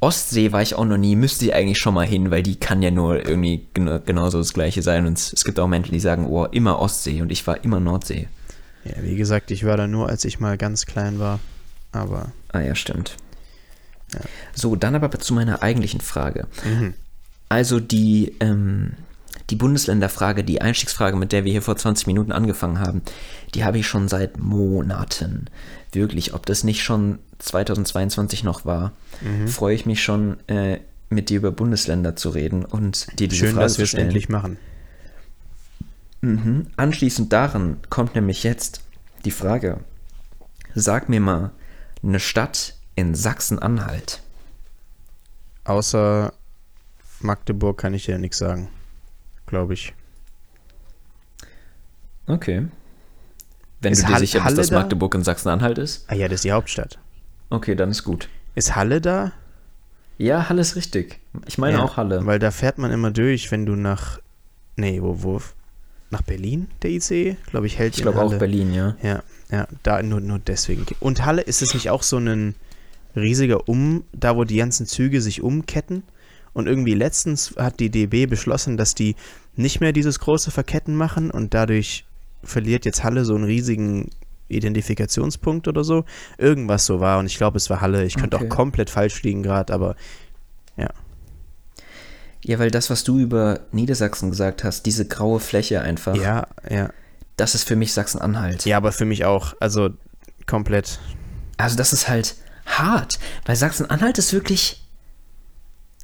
Ostsee 0.00 0.52
war 0.52 0.60
ich 0.60 0.74
auch 0.74 0.84
noch 0.84 0.98
nie, 0.98 1.16
müsste 1.16 1.46
ich 1.46 1.54
eigentlich 1.54 1.78
schon 1.78 1.94
mal 1.94 2.06
hin, 2.06 2.30
weil 2.30 2.42
die 2.42 2.56
kann 2.56 2.82
ja 2.82 2.90
nur 2.90 3.26
irgendwie 3.26 3.66
gen 3.72 4.00
genauso 4.04 4.38
das 4.38 4.52
gleiche 4.52 4.82
sein. 4.82 5.06
Und 5.06 5.18
es, 5.18 5.44
gibt 5.44 5.58
auch 5.58 5.68
Menschen, 5.68 5.92
die 5.92 6.00
sagen, 6.00 6.26
oh, 6.26 6.44
immer 6.44 6.78
Ostsee 6.78 7.22
und 7.22 7.32
ich 7.32 7.46
war 7.46 7.62
immer 7.64 7.80
Nordsee. 7.80 8.28
Ja, 8.84 9.02
wie 9.02 9.16
gesagt, 9.16 9.50
ich 9.50 9.64
war 9.64 9.76
da 9.78 9.86
nur, 9.86 10.08
als 10.10 10.24
ich 10.26 10.40
mal 10.40 10.58
ganz 10.58 10.84
klein 10.84 11.18
war. 11.18 11.40
Aber 11.92 12.32
Ah 12.52 12.60
ja, 12.60 12.74
stimmt. 12.74 13.16
Ja. 14.12 14.20
So, 14.54 14.76
dann 14.76 14.94
aber 14.94 15.18
zu 15.18 15.32
meiner 15.32 15.62
eigentlichen 15.62 16.00
Frage. 16.00 16.46
mhm. 16.64 16.94
Also 17.48 17.80
die, 17.80 18.34
ähm, 18.40 18.94
die 19.50 19.56
Bundesländerfrage, 19.56 20.44
die 20.44 20.60
Einstiegsfrage, 20.62 21.16
mit 21.16 21.32
der 21.32 21.44
wir 21.44 21.52
hier 21.52 21.62
vor 21.62 21.76
20 21.76 22.06
Minuten 22.06 22.32
angefangen 22.32 22.80
haben, 22.80 23.02
die 23.54 23.64
habe 23.64 23.78
ich 23.78 23.86
schon 23.86 24.08
seit 24.08 24.38
Monaten. 24.38 25.46
Wirklich, 25.92 26.34
ob 26.34 26.46
das 26.46 26.64
nicht 26.64 26.82
schon 26.82 27.18
2022 27.38 28.42
noch 28.44 28.64
war, 28.64 28.92
Mhm. 29.20 29.48
freue 29.48 29.74
ich 29.74 29.86
mich 29.86 30.02
schon, 30.02 30.38
äh, 30.48 30.80
mit 31.10 31.28
dir 31.28 31.36
über 31.38 31.52
Bundesländer 31.52 32.16
zu 32.16 32.30
reden 32.30 32.64
und 32.64 33.06
dir 33.18 33.28
diese 33.28 33.46
schön, 33.46 33.54
Frage 33.54 33.64
dass 33.66 33.78
wir 33.78 33.84
es 33.84 33.94
endlich 33.94 34.28
machen. 34.28 34.56
Mhm. 36.22 36.66
Anschließend 36.76 37.32
daran 37.32 37.76
kommt 37.90 38.14
nämlich 38.14 38.42
jetzt 38.42 38.80
die 39.24 39.30
Frage, 39.30 39.80
sag 40.74 41.08
mir 41.08 41.20
mal 41.20 41.50
eine 42.02 42.20
Stadt 42.20 42.74
in 42.94 43.14
Sachsen-Anhalt. 43.14 44.22
Außer 45.64 46.32
Magdeburg 47.20 47.78
kann 47.78 47.94
ich 47.94 48.04
dir 48.06 48.18
nichts 48.18 48.38
sagen. 48.38 48.68
Glaube 49.46 49.74
ich. 49.74 49.92
Okay. 52.26 52.66
Wenn 53.80 53.92
Ist 53.92 54.02
du 54.02 54.06
dir 54.06 54.12
Hall- 54.14 54.20
sicher 54.20 54.40
bist, 54.44 54.58
dass 54.58 54.68
da? 54.68 54.78
Magdeburg 54.80 55.14
in 55.14 55.22
Sachsen-Anhalt 55.22 55.78
ist? 55.78 56.04
Ah 56.08 56.14
ja, 56.14 56.26
das 56.28 56.36
ist 56.36 56.44
die 56.44 56.52
Hauptstadt. 56.52 56.98
Okay, 57.50 57.74
dann 57.74 57.90
ist 57.90 58.04
gut. 58.04 58.28
Ist 58.54 58.74
Halle 58.76 59.00
da? 59.00 59.32
Ja, 60.16 60.48
Halle 60.48 60.60
ist 60.62 60.76
richtig. 60.76 61.20
Ich 61.46 61.58
meine 61.58 61.78
Ja, 61.78 61.82
auch 61.82 61.96
Halle. 61.96 62.24
Weil 62.24 62.38
da 62.38 62.50
fährt 62.50 62.78
man 62.78 62.90
immer 62.92 63.10
durch, 63.10 63.50
wenn 63.50 63.66
du 63.66 63.74
nach. 63.76 64.20
Nee, 64.76 65.02
wo, 65.02 65.22
wo? 65.22 65.40
nach 66.10 66.22
Berlin, 66.22 66.68
der 66.82 66.90
ICE? 66.90 67.36
Glaube 67.46 67.66
ich, 67.66 67.76
hält 67.78 67.96
Ich 67.96 68.02
glaube 68.02 68.22
auch. 68.22 68.38
Berlin, 68.38 68.72
ja. 68.72 68.96
Ja, 69.02 69.24
ja, 69.50 69.66
da 69.82 70.00
nur, 70.00 70.20
nur 70.20 70.38
deswegen. 70.38 70.86
Und 71.00 71.24
Halle, 71.26 71.42
ist 71.42 71.60
es 71.60 71.74
nicht 71.74 71.90
auch 71.90 72.04
so 72.04 72.18
ein 72.18 72.54
riesiger 73.16 73.68
Um, 73.68 74.04
da 74.12 74.36
wo 74.36 74.44
die 74.44 74.58
ganzen 74.58 74.86
Züge 74.86 75.20
sich 75.20 75.42
umketten? 75.42 76.04
Und 76.54 76.66
irgendwie 76.66 76.94
letztens 76.94 77.54
hat 77.58 77.78
die 77.80 77.90
DB 77.90 78.26
beschlossen, 78.26 78.76
dass 78.78 78.94
die 78.94 79.14
nicht 79.56 79.80
mehr 79.80 79.92
dieses 79.92 80.18
große 80.20 80.50
Verketten 80.50 80.94
machen 80.96 81.30
und 81.30 81.52
dadurch 81.52 82.04
verliert 82.42 82.84
jetzt 82.86 83.04
Halle 83.04 83.24
so 83.24 83.34
einen 83.34 83.44
riesigen 83.44 84.10
Identifikationspunkt 84.48 85.68
oder 85.68 85.84
so. 85.84 86.04
Irgendwas 86.38 86.86
so 86.86 87.00
war 87.00 87.18
und 87.18 87.26
ich 87.26 87.36
glaube, 87.36 87.56
es 87.58 87.68
war 87.70 87.80
Halle. 87.80 88.04
Ich 88.04 88.16
könnte 88.16 88.36
Okay. 88.36 88.46
auch 88.46 88.48
komplett 88.48 88.88
falsch 88.90 89.22
liegen 89.22 89.42
gerade, 89.42 89.72
aber 89.72 89.96
Ja, 92.46 92.58
weil 92.58 92.70
das, 92.70 92.90
was 92.90 93.04
du 93.04 93.18
über 93.18 93.60
Niedersachsen 93.72 94.28
gesagt 94.28 94.64
hast, 94.64 94.84
diese 94.84 95.06
graue 95.06 95.40
Fläche 95.40 95.80
einfach, 95.80 96.14
ja, 96.14 96.46
ja. 96.68 96.90
das 97.36 97.54
ist 97.54 97.64
für 97.66 97.74
mich 97.74 97.94
Sachsen-Anhalt. 97.94 98.66
Ja, 98.66 98.76
aber 98.76 98.92
für 98.92 99.06
mich 99.06 99.24
auch. 99.24 99.54
Also 99.60 99.88
komplett. 100.46 100.98
Also 101.56 101.76
das 101.78 101.94
ist 101.94 102.06
halt 102.06 102.34
hart, 102.66 103.18
weil 103.46 103.56
Sachsen-Anhalt 103.56 104.18
ist 104.18 104.34
wirklich, 104.34 104.83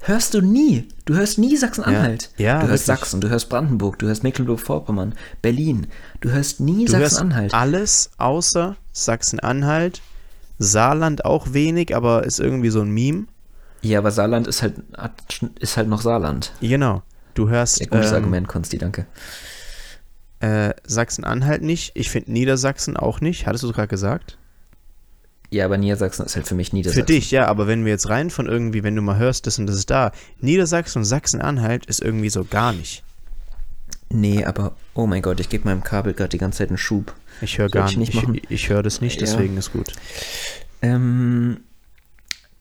hörst 0.00 0.34
du 0.34 0.40
nie. 0.40 0.88
Du 1.04 1.14
hörst 1.14 1.38
nie 1.38 1.56
Sachsen-Anhalt. 1.56 2.30
Ja, 2.36 2.44
ja, 2.46 2.54
du 2.60 2.68
hörst 2.68 2.88
wirklich. 2.88 3.00
Sachsen, 3.00 3.20
du 3.20 3.28
hörst 3.28 3.48
Brandenburg, 3.48 3.98
du 3.98 4.06
hörst 4.06 4.22
Mecklenburg-Vorpommern, 4.22 5.14
Berlin. 5.42 5.86
Du 6.20 6.30
hörst 6.30 6.60
nie 6.60 6.86
Sachsen-Anhalt. 6.86 7.54
alles 7.54 8.10
außer 8.18 8.76
Sachsen-Anhalt. 8.92 10.00
Saarland 10.58 11.24
auch 11.24 11.52
wenig, 11.52 11.94
aber 11.96 12.24
ist 12.24 12.38
irgendwie 12.40 12.70
so 12.70 12.80
ein 12.82 12.90
Meme. 12.90 13.24
Ja, 13.82 13.98
aber 13.98 14.10
Saarland 14.10 14.46
ist 14.46 14.60
halt, 14.62 14.74
ist 15.58 15.76
halt 15.78 15.88
noch 15.88 16.02
Saarland. 16.02 16.52
Genau. 16.60 17.02
Du 17.34 17.48
hörst 17.48 17.80
Ja, 17.80 17.86
gutes 17.86 18.10
ähm, 18.10 18.16
Argument, 18.16 18.48
Konsti, 18.48 18.76
danke. 18.76 19.06
äh, 20.40 20.74
Sachsen-Anhalt 20.84 21.62
nicht. 21.62 21.92
Ich 21.94 22.10
finde 22.10 22.32
Niedersachsen 22.32 22.96
auch 22.98 23.20
nicht. 23.22 23.46
Hattest 23.46 23.64
du 23.64 23.72
gerade 23.72 23.88
gesagt? 23.88 24.36
Ja, 25.52 25.64
aber 25.64 25.76
Niedersachsen 25.78 26.24
ist 26.24 26.36
halt 26.36 26.46
für 26.46 26.54
mich 26.54 26.72
Niedersachsen. 26.72 27.00
Für 27.06 27.12
dich, 27.12 27.30
ja, 27.32 27.46
aber 27.46 27.66
wenn 27.66 27.84
wir 27.84 27.90
jetzt 27.92 28.08
rein 28.08 28.30
von 28.30 28.46
irgendwie, 28.46 28.82
wenn 28.84 28.94
du 28.94 29.02
mal 29.02 29.18
hörst, 29.18 29.46
das 29.46 29.58
und 29.58 29.66
das 29.66 29.76
ist 29.76 29.90
da. 29.90 30.12
Niedersachsen 30.40 31.00
und 31.00 31.04
Sachsen-Anhalt 31.04 31.86
ist 31.86 32.00
irgendwie 32.00 32.30
so 32.30 32.44
gar 32.44 32.72
nicht. 32.72 33.02
Nee, 34.10 34.44
aber, 34.44 34.76
oh 34.94 35.06
mein 35.06 35.22
Gott, 35.22 35.40
ich 35.40 35.48
gebe 35.48 35.64
meinem 35.68 35.82
Kabel 35.84 36.14
gerade 36.14 36.30
die 36.30 36.38
ganze 36.38 36.58
Zeit 36.58 36.68
einen 36.68 36.78
Schub. 36.78 37.14
Ich 37.40 37.58
höre 37.58 37.68
gar 37.68 37.88
ich 37.88 37.96
nicht. 37.96 38.14
machen? 38.14 38.34
Ich, 38.36 38.50
ich 38.50 38.68
höre 38.68 38.82
das 38.82 39.00
nicht, 39.00 39.20
Ja. 39.20 39.26
deswegen 39.26 39.56
ist 39.56 39.72
gut. 39.72 39.92
Ähm, 40.82 41.60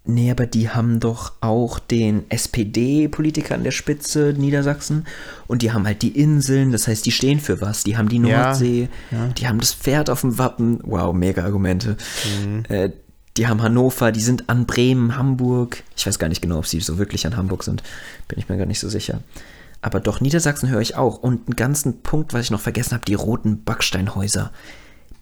nee, 0.06 0.32
aber 0.32 0.46
die 0.48 0.70
haben 0.70 1.00
doch 1.00 1.34
auch 1.42 1.78
den 1.80 2.30
SPD-Politiker 2.30 3.56
an 3.56 3.64
der 3.64 3.72
Spitze 3.72 4.34
Niedersachsen 4.38 5.06
und 5.48 5.62
die 5.62 5.72
haben 5.72 5.86
halt 5.86 6.02
die 6.02 6.20
Inseln, 6.20 6.72
das 6.72 6.88
heißt, 6.88 7.06
die 7.06 7.12
stehen 7.12 7.40
für 7.40 7.62
was. 7.62 7.84
Die 7.84 7.96
haben 7.98 8.10
die 8.10 8.18
Ja, 8.18 8.46
Nordsee, 8.46 8.90
ja. 9.12 9.28
die 9.28 9.48
haben 9.48 9.60
das 9.60 9.74
Pferd 9.74 10.10
auf 10.10 10.22
dem 10.22 10.38
Wappen. 10.38 10.80
Wow, 10.84 11.14
mega 11.14 11.44
Argumente. 11.44 11.96
Mhm. 12.44 12.64
Äh, 12.70 12.90
die 13.38 13.48
haben 13.48 13.62
Hannover, 13.62 14.12
die 14.12 14.20
sind 14.22 14.50
an 14.50 14.66
Bremen, 14.66 15.16
Hamburg. 15.16 15.84
Ich 15.96 16.06
weiß 16.08 16.20
gar 16.20 16.28
nicht 16.28 16.42
genau, 16.42 16.58
ob 16.58 16.68
sie 16.68 16.80
so 16.82 16.98
wirklich 16.98 17.26
an 17.28 17.38
Hamburg 17.38 17.64
sind. 17.64 17.84
Bin 18.28 18.40
ich 18.40 18.50
mir 18.50 18.58
gar 18.58 18.66
nicht 18.66 18.80
so 18.80 18.90
sicher. 18.90 19.22
Aber 19.82 20.02
doch, 20.02 20.20
Niedersachsen 20.20 20.70
höre 20.70 20.82
ich 20.82 20.96
auch. 20.98 21.20
Und 21.20 21.48
einen 21.48 21.56
ganzen 21.56 22.02
Punkt, 22.02 22.34
was 22.34 22.42
ich 22.46 22.52
noch 22.52 22.60
vergessen 22.60 22.92
habe, 22.96 23.06
die 23.06 23.14
roten 23.14 23.64
Backsteinhäuser. 23.64 24.52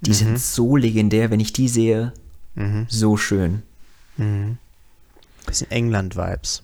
Die 0.02 0.10
Mhm. 0.12 0.16
sind 0.16 0.40
so 0.40 0.76
legendär, 0.78 1.30
wenn 1.30 1.40
ich 1.40 1.54
die 1.54 1.68
sehe. 1.68 2.12
So 2.88 3.18
schön. 3.18 3.62
Bisschen 5.48 5.72
England-Vibes. 5.72 6.62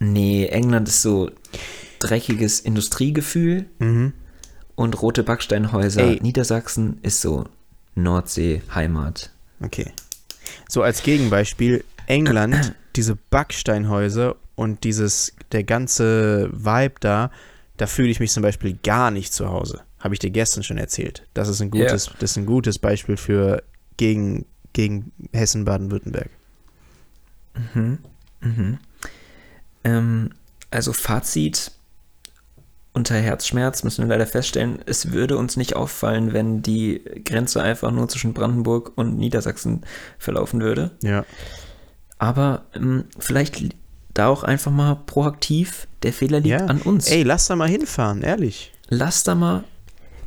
Nee, 0.00 0.46
England 0.46 0.88
ist 0.88 1.02
so 1.02 1.30
dreckiges 2.00 2.60
Industriegefühl 2.60 3.66
Mhm. 3.78 4.12
und 4.74 5.00
rote 5.02 5.22
Backsteinhäuser. 5.24 6.02
Ey. 6.02 6.18
Niedersachsen 6.22 6.98
ist 7.02 7.20
so 7.20 7.46
Nordsee, 7.94 8.62
Heimat. 8.74 9.30
Okay. 9.60 9.92
So 10.68 10.82
als 10.82 11.02
Gegenbeispiel, 11.02 11.84
England, 12.06 12.74
diese 12.96 13.16
Backsteinhäuser 13.30 14.36
und 14.54 14.84
dieses, 14.84 15.34
der 15.52 15.64
ganze 15.64 16.48
Vibe 16.52 16.94
da, 17.00 17.30
da 17.76 17.86
fühle 17.86 18.10
ich 18.10 18.20
mich 18.20 18.30
zum 18.32 18.42
Beispiel 18.42 18.78
gar 18.82 19.10
nicht 19.10 19.32
zu 19.32 19.48
Hause. 19.50 19.82
Habe 19.98 20.14
ich 20.14 20.20
dir 20.20 20.30
gestern 20.30 20.62
schon 20.62 20.78
erzählt. 20.78 21.26
Das 21.34 21.48
ist 21.48 21.60
ein 21.60 21.70
gutes, 21.70 22.10
das 22.20 22.30
ist 22.32 22.36
ein 22.36 22.46
gutes 22.46 22.78
Beispiel 22.78 23.16
für 23.16 23.64
gegen, 23.96 24.46
gegen 24.72 25.10
Hessen, 27.58 27.98
Baden-Württemberg. 28.40 28.78
Ähm, 29.84 30.30
also 30.70 30.92
Fazit 30.92 31.72
unter 32.92 33.14
Herzschmerz 33.14 33.84
müssen 33.84 34.02
wir 34.02 34.08
leider 34.08 34.26
feststellen, 34.26 34.80
es 34.86 35.12
würde 35.12 35.38
uns 35.38 35.56
nicht 35.56 35.76
auffallen, 35.76 36.32
wenn 36.32 36.62
die 36.62 37.00
Grenze 37.24 37.62
einfach 37.62 37.92
nur 37.92 38.08
zwischen 38.08 38.34
Brandenburg 38.34 38.92
und 38.96 39.16
Niedersachsen 39.16 39.82
verlaufen 40.18 40.60
würde. 40.60 40.90
Ja. 41.02 41.24
Aber 42.18 42.64
ähm, 42.74 43.04
vielleicht 43.18 43.62
da 44.14 44.26
auch 44.26 44.42
einfach 44.42 44.72
mal 44.72 44.96
proaktiv, 45.06 45.86
der 46.02 46.12
Fehler 46.12 46.40
liegt 46.40 46.60
ja. 46.60 46.66
an 46.66 46.82
uns. 46.82 47.08
Ey, 47.08 47.22
lass 47.22 47.46
da 47.46 47.54
mal 47.54 47.68
hinfahren, 47.68 48.22
ehrlich. 48.22 48.72
Lass 48.88 49.22
da 49.22 49.36
mal, 49.36 49.62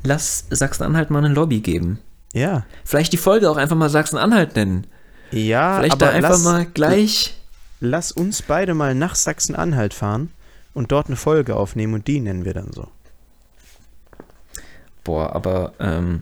lass 0.04 0.46
Sachsen-Anhalt 0.50 1.10
mal 1.10 1.24
eine 1.24 1.34
Lobby 1.34 1.60
geben. 1.60 2.00
Ja. 2.34 2.66
Vielleicht 2.86 3.12
die 3.12 3.18
Folge 3.18 3.50
auch 3.50 3.58
einfach 3.58 3.76
mal 3.76 3.90
Sachsen-Anhalt 3.90 4.56
nennen. 4.56 4.88
Ja, 5.32 5.78
Vielleicht 5.80 5.94
aber 5.94 6.06
da 6.08 6.12
einfach 6.12 6.30
lass, 6.32 6.44
mal 6.44 6.66
gleich. 6.66 7.36
lass 7.80 8.12
uns 8.12 8.42
beide 8.42 8.74
mal 8.74 8.94
nach 8.96 9.16
Sachsen-Anhalt 9.16 9.94
fahren 9.94 10.30
und 10.74 10.92
dort 10.92 11.08
eine 11.08 11.16
Folge 11.16 11.56
aufnehmen 11.56 11.94
und 11.94 12.08
die 12.08 12.20
nennen 12.20 12.46
wir 12.46 12.54
dann 12.54 12.72
so. 12.74 12.88
Boah, 15.04 15.34
aber 15.36 15.74
ähm, 15.80 16.22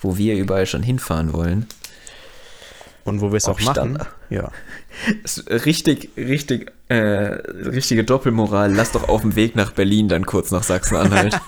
wo 0.00 0.16
wir 0.16 0.36
überall 0.36 0.66
schon 0.66 0.82
hinfahren 0.82 1.32
wollen. 1.32 1.66
Und 3.04 3.20
wo 3.20 3.30
wir 3.32 3.36
es 3.38 3.46
auch 3.46 3.58
ich 3.58 3.66
machen. 3.66 3.94
dann- 3.94 4.06
Ja. 4.30 4.50
Richtig, 5.48 6.10
richtig, 6.18 6.70
äh, 6.88 6.94
richtige 6.96 8.04
Doppelmoral. 8.04 8.74
Lass 8.74 8.92
doch 8.92 9.08
auf 9.08 9.22
dem 9.22 9.36
Weg 9.36 9.56
nach 9.56 9.72
Berlin 9.72 10.08
dann 10.08 10.26
kurz 10.26 10.50
nach 10.50 10.62
Sachsen-Anhalt. 10.62 11.34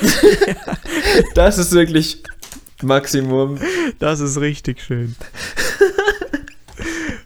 das 1.34 1.58
ist 1.58 1.72
wirklich 1.72 2.22
Maximum. 2.82 3.58
Das 3.98 4.20
ist 4.20 4.40
richtig 4.40 4.80
schön. 4.82 5.14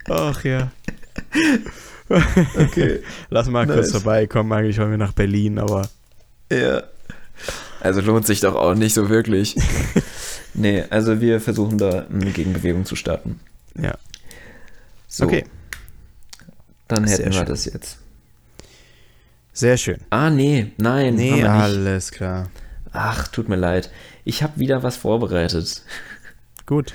Ach 0.09 0.45
ja. 0.45 0.71
Okay. 2.57 3.01
Lass 3.31 3.49
mal 3.49 3.67
kurz 3.67 3.87
Nice. 3.87 3.93
vorbeikommen. 3.93 4.53
Eigentlich 4.53 4.79
wollen 4.79 4.91
wir 4.91 4.99
nach 4.99 5.13
Berlin, 5.13 5.59
aber 5.59 5.89
Ja. 6.51 6.83
Also 7.81 8.01
lohnt 8.01 8.27
sich 8.27 8.41
doch 8.41 8.55
auch 8.55 8.75
nicht 8.75 8.95
so 8.95 9.09
wirklich. 9.11 9.57
nee, 10.55 10.85
also 10.91 11.21
wir 11.21 11.41
versuchen 11.41 11.77
da 11.79 12.07
eine 12.11 12.31
Gegenbewegung 12.31 12.85
zu 12.85 12.97
starten. 12.97 13.41
ja. 13.79 13.95
So, 15.07 15.27
Okay. 15.27 15.45
dann 16.89 17.07
Sehr 17.07 17.19
hätten 17.19 17.31
wir 17.33 17.39
schön. 17.39 17.47
das 17.47 17.65
jetzt. 17.67 17.99
Sehr 19.53 19.77
schön. 19.77 19.99
Ah, 20.11 20.29
nee, 20.31 20.73
nein. 20.77 21.15
Nee, 21.15 21.45
alles 21.45 22.11
klar. 22.11 22.49
Ach, 22.95 23.27
tut 23.27 23.49
mir 23.49 23.57
leid. 23.57 23.91
Ich 24.25 24.43
habe 24.45 24.61
wieder 24.61 24.85
was 24.85 24.97
vorbereitet. 24.97 25.83
Gut. 26.65 26.95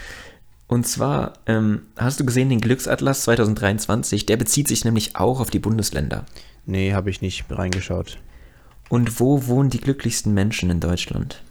Und 0.67 0.87
zwar, 0.87 1.33
ähm, 1.45 1.81
hast 1.97 2.19
du 2.19 2.25
gesehen 2.25 2.49
den 2.49 2.61
Glücksatlas 2.61 3.23
2023? 3.23 4.25
Der 4.25 4.37
bezieht 4.37 4.69
sich 4.69 4.85
nämlich 4.85 5.17
auch 5.17 5.41
auf 5.41 5.49
die 5.49 5.59
Bundesländer. 5.59 6.25
Nee, 6.65 6.93
habe 6.93 7.09
ich 7.09 7.21
nicht 7.21 7.45
reingeschaut. 7.49 8.17
Und 8.87 9.19
wo 9.19 9.47
wohnen 9.47 9.69
die 9.69 9.81
glücklichsten 9.81 10.33
Menschen 10.33 10.69
in 10.69 10.79
Deutschland? 10.79 11.43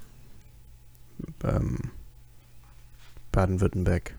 Ähm, 1.45 1.91
Baden-Württemberg. 3.33 4.15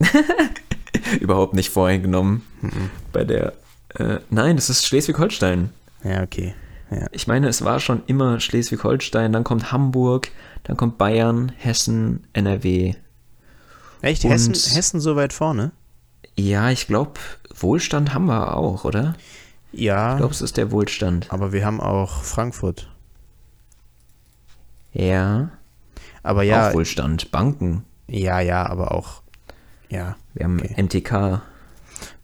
Überhaupt 1.20 1.54
nicht 1.54 1.70
voreingenommen 1.70 2.42
bei 3.12 3.24
der. 3.24 3.52
Äh, 3.94 4.18
nein, 4.28 4.56
das 4.56 4.70
ist 4.70 4.86
Schleswig-Holstein. 4.86 5.70
Ja, 6.02 6.22
okay. 6.22 6.54
Ja. 6.90 7.06
Ich 7.12 7.26
meine, 7.26 7.48
es 7.48 7.64
war 7.64 7.80
schon 7.80 8.02
immer 8.06 8.40
Schleswig-Holstein, 8.40 9.32
dann 9.32 9.44
kommt 9.44 9.72
Hamburg, 9.72 10.30
dann 10.64 10.76
kommt 10.76 10.96
Bayern, 10.98 11.52
Hessen, 11.56 12.26
NRW. 12.32 12.94
Echt? 14.00 14.24
Und- 14.24 14.30
Hessen, 14.30 14.54
Hessen 14.54 15.00
so 15.00 15.14
weit 15.16 15.32
vorne? 15.32 15.72
Ja, 16.36 16.70
ich 16.70 16.86
glaube, 16.86 17.14
Wohlstand 17.54 18.14
haben 18.14 18.26
wir 18.26 18.56
auch, 18.56 18.84
oder? 18.84 19.14
Ja. 19.72 20.12
Ich 20.12 20.18
glaube, 20.18 20.32
es 20.32 20.40
ist 20.40 20.56
der 20.56 20.70
Wohlstand. 20.70 21.26
aber 21.30 21.52
wir 21.52 21.66
haben 21.66 21.80
auch 21.80 22.22
Frankfurt. 22.22 22.90
Ja, 24.92 25.50
Aber 26.22 26.42
ja, 26.42 26.68
auch 26.70 26.74
Wohlstand. 26.74 27.30
Banken. 27.30 27.84
ja, 28.06 28.40
ja, 28.40 28.66
aber 28.66 28.92
auch. 28.92 29.22
Ja. 29.90 30.16
Wir 30.34 30.44
haben 30.44 30.60
Okay. 30.60 30.74
MTK. 30.82 31.42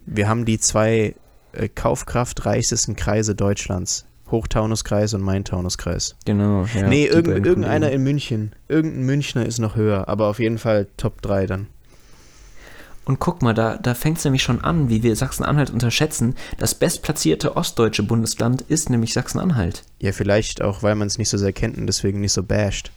Wir 0.07 0.29
haben 0.29 0.44
die 0.44 0.59
zwei 0.59 1.14
äh, 1.53 1.68
kaufkraftreichsten 1.68 2.96
Kreise 2.96 3.35
Deutschlands. 3.35 4.07
Hochtaunuskreis 4.30 5.14
und 5.14 5.22
Main-Taunuskreis. 5.22 6.16
Genau. 6.24 6.66
Ja, 6.74 6.88
nee, 6.88 7.08
beiden 7.08 7.44
irgendeiner 7.44 7.90
in 7.90 8.02
München. 8.02 8.52
Irgendein 8.68 9.04
Münchner 9.04 9.46
ist 9.46 9.58
noch 9.58 9.76
höher, 9.76 10.08
aber 10.08 10.28
auf 10.28 10.38
jeden 10.38 10.58
Fall 10.58 10.87
Top 10.96 11.22
3 11.22 11.46
dann. 11.46 11.66
Und 13.04 13.18
guck 13.18 13.42
mal, 13.42 13.52
da, 13.52 13.76
da 13.76 13.94
fängt 13.94 14.18
es 14.18 14.24
nämlich 14.24 14.42
schon 14.42 14.64
an, 14.64 14.88
wie 14.88 15.02
wir 15.02 15.14
Sachsen-Anhalt 15.14 15.70
unterschätzen. 15.70 16.37
Das 16.56 16.74
bestplatzierte 16.74 17.56
ostdeutsche 17.56 18.02
Bundesland 18.02 18.62
ist 18.62 18.88
nämlich 18.88 19.12
Sachsen-Anhalt. 19.12 19.82
Ja, 19.98 20.12
vielleicht 20.12 20.62
auch, 20.62 20.82
weil 20.82 20.94
man 20.94 21.06
es 21.06 21.18
nicht 21.18 21.28
so 21.28 21.37
sehr 21.37 21.52
kennt 21.52 21.76
und 21.76 21.87
deswegen 21.87 22.20
nicht 22.20 22.32
so 22.32 22.42
basht. 22.42 22.92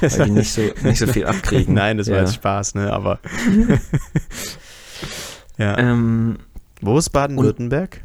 Weil 0.00 0.26
die 0.26 0.30
nicht 0.30 0.52
so, 0.52 0.62
nicht 0.82 0.98
so 0.98 1.06
viel 1.06 1.24
abkriegen. 1.24 1.74
Nein, 1.74 1.96
das 1.96 2.08
war 2.08 2.16
ja. 2.16 2.22
jetzt 2.22 2.34
Spaß, 2.34 2.74
ne? 2.74 2.92
Aber. 2.92 3.18
ja. 5.58 5.78
Ähm, 5.78 6.38
Wo 6.82 6.98
ist 6.98 7.10
Baden-Württemberg? 7.10 8.02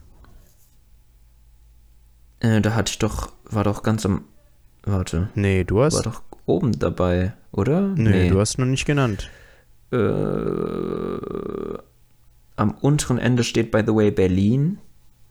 Äh, 2.43 2.61
da 2.61 2.75
hatte 2.75 2.91
ich 2.91 2.99
doch, 2.99 3.29
war 3.45 3.63
doch 3.63 3.81
ganz 3.81 4.05
am, 4.05 4.23
warte, 4.83 5.29
Nee, 5.35 5.63
du 5.63 5.81
hast. 5.81 5.95
war 5.95 6.03
doch 6.03 6.21
oben 6.45 6.77
dabei, 6.77 7.33
oder? 7.51 7.81
nee, 7.95 8.29
du 8.29 8.39
hast 8.39 8.59
noch 8.59 8.65
nicht 8.67 8.85
genannt. 8.85 9.29
Äh, 9.91 9.97
am 12.55 12.71
unteren 12.81 13.17
Ende 13.17 13.43
steht, 13.43 13.71
by 13.71 13.81
the 13.85 13.93
way, 13.95 14.11
Berlin. 14.11 14.77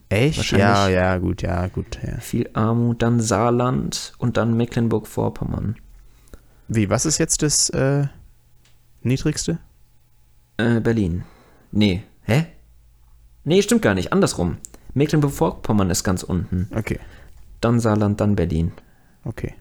Echt? 0.09 0.53
Ja, 0.53 0.89
ja, 0.89 1.17
gut, 1.19 1.43
ja, 1.43 1.69
gut. 1.69 1.99
Ja. 2.07 2.19
Viel 2.21 2.51
Armut, 2.53 3.01
dann 3.01 3.21
Saarland 3.21 4.13
und 4.19 4.37
dann 4.37 4.57
Mecklenburg-Vorpommern. 4.57 5.77
Wie, 6.69 6.91
was 6.91 7.07
ist 7.07 7.19
jetzt 7.19 7.43
das 7.43 7.71
äh, 7.71 8.07
niedrigste? 9.03 9.59
Äh, 10.59 10.81
Berlin. 10.81 11.25
Nee. 11.71 12.03
Hä? 12.25 12.47
Nee, 13.45 13.63
stimmt 13.63 13.83
gar 13.83 13.95
nicht. 13.95 14.13
Andersrum. 14.13 14.59
Mecklenburg-Vorpommern 14.95 15.91
ist 15.91 16.05
ganz 16.05 16.23
unten. 16.23 16.69
Okay, 16.75 16.99
Dann 17.61 17.81
Saarland, 17.81 18.21
dann 18.21 18.37
Berlin. 18.37 18.73
okay. 19.25 19.55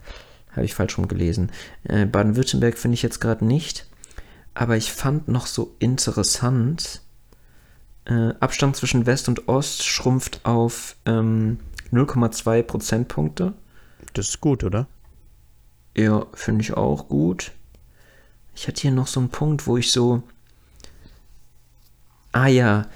Habe 0.52 0.66
ich 0.66 0.74
falsch 0.76 0.98
rum 0.98 1.08
gelesen. 1.08 1.50
Äh, 1.86 2.06
Baden-Württemberg 2.06 2.78
finde 2.78 2.96
ich 2.96 3.02
jetzt 3.04 3.22
gerade 3.22 3.46
nicht. 3.46 3.88
Aber 4.54 4.76
ich 4.76 4.92
fand 4.92 5.30
noch 5.30 5.46
so 5.46 5.74
interessant, 5.80 7.02
äh, 8.04 8.34
Abstand 8.42 8.76
zwischen 8.76 9.06
West 9.06 9.30
und 9.30 9.48
Ost 9.48 9.84
schrumpft 9.86 10.42
auf 10.44 10.98
ähm, 11.06 11.60
0,2 11.94 12.64
Prozentpunkte. 12.64 13.54
Das 14.14 14.28
ist 14.28 14.42
gut, 14.42 14.66
oder? 14.66 14.88
Ja, 15.96 16.26
finde 16.34 16.64
ich 16.64 16.74
auch 16.74 17.08
gut. 17.08 17.54
Ich 18.54 18.68
hatte 18.68 18.82
hier 18.82 18.92
noch 18.92 19.08
so 19.08 19.22
einen 19.22 19.30
Punkt, 19.30 19.68
wo 19.68 19.78
ich 19.78 19.92
so. 19.94 20.22
Ah 22.34 22.48
ja, 22.48 22.88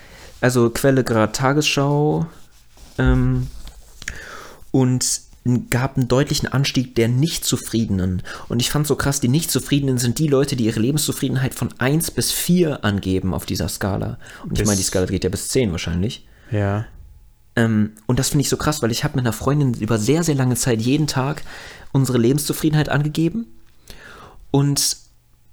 also 0.45 0.69
Quelle 0.69 1.03
gerade 1.03 1.31
Tagesschau. 1.31 2.27
Ähm, 2.99 3.47
und 4.69 5.21
gab 5.71 5.97
einen 5.97 6.07
deutlichen 6.07 6.47
Anstieg 6.47 6.93
der 6.93 7.07
Nichtzufriedenen. 7.07 8.21
Und 8.47 8.61
ich 8.61 8.69
fand 8.69 8.85
so 8.85 8.95
krass, 8.95 9.19
die 9.19 9.27
Nichtzufriedenen 9.27 9.97
sind 9.97 10.19
die 10.19 10.27
Leute, 10.27 10.55
die 10.55 10.65
ihre 10.65 10.79
Lebenszufriedenheit 10.79 11.55
von 11.55 11.73
1 11.79 12.11
bis 12.11 12.31
4 12.31 12.83
angeben 12.83 13.33
auf 13.33 13.47
dieser 13.47 13.67
Skala. 13.67 14.19
Und 14.43 14.53
ich 14.53 14.59
Bis- 14.59 14.67
meine, 14.67 14.77
die 14.77 14.83
Skala 14.83 15.07
geht 15.07 15.23
ja 15.23 15.31
bis 15.31 15.47
10 15.47 15.71
wahrscheinlich. 15.71 16.27
Ja. 16.51 16.85
Ähm, 17.55 17.93
und 18.05 18.19
das 18.19 18.29
finde 18.29 18.41
ich 18.41 18.49
so 18.49 18.57
krass, 18.57 18.83
weil 18.83 18.91
ich 18.91 19.03
habe 19.03 19.15
mit 19.15 19.25
einer 19.25 19.33
Freundin 19.33 19.73
über 19.73 19.97
sehr, 19.97 20.23
sehr 20.23 20.35
lange 20.35 20.55
Zeit 20.55 20.79
jeden 20.79 21.07
Tag 21.07 21.41
unsere 21.91 22.19
Lebenszufriedenheit 22.19 22.89
angegeben. 22.89 23.47
Und 24.51 24.97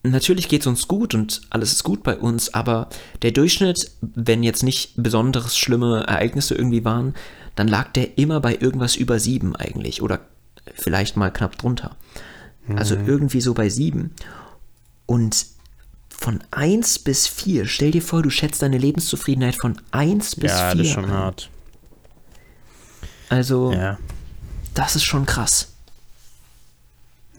natürlich 0.03 0.49
geht 0.49 0.63
es 0.63 0.67
uns 0.67 0.89
gut 0.89 1.15
und 1.15 1.43
alles 1.51 1.73
ist 1.73 1.85
gut 1.85 2.03
bei 2.03 2.17
uns, 2.17 2.53
aber 2.55 2.89
der 3.23 3.31
Durchschnitt, 3.31 3.91
wenn 4.01 4.43
jetzt 4.43 4.63
nicht 4.63 4.95
besonderes 4.97 5.57
schlimme 5.57 6.05
Ereignisse 6.07 6.55
irgendwie 6.55 6.85
waren, 6.85 7.15
dann 7.55 7.69
lag 7.69 7.93
der 7.93 8.19
immer 8.19 8.41
bei 8.41 8.57
irgendwas 8.57 8.97
über 8.97 9.19
sieben 9.21 9.55
eigentlich 9.55 10.03
oder 10.03 10.21
vielleicht 10.75 11.17
mal 11.17 11.31
knapp 11.31 11.57
drunter. 11.59 11.97
Also 12.77 12.95
irgendwie 12.95 13.41
so 13.41 13.55
bei 13.55 13.69
sieben. 13.69 14.13
Und 15.07 15.47
von 16.09 16.43
1 16.53 17.01
bis 17.01 17.27
4, 17.27 17.67
stell 17.67 17.91
dir 17.91 18.03
vor, 18.03 18.23
du 18.23 18.31
schätzt 18.31 18.63
deine 18.63 18.79
Lebenszufriedenheit 18.79 19.57
von 19.57 19.81
1 19.91 20.37
bis 20.37 20.53
4. 20.53 20.61
Ja, 20.61 20.75
das 20.75 20.81
ist 20.87 20.93
schon 20.93 21.05
ein. 21.07 21.11
hart. 21.11 21.51
Also, 23.29 23.73
Ja. 23.73 23.99
das 24.75 24.95
ist 24.97 25.05
schon 25.05 25.27
krass. 25.27 25.73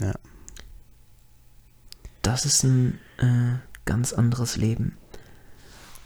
Ja. 0.02 0.14
Das 2.24 2.46
ist 2.46 2.64
ein 2.64 3.00
äh, 3.18 3.60
ganz 3.86 4.14
anderes 4.14 4.58
Leben. 4.58 4.98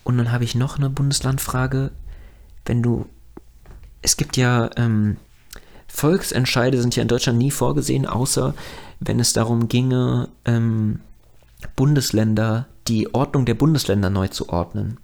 Und 0.04 0.18
dann 0.18 0.32
habe 0.32 0.44
ich 0.44 0.56
noch 0.56 0.78
eine 0.78 0.90
Bundeslandfrage. 0.90 1.92
Wenn 2.66 2.84
du. 2.84 3.06
Es 4.02 4.18
gibt 4.18 4.36
ja. 4.36 4.70
Ähm, 4.76 5.18
Volksentscheide 5.88 6.82
sind 6.82 6.96
ja 6.96 7.02
in 7.02 7.08
Deutschland 7.08 7.40
nie 7.40 7.50
vorgesehen, 7.50 8.06
außer 8.06 8.54
wenn 9.00 9.20
es 9.20 9.32
darum 9.32 9.70
ginge, 9.70 10.28
ähm, 10.44 11.00
Bundesländer, 11.76 12.68
die 12.88 13.14
Ordnung 13.14 13.46
der 13.46 13.54
Bundesländer 13.54 14.10
neu 14.10 14.28
zu 14.28 14.50
ordnen. 14.50 14.98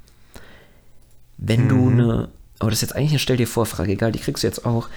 Wenn 1.38 1.70
du 1.70 1.90
eine. 1.90 2.30
Aber 2.60 2.70
das 2.70 2.78
ist 2.78 2.90
jetzt 2.90 2.96
eigentlich 2.96 3.12
eine 3.12 3.20
Stell 3.20 3.38
dir 3.38 3.48
vor 3.48 3.66
Frage, 3.66 3.92
egal, 3.92 4.12
die 4.12 4.20
kriegst 4.20 4.44
du 4.44 4.48
jetzt 4.48 4.66
auch. 4.66 4.90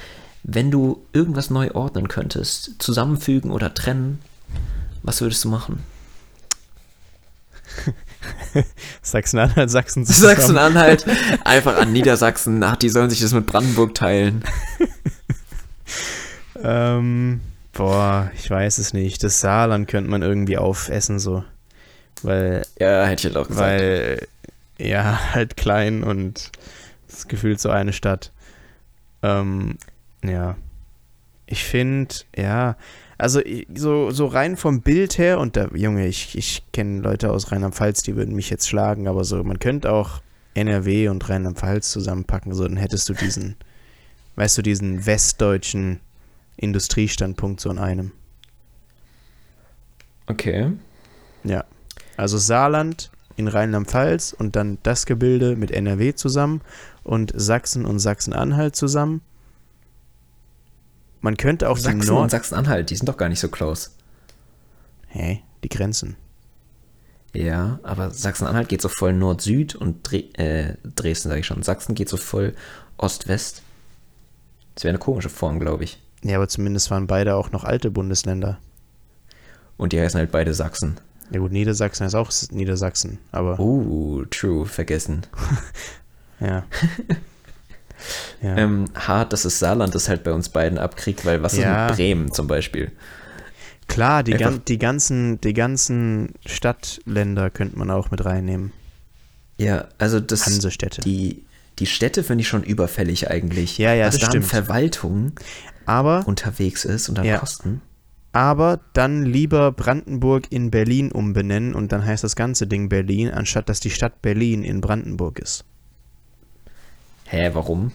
Wenn 0.42 0.70
du 0.70 1.04
irgendwas 1.12 1.50
neu 1.50 1.72
ordnen 1.72 2.08
könntest, 2.08 2.76
zusammenfügen 2.78 3.50
oder 3.50 3.74
trennen, 3.74 4.20
was 5.02 5.20
würdest 5.20 5.44
du 5.44 5.48
machen? 5.48 5.80
Sachsen-Anhalt, 9.02 9.70
Sachsen. 9.70 10.04
Sachsen-Anhalt 10.04 11.04
einfach 11.44 11.76
an 11.76 11.92
Niedersachsen. 11.92 12.62
Ach, 12.62 12.76
die 12.76 12.88
sollen 12.88 13.10
sich 13.10 13.20
das 13.20 13.32
mit 13.32 13.46
Brandenburg 13.46 13.94
teilen. 13.94 14.44
Ähm, 16.62 17.40
boah, 17.74 18.30
ich 18.34 18.50
weiß 18.50 18.78
es 18.78 18.92
nicht. 18.92 19.22
Das 19.22 19.40
Saarland 19.40 19.88
könnte 19.88 20.10
man 20.10 20.22
irgendwie 20.22 20.56
aufessen, 20.58 21.18
so. 21.18 21.44
Weil, 22.22 22.66
Ja, 22.78 23.04
hätte 23.04 23.28
ich 23.28 23.34
halt 23.34 23.44
auch 23.44 23.48
gesagt. 23.48 23.68
weil, 23.68 24.26
ja, 24.78 25.34
halt 25.34 25.56
klein 25.56 26.02
und 26.02 26.50
das 27.08 27.28
gefühlt 27.28 27.60
so 27.60 27.70
eine 27.70 27.92
Stadt. 27.92 28.32
Ähm, 29.22 29.76
ja. 30.24 30.56
Ich 31.46 31.62
finde, 31.64 32.14
ja, 32.34 32.76
also 33.18 33.40
so, 33.74 34.10
so 34.10 34.26
rein 34.26 34.56
vom 34.56 34.82
Bild 34.82 35.18
her, 35.18 35.40
und 35.40 35.56
da, 35.56 35.68
Junge, 35.74 36.06
ich, 36.06 36.36
ich 36.36 36.62
kenne 36.72 37.00
Leute 37.00 37.30
aus 37.30 37.50
Rheinland-Pfalz, 37.50 38.02
die 38.02 38.16
würden 38.16 38.34
mich 38.34 38.50
jetzt 38.50 38.68
schlagen, 38.68 39.08
aber 39.08 39.24
so, 39.24 39.42
man 39.42 39.58
könnte 39.58 39.90
auch 39.92 40.20
NRW 40.54 41.08
und 41.08 41.28
Rheinland-Pfalz 41.28 41.90
zusammenpacken, 41.90 42.54
so, 42.54 42.64
dann 42.64 42.76
hättest 42.76 43.08
du 43.08 43.14
diesen, 43.14 43.56
weißt 44.36 44.58
du, 44.58 44.62
diesen 44.62 45.06
westdeutschen 45.06 46.00
Industriestandpunkt 46.56 47.60
so 47.60 47.70
in 47.70 47.78
einem. 47.78 48.12
okay. 50.26 50.72
Ja. 51.44 51.64
Also 52.16 52.38
Saarland 52.38 53.10
in 53.36 53.48
Rheinland-Pfalz 53.48 54.32
und 54.32 54.56
dann 54.56 54.78
das 54.82 55.06
Gebilde 55.06 55.56
mit 55.56 55.70
NRW 55.70 56.14
zusammen 56.14 56.62
und 57.02 57.32
Sachsen 57.34 57.84
und 57.84 57.98
Sachsen-Anhalt 57.98 58.74
zusammen. 58.74 59.20
Man 61.26 61.36
könnte 61.36 61.68
auch 61.68 61.76
die 61.76 61.82
Sachsen 61.82 62.00
und 62.02 62.06
Nord... 62.06 62.30
Sachsen-Anhalt, 62.30 62.88
die 62.88 62.94
sind 62.94 63.08
doch 63.08 63.16
gar 63.16 63.28
nicht 63.28 63.40
so 63.40 63.48
close. 63.48 63.90
Hä? 65.08 65.42
Die 65.64 65.68
Grenzen. 65.68 66.14
Ja, 67.34 67.80
aber 67.82 68.12
Sachsen-Anhalt 68.12 68.68
geht 68.68 68.80
so 68.80 68.88
voll 68.88 69.12
Nord-Süd 69.12 69.74
und 69.74 70.08
Dre 70.08 70.18
äh, 70.34 70.76
Dresden, 70.94 71.30
sage 71.30 71.40
ich 71.40 71.46
schon. 71.46 71.64
Sachsen 71.64 71.96
geht 71.96 72.08
so 72.08 72.16
voll 72.16 72.54
Ost-West. 72.96 73.62
Das 74.76 74.84
wäre 74.84 74.90
eine 74.90 75.00
komische 75.00 75.28
Form, 75.28 75.58
glaube 75.58 75.82
ich. 75.82 76.00
Ja, 76.22 76.36
aber 76.36 76.46
zumindest 76.46 76.92
waren 76.92 77.08
beide 77.08 77.34
auch 77.34 77.50
noch 77.50 77.64
alte 77.64 77.90
Bundesländer. 77.90 78.60
Und 79.76 79.92
die 79.92 80.00
heißen 80.00 80.20
halt 80.20 80.30
beide 80.30 80.54
Sachsen. 80.54 81.00
Ja 81.32 81.40
gut, 81.40 81.50
Niedersachsen 81.50 82.06
ist 82.06 82.14
auch 82.14 82.30
Niedersachsen, 82.52 83.18
aber 83.32 83.58
Oh, 83.58 84.22
true, 84.30 84.64
vergessen. 84.64 85.26
ja. 86.38 86.62
ja. 88.42 88.56
Ähm, 88.56 88.86
hart, 88.94 89.32
dass 89.32 89.42
das 89.42 89.58
Saarland 89.58 89.94
das 89.94 90.08
halt 90.08 90.24
bei 90.24 90.32
uns 90.32 90.48
beiden 90.48 90.78
abkriegt, 90.78 91.24
weil 91.24 91.42
was 91.42 91.56
Ja. 91.56 91.86
ist 91.86 91.90
mit 91.90 91.96
Bremen 91.96 92.32
zum 92.32 92.46
Beispiel? 92.46 92.92
Klar, 93.88 94.22
die, 94.22 94.32
gan 94.32 94.62
die, 94.66 94.78
ganzen, 94.78 95.40
die 95.40 95.52
ganzen 95.54 96.34
Stadtländer 96.44 97.50
könnte 97.50 97.78
man 97.78 97.90
auch 97.90 98.10
mit 98.10 98.24
reinnehmen. 98.24 98.72
Ja, 99.58 99.86
also 99.98 100.20
das. 100.20 100.46
Hansestädte. 100.46 101.00
Die, 101.02 101.44
die 101.78 101.86
Städte 101.86 102.24
finde 102.24 102.42
ich 102.42 102.48
schon 102.48 102.62
überfällig 102.62 103.30
eigentlich. 103.30 103.78
Ja, 103.78 103.94
ja, 103.94 104.06
Was 104.06 104.14
das 104.14 104.22
da 104.22 104.26
stimmt. 104.28 104.46
Verwaltung 104.46 105.32
Aber 105.84 106.26
unterwegs 106.26 106.84
ist 106.84 107.08
und 107.08 107.18
an 107.18 107.24
Ja. 107.24 107.38
Kosten. 107.38 107.80
Aber 108.32 108.80
dann 108.92 109.24
lieber 109.24 109.72
Brandenburg 109.72 110.48
in 110.50 110.70
Berlin 110.70 111.10
umbenennen 111.10 111.74
und 111.74 111.92
dann 111.92 112.04
heißt 112.04 112.22
das 112.22 112.36
ganze 112.36 112.66
Ding 112.66 112.90
Berlin, 112.90 113.30
anstatt 113.30 113.68
dass 113.70 113.80
die 113.80 113.88
Stadt 113.90 114.20
Berlin 114.20 114.62
in 114.62 114.82
Brandenburg 114.82 115.38
ist. 115.38 115.64
Hä, 117.26 117.50
warum? 117.54 117.92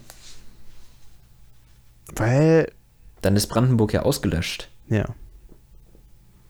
Weil, 2.16 2.72
Dann 3.22 3.36
ist 3.36 3.48
Brandenburg 3.48 3.94
ja 3.94 4.04
ausgelöscht. 4.04 4.70
ja, 4.90 5.16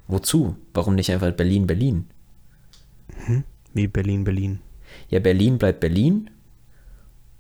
Wozu? 0.08 0.58
Warum 0.74 0.96
nicht 0.96 1.12
einfach 1.12 1.32
Berlin, 1.32 1.68
Berlin? 1.68 2.08
wie 3.74 3.88
Berlin, 3.88 4.24
Berlin. 4.26 4.60
Ja, 5.10 5.20
Berlin 5.20 5.58
bleibt 5.58 5.80
Berlin 5.80 6.30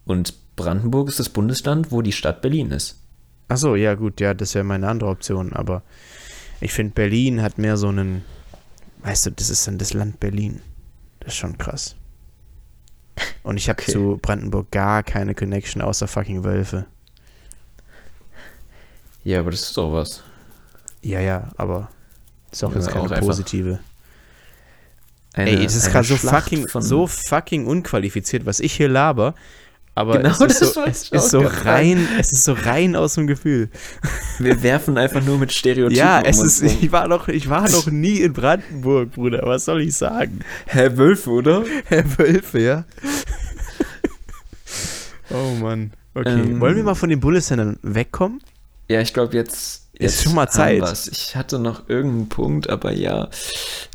und 0.05 0.33
Brandenburg 0.55 1.09
ist 1.09 1.19
das 1.19 1.29
Bundesland, 1.29 1.91
wo 1.91 2.01
die 2.01 2.11
Stadt 2.13 2.41
Berlin 2.41 2.71
ist. 2.71 3.01
Achso, 3.49 3.75
ja 3.75 3.95
gut, 3.95 4.21
ja, 4.21 4.33
das 4.33 4.55
wäre 4.55 4.63
meine 4.63 4.87
andere 4.87 5.09
Option, 5.09 5.51
aber 5.51 5.83
ich 6.61 6.71
finde 6.71 6.93
Berlin 6.93 7.41
hat 7.41 7.57
mehr 7.57 7.75
so 7.75 7.89
einen, 7.89 8.23
weißt 9.03 9.25
du, 9.25 9.31
das 9.31 9.49
ist 9.49 9.67
dann 9.67 9.77
das 9.77 9.93
Land 9.93 10.19
Berlin. 10.19 10.61
Das 11.19 11.33
ist 11.33 11.39
schon 11.39 11.57
krass. 11.57 11.95
Und 13.43 13.57
ich 13.57 13.69
habe 13.69 13.81
Okay. 13.81 13.91
zu 13.91 14.19
Brandenburg 14.21 14.71
gar 14.71 15.03
keine 15.03 15.33
Connection 15.35 15.81
außer 15.81 16.07
fucking 16.07 16.43
Wölfe. 16.43 16.85
Ja, 19.23 19.39
aber 19.39 19.51
das 19.51 19.61
ist 19.61 19.77
doch 19.77 19.93
was. 19.93 20.23
Ja, 21.01 21.19
ja, 21.19 21.49
aber 21.57 21.89
ist 22.51 22.63
auch 22.63 22.71
Ja, 22.71 22.77
jetzt 22.79 22.89
keine 22.89 23.05
auch 23.05 23.19
positive. 23.19 23.79
Eine, 25.33 25.51
Ey, 25.51 25.63
das 25.63 25.75
ist 25.75 25.91
gerade 25.91 26.05
so 26.05 26.17
fucking, 26.17 26.67
so 26.67 27.07
fucking 27.07 27.65
unqualifiziert, 27.65 28.45
was 28.45 28.59
ich 28.59 28.73
hier 28.73 28.89
laber. 28.89 29.33
Aber 29.93 30.17
Genau, 30.17 30.29
es 30.29 30.39
ist 30.39 30.61
das 30.61 30.73
so, 30.73 30.83
es 30.85 31.09
ist 31.09 31.29
so 31.31 31.41
rein, 31.41 32.07
es 32.17 32.31
ist 32.31 32.45
so 32.45 32.53
rein 32.53 32.95
aus 32.95 33.15
dem 33.15 33.27
Gefühl. 33.27 33.69
Wir 34.39 34.63
werfen 34.63 34.97
einfach 34.97 35.21
nur 35.21 35.37
mit 35.37 35.51
Stereotypen. 35.51 35.97
Ja, 35.97 36.19
um 36.19 36.25
es 36.25 36.39
uns 36.39 36.61
ist, 36.61 36.71
rum. 36.71 36.77
ich 36.81 36.91
war 36.91 37.07
noch, 37.09 37.27
ich 37.27 37.49
war 37.49 37.69
noch 37.69 37.87
nie 37.87 38.21
in 38.21 38.31
Brandenburg, 38.31 39.11
Bruder. 39.11 39.41
Was 39.43 39.65
soll 39.65 39.81
ich 39.81 39.95
sagen? 39.95 40.39
Hä, 40.65 40.91
Wölfe, 40.95 41.29
oder? 41.29 41.63
Herr 41.85 42.05
Wölfe, 42.17 42.59
ja. 42.59 42.85
oh 45.29 45.55
Mann. 45.61 45.91
Okay. 46.13 46.29
Ähm. 46.29 46.59
Wollen 46.61 46.77
wir 46.77 46.83
mal 46.83 46.95
von 46.95 47.09
den 47.09 47.19
Bundesländern 47.19 47.77
wegkommen? 47.81 48.41
Ja, 48.87 49.01
ich 49.01 49.13
glaube, 49.13 49.35
jetzt, 49.35 49.87
Ist 49.93 50.01
jetzt 50.01 50.23
schon 50.23 50.35
mal 50.35 50.47
Zeit. 50.47 50.81
wir's. 50.81 51.07
Ich 51.07 51.35
hatte 51.35 51.59
noch 51.59 51.89
irgendeinen 51.89 52.29
Punkt, 52.29 52.69
aber 52.69 52.93
ja, 52.93 53.29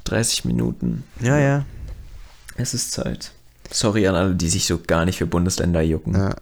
30 0.04 0.44
Minuten. 0.44 1.04
Ja, 1.20 1.38
ja. 1.38 1.64
Es 2.56 2.74
ist 2.74 2.92
Zeit. 2.92 3.32
Sorry 3.70 4.06
an 4.06 4.14
alle, 4.14 4.34
die 4.34 4.48
sich 4.48 4.66
so 4.66 4.78
gar 4.78 5.04
nicht 5.04 5.18
für 5.18 5.26
Bundesländer 5.26 5.82
jucken. 5.82 6.14
ja. 6.14 6.34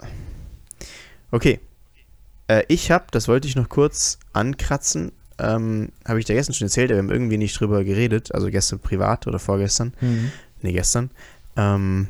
Okay. 1.30 1.58
Äh, 2.46 2.62
ich 2.68 2.90
habe, 2.90 3.06
das 3.10 3.26
wollte 3.26 3.48
ich 3.48 3.56
noch 3.56 3.68
kurz 3.68 4.18
ankratzen, 4.32 5.10
ähm, 5.38 5.90
habe 6.06 6.20
ich 6.20 6.26
dir 6.26 6.34
gestern 6.34 6.54
schon 6.54 6.66
erzählt, 6.66 6.90
aber 6.90 6.98
wir 6.98 7.02
haben 7.04 7.10
irgendwie 7.10 7.38
nicht 7.38 7.58
drüber 7.58 7.82
geredet, 7.82 8.32
also 8.34 8.50
gestern 8.50 8.78
privat 8.78 9.26
oder 9.26 9.38
vorgestern. 9.40 9.92
Mhm. 10.00 10.30
Nee, 10.62 10.72
gestern. 10.72 11.10
Ähm, 11.56 12.06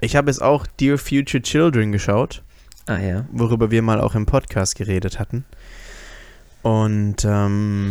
ich 0.00 0.16
habe 0.16 0.28
jetzt 0.30 0.42
auch 0.42 0.66
Dear 0.80 0.98
Future 0.98 1.42
Children 1.42 1.92
geschaut. 1.92 2.42
Ah 2.88 2.98
ja. 2.98 3.26
worüber 3.32 3.70
wir 3.72 3.82
mal 3.82 4.00
auch 4.00 4.14
im 4.14 4.26
Podcast 4.26 4.76
geredet 4.76 5.18
hatten. 5.18 5.44
Und 6.62 7.24
ähm, 7.24 7.90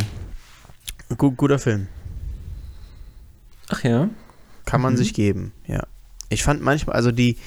gu 1.18 1.32
guter 1.32 1.60
Film. 1.60 1.88
Ach 3.70 3.84
ja. 3.84 4.10
Kann 4.66 4.82
man 4.82 4.94
Mhm. 4.94 4.98
sich 4.98 5.14
geben, 5.14 5.52
ja. 5.68 5.84
Ich 6.30 6.44
fand 6.44 6.62
manchmal, 6.62 6.96
also 6.96 7.12
die, 7.12 7.38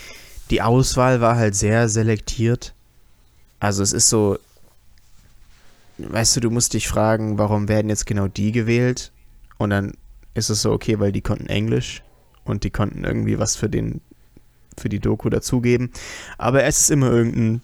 die 0.50 0.62
Auswahl 0.62 1.20
war 1.20 1.36
halt 1.36 1.54
sehr 1.54 1.88
selektiert. 1.88 2.74
Also 3.60 3.82
es 3.82 3.92
ist 3.92 4.08
so, 4.08 4.38
weißt 5.98 6.36
du, 6.36 6.40
du 6.40 6.50
musst 6.50 6.74
dich 6.74 6.88
fragen, 6.88 7.38
warum 7.38 7.68
werden 7.68 7.88
jetzt 7.88 8.06
genau 8.06 8.28
die 8.28 8.52
gewählt? 8.52 9.12
Und 9.58 9.70
dann 9.70 9.92
ist 10.34 10.50
es 10.50 10.62
so, 10.62 10.72
okay, 10.72 11.00
weil 11.00 11.12
die 11.12 11.20
konnten 11.20 11.46
Englisch 11.46 12.02
und 12.44 12.64
die 12.64 12.70
konnten 12.70 13.04
irgendwie 13.04 13.38
was 13.38 13.56
für 13.56 13.68
den, 13.68 14.00
für 14.76 14.88
die 14.88 15.00
Doku 15.00 15.28
dazugeben. 15.28 15.90
Aber 16.38 16.64
es 16.64 16.80
ist 16.82 16.90
immer 16.90 17.10
irgendein 17.10 17.62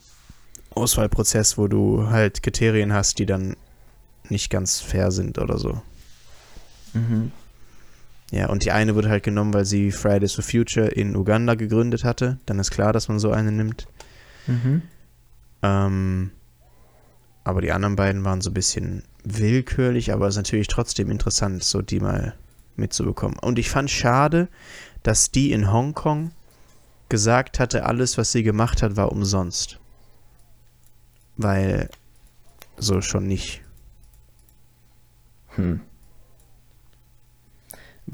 Auswahlprozess, 0.70 1.56
wo 1.56 1.68
du 1.68 2.08
halt 2.08 2.42
Kriterien 2.42 2.92
hast, 2.92 3.18
die 3.18 3.26
dann 3.26 3.56
nicht 4.28 4.50
ganz 4.50 4.80
fair 4.80 5.12
sind 5.12 5.38
oder 5.38 5.58
so. 5.58 5.80
Mhm. 6.92 7.30
Ja, 8.30 8.48
und 8.48 8.64
die 8.64 8.72
eine 8.72 8.94
wurde 8.94 9.10
halt 9.10 9.22
genommen, 9.22 9.54
weil 9.54 9.64
sie 9.64 9.92
Fridays 9.92 10.32
for 10.32 10.44
Future 10.44 10.88
in 10.88 11.16
Uganda 11.16 11.54
gegründet 11.54 12.04
hatte. 12.04 12.38
Dann 12.46 12.58
ist 12.58 12.70
klar, 12.70 12.92
dass 12.92 13.08
man 13.08 13.18
so 13.18 13.30
eine 13.30 13.52
nimmt. 13.52 13.86
Mhm. 14.46 14.82
Ähm, 15.62 16.30
aber 17.44 17.60
die 17.60 17.72
anderen 17.72 17.96
beiden 17.96 18.24
waren 18.24 18.40
so 18.40 18.50
ein 18.50 18.54
bisschen 18.54 19.04
willkürlich, 19.22 20.12
aber 20.12 20.26
es 20.26 20.34
ist 20.34 20.38
natürlich 20.38 20.68
trotzdem 20.68 21.10
interessant, 21.10 21.62
so 21.62 21.82
die 21.82 22.00
mal 22.00 22.34
mitzubekommen. 22.76 23.38
Und 23.38 23.58
ich 23.58 23.70
fand 23.70 23.90
schade, 23.90 24.48
dass 25.02 25.30
die 25.30 25.52
in 25.52 25.70
Hongkong 25.70 26.32
gesagt 27.08 27.60
hatte, 27.60 27.84
alles, 27.84 28.18
was 28.18 28.32
sie 28.32 28.42
gemacht 28.42 28.82
hat, 28.82 28.96
war 28.96 29.12
umsonst. 29.12 29.78
Weil 31.36 31.90
so 32.76 33.00
schon 33.00 33.26
nicht. 33.26 33.62
Hm. 35.50 35.80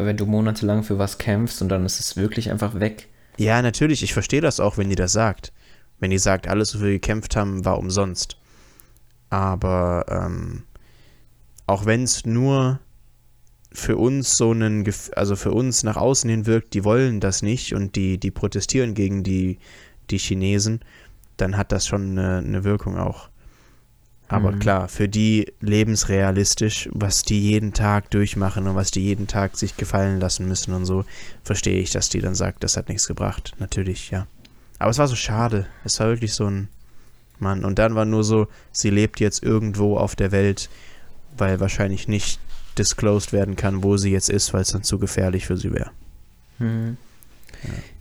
Aber 0.01 0.07
wenn 0.07 0.17
du 0.17 0.25
monatelang 0.25 0.83
für 0.83 0.99
was 0.99 1.19
kämpfst 1.19 1.61
und 1.61 1.69
dann 1.69 1.85
ist 1.85 2.01
es 2.01 2.17
wirklich 2.17 2.51
einfach 2.51 2.81
weg. 2.81 3.11
Ja, 3.37 3.61
natürlich, 3.61 4.03
ich 4.03 4.15
verstehe 4.15 4.41
das 4.41 4.59
auch, 4.59 4.79
wenn 4.79 4.89
die 4.89 4.95
das 4.97 5.13
sagt. 5.13 5.53
Wenn 5.99 6.11
die 6.11 6.17
sagt, 6.17 6.49
alles, 6.49 6.75
wofür 6.75 6.87
wir 6.87 6.95
gekämpft 6.95 7.37
haben, 7.37 7.67
war 7.67 7.77
umsonst. 7.77 8.39
Aber 9.29 10.07
ähm, 10.09 10.63
auch 11.67 11.85
wenn 11.85 12.05
es 12.05 12.25
nur 12.25 12.81
für 13.71 13.99
uns 13.99 14.39
so 14.39 14.53
einen, 14.53 14.91
also 15.17 15.37
für 15.37 15.53
uns 15.53 15.83
nach 15.83 15.99
außen 15.99 16.31
hin 16.31 16.47
wirkt, 16.47 16.73
die 16.73 16.85
wollen 16.85 17.21
das 17.21 17.43
nicht 17.43 17.75
und 17.75 17.95
die, 17.95 18.17
die 18.17 18.31
protestieren 18.31 18.95
gegen 18.95 19.23
die, 19.23 19.59
die 20.09 20.17
Chinesen, 20.17 20.81
dann 21.37 21.59
hat 21.59 21.73
das 21.73 21.87
schon 21.87 22.13
eine, 22.19 22.39
eine 22.39 22.65
Wirkung 22.65 22.97
auch. 22.97 23.29
Aber 24.33 24.53
Mhm. 24.53 24.59
klar, 24.61 24.88
für 24.88 25.09
die 25.09 25.53
lebensrealistisch, 25.61 26.88
was 26.93 27.23
die 27.25 27.40
jeden 27.40 27.73
Tag 27.73 28.11
durchmachen 28.11 28.69
und 28.69 28.77
was 28.77 28.93
die 28.93 29.01
jeden 29.03 29.27
Tag 29.27 29.57
sich 29.57 29.77
gefallen 29.77 30.21
lassen 30.21 30.47
müssen 30.47 30.73
und 30.73 30.87
so, 30.87 31.05
verstehe 31.43 31.81
ich, 31.81 31.90
dass 31.90 32.09
die 32.11 32.21
dann 32.21 32.37
sagt, 32.37 32.62
das 32.62 32.77
hat 32.77 32.88
nichts 32.88 33.09
gebracht. 33.09 33.53
Natürlich, 33.59 34.11
ja. 34.11 34.27
Aber 34.79 34.90
es 34.90 34.99
war 34.99 35.09
so 35.09 35.16
schade. 35.16 35.66
Es 35.85 35.99
war 35.99 36.07
wirklich 36.09 36.33
so 36.33 36.47
ein 36.47 36.69
Mann. 37.40 37.64
Und 37.64 37.81
dann 37.81 37.97
war 37.97 38.05
nur 38.05 38.23
so, 38.23 38.47
sie 38.71 38.90
lebt 38.90 39.19
jetzt 39.19 39.43
irgendwo 39.43 39.97
auf 39.97 40.14
der 40.14 40.31
Welt, 40.31 40.71
weil 41.37 41.59
wahrscheinlich 41.59 42.07
nicht 42.07 42.38
disclosed 42.79 43.33
werden 43.33 43.57
kann, 43.57 43.83
wo 43.83 43.97
sie 43.97 44.12
jetzt 44.12 44.31
ist, 44.31 44.55
weil 44.55 44.62
es 44.62 44.69
dann 44.71 44.85
zu 44.85 44.99
gefährlich 45.01 45.47
für 45.47 45.57
sie 45.57 45.73
wäre. 45.73 45.90
Mhm. 46.61 46.97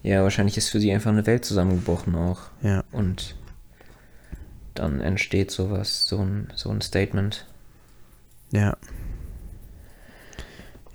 Ja. 0.03 0.23
wahrscheinlich 0.23 0.57
ist 0.57 0.69
für 0.69 0.79
sie 0.79 0.91
einfach 0.93 1.11
eine 1.11 1.25
Welt 1.25 1.43
zusammengebrochen 1.43 2.15
auch. 2.15 2.39
Ja. 2.61 2.83
Und 2.91 3.35
dann 4.79 5.01
entsteht 5.01 5.51
sowas, 5.51 6.05
so 6.05 6.19
ein, 6.19 6.51
so 6.55 6.69
ein 6.69 6.81
Statement. 6.81 7.45
Ja. 8.51 8.77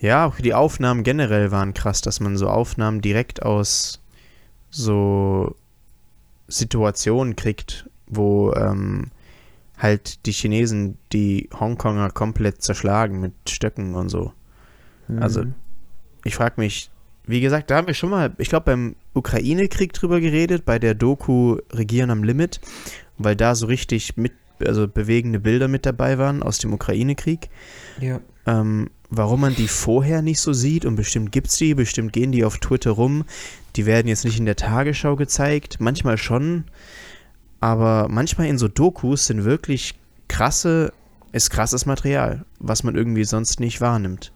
Ja, 0.00 0.26
auch 0.26 0.36
die 0.36 0.54
Aufnahmen 0.54 1.02
generell 1.02 1.50
waren 1.50 1.72
krass, 1.72 2.00
dass 2.00 2.20
man 2.20 2.36
so 2.36 2.48
Aufnahmen 2.48 3.00
direkt 3.00 3.42
aus 3.42 4.00
so 4.70 5.56
Situationen 6.48 7.36
kriegt, 7.36 7.88
wo 8.06 8.52
ähm, 8.52 9.10
halt 9.78 10.26
die 10.26 10.32
Chinesen 10.32 10.98
die 11.12 11.48
Hongkonger 11.58 12.10
komplett 12.10 12.62
zerschlagen 12.62 13.20
mit 13.20 13.32
Stöcken 13.48 13.94
und 13.94 14.08
so. 14.08 14.32
Also, 15.20 15.44
Mhm. 15.44 15.54
Ich 16.24 16.36
frage 16.36 16.54
mich, 16.56 16.90
wie 17.26 17.40
gesagt, 17.40 17.70
da 17.70 17.76
haben 17.76 17.86
wir 17.86 17.94
schon 17.94 18.10
mal, 18.10 18.32
ich 18.38 18.48
glaube, 18.48 18.64
beim 18.64 18.96
Ukraine-Krieg 19.14 19.92
drüber 19.92 20.20
geredet, 20.20 20.64
bei 20.64 20.78
der 20.78 20.94
Doku 20.94 21.58
Regieren 21.72 22.10
am 22.10 22.24
Limit, 22.24 22.60
weil 23.18 23.36
da 23.36 23.54
so 23.54 23.66
richtig 23.66 24.16
mit, 24.16 24.32
also 24.60 24.88
bewegende 24.88 25.40
Bilder 25.40 25.68
mit 25.68 25.86
dabei 25.86 26.18
waren 26.18 26.42
aus 26.42 26.58
dem 26.58 26.72
Ukraine-Krieg. 26.72 27.48
Ja. 28.00 28.20
Ähm, 28.46 28.90
warum 29.10 29.40
man 29.40 29.54
die 29.54 29.68
vorher 29.68 30.22
nicht 30.22 30.40
so 30.40 30.52
sieht 30.52 30.84
und 30.84 30.96
bestimmt 30.96 31.32
gibt's 31.32 31.56
die, 31.56 31.74
bestimmt 31.74 32.12
gehen 32.12 32.32
die 32.32 32.44
auf 32.44 32.58
Twitter 32.58 32.90
rum. 32.90 33.24
Die 33.76 33.86
werden 33.86 34.08
jetzt 34.08 34.24
nicht 34.24 34.38
in 34.38 34.46
der 34.46 34.56
Tagesschau 34.56 35.16
gezeigt, 35.16 35.76
manchmal 35.80 36.18
schon, 36.18 36.64
aber 37.60 38.08
manchmal 38.08 38.48
in 38.48 38.58
so 38.58 38.68
Dokus 38.68 39.26
sind 39.26 39.44
wirklich 39.44 39.94
krasse, 40.28 40.92
ist 41.32 41.50
krasses 41.50 41.86
Material, 41.86 42.44
was 42.58 42.82
man 42.82 42.94
irgendwie 42.94 43.24
sonst 43.24 43.60
nicht 43.60 43.80
wahrnimmt. 43.80 44.32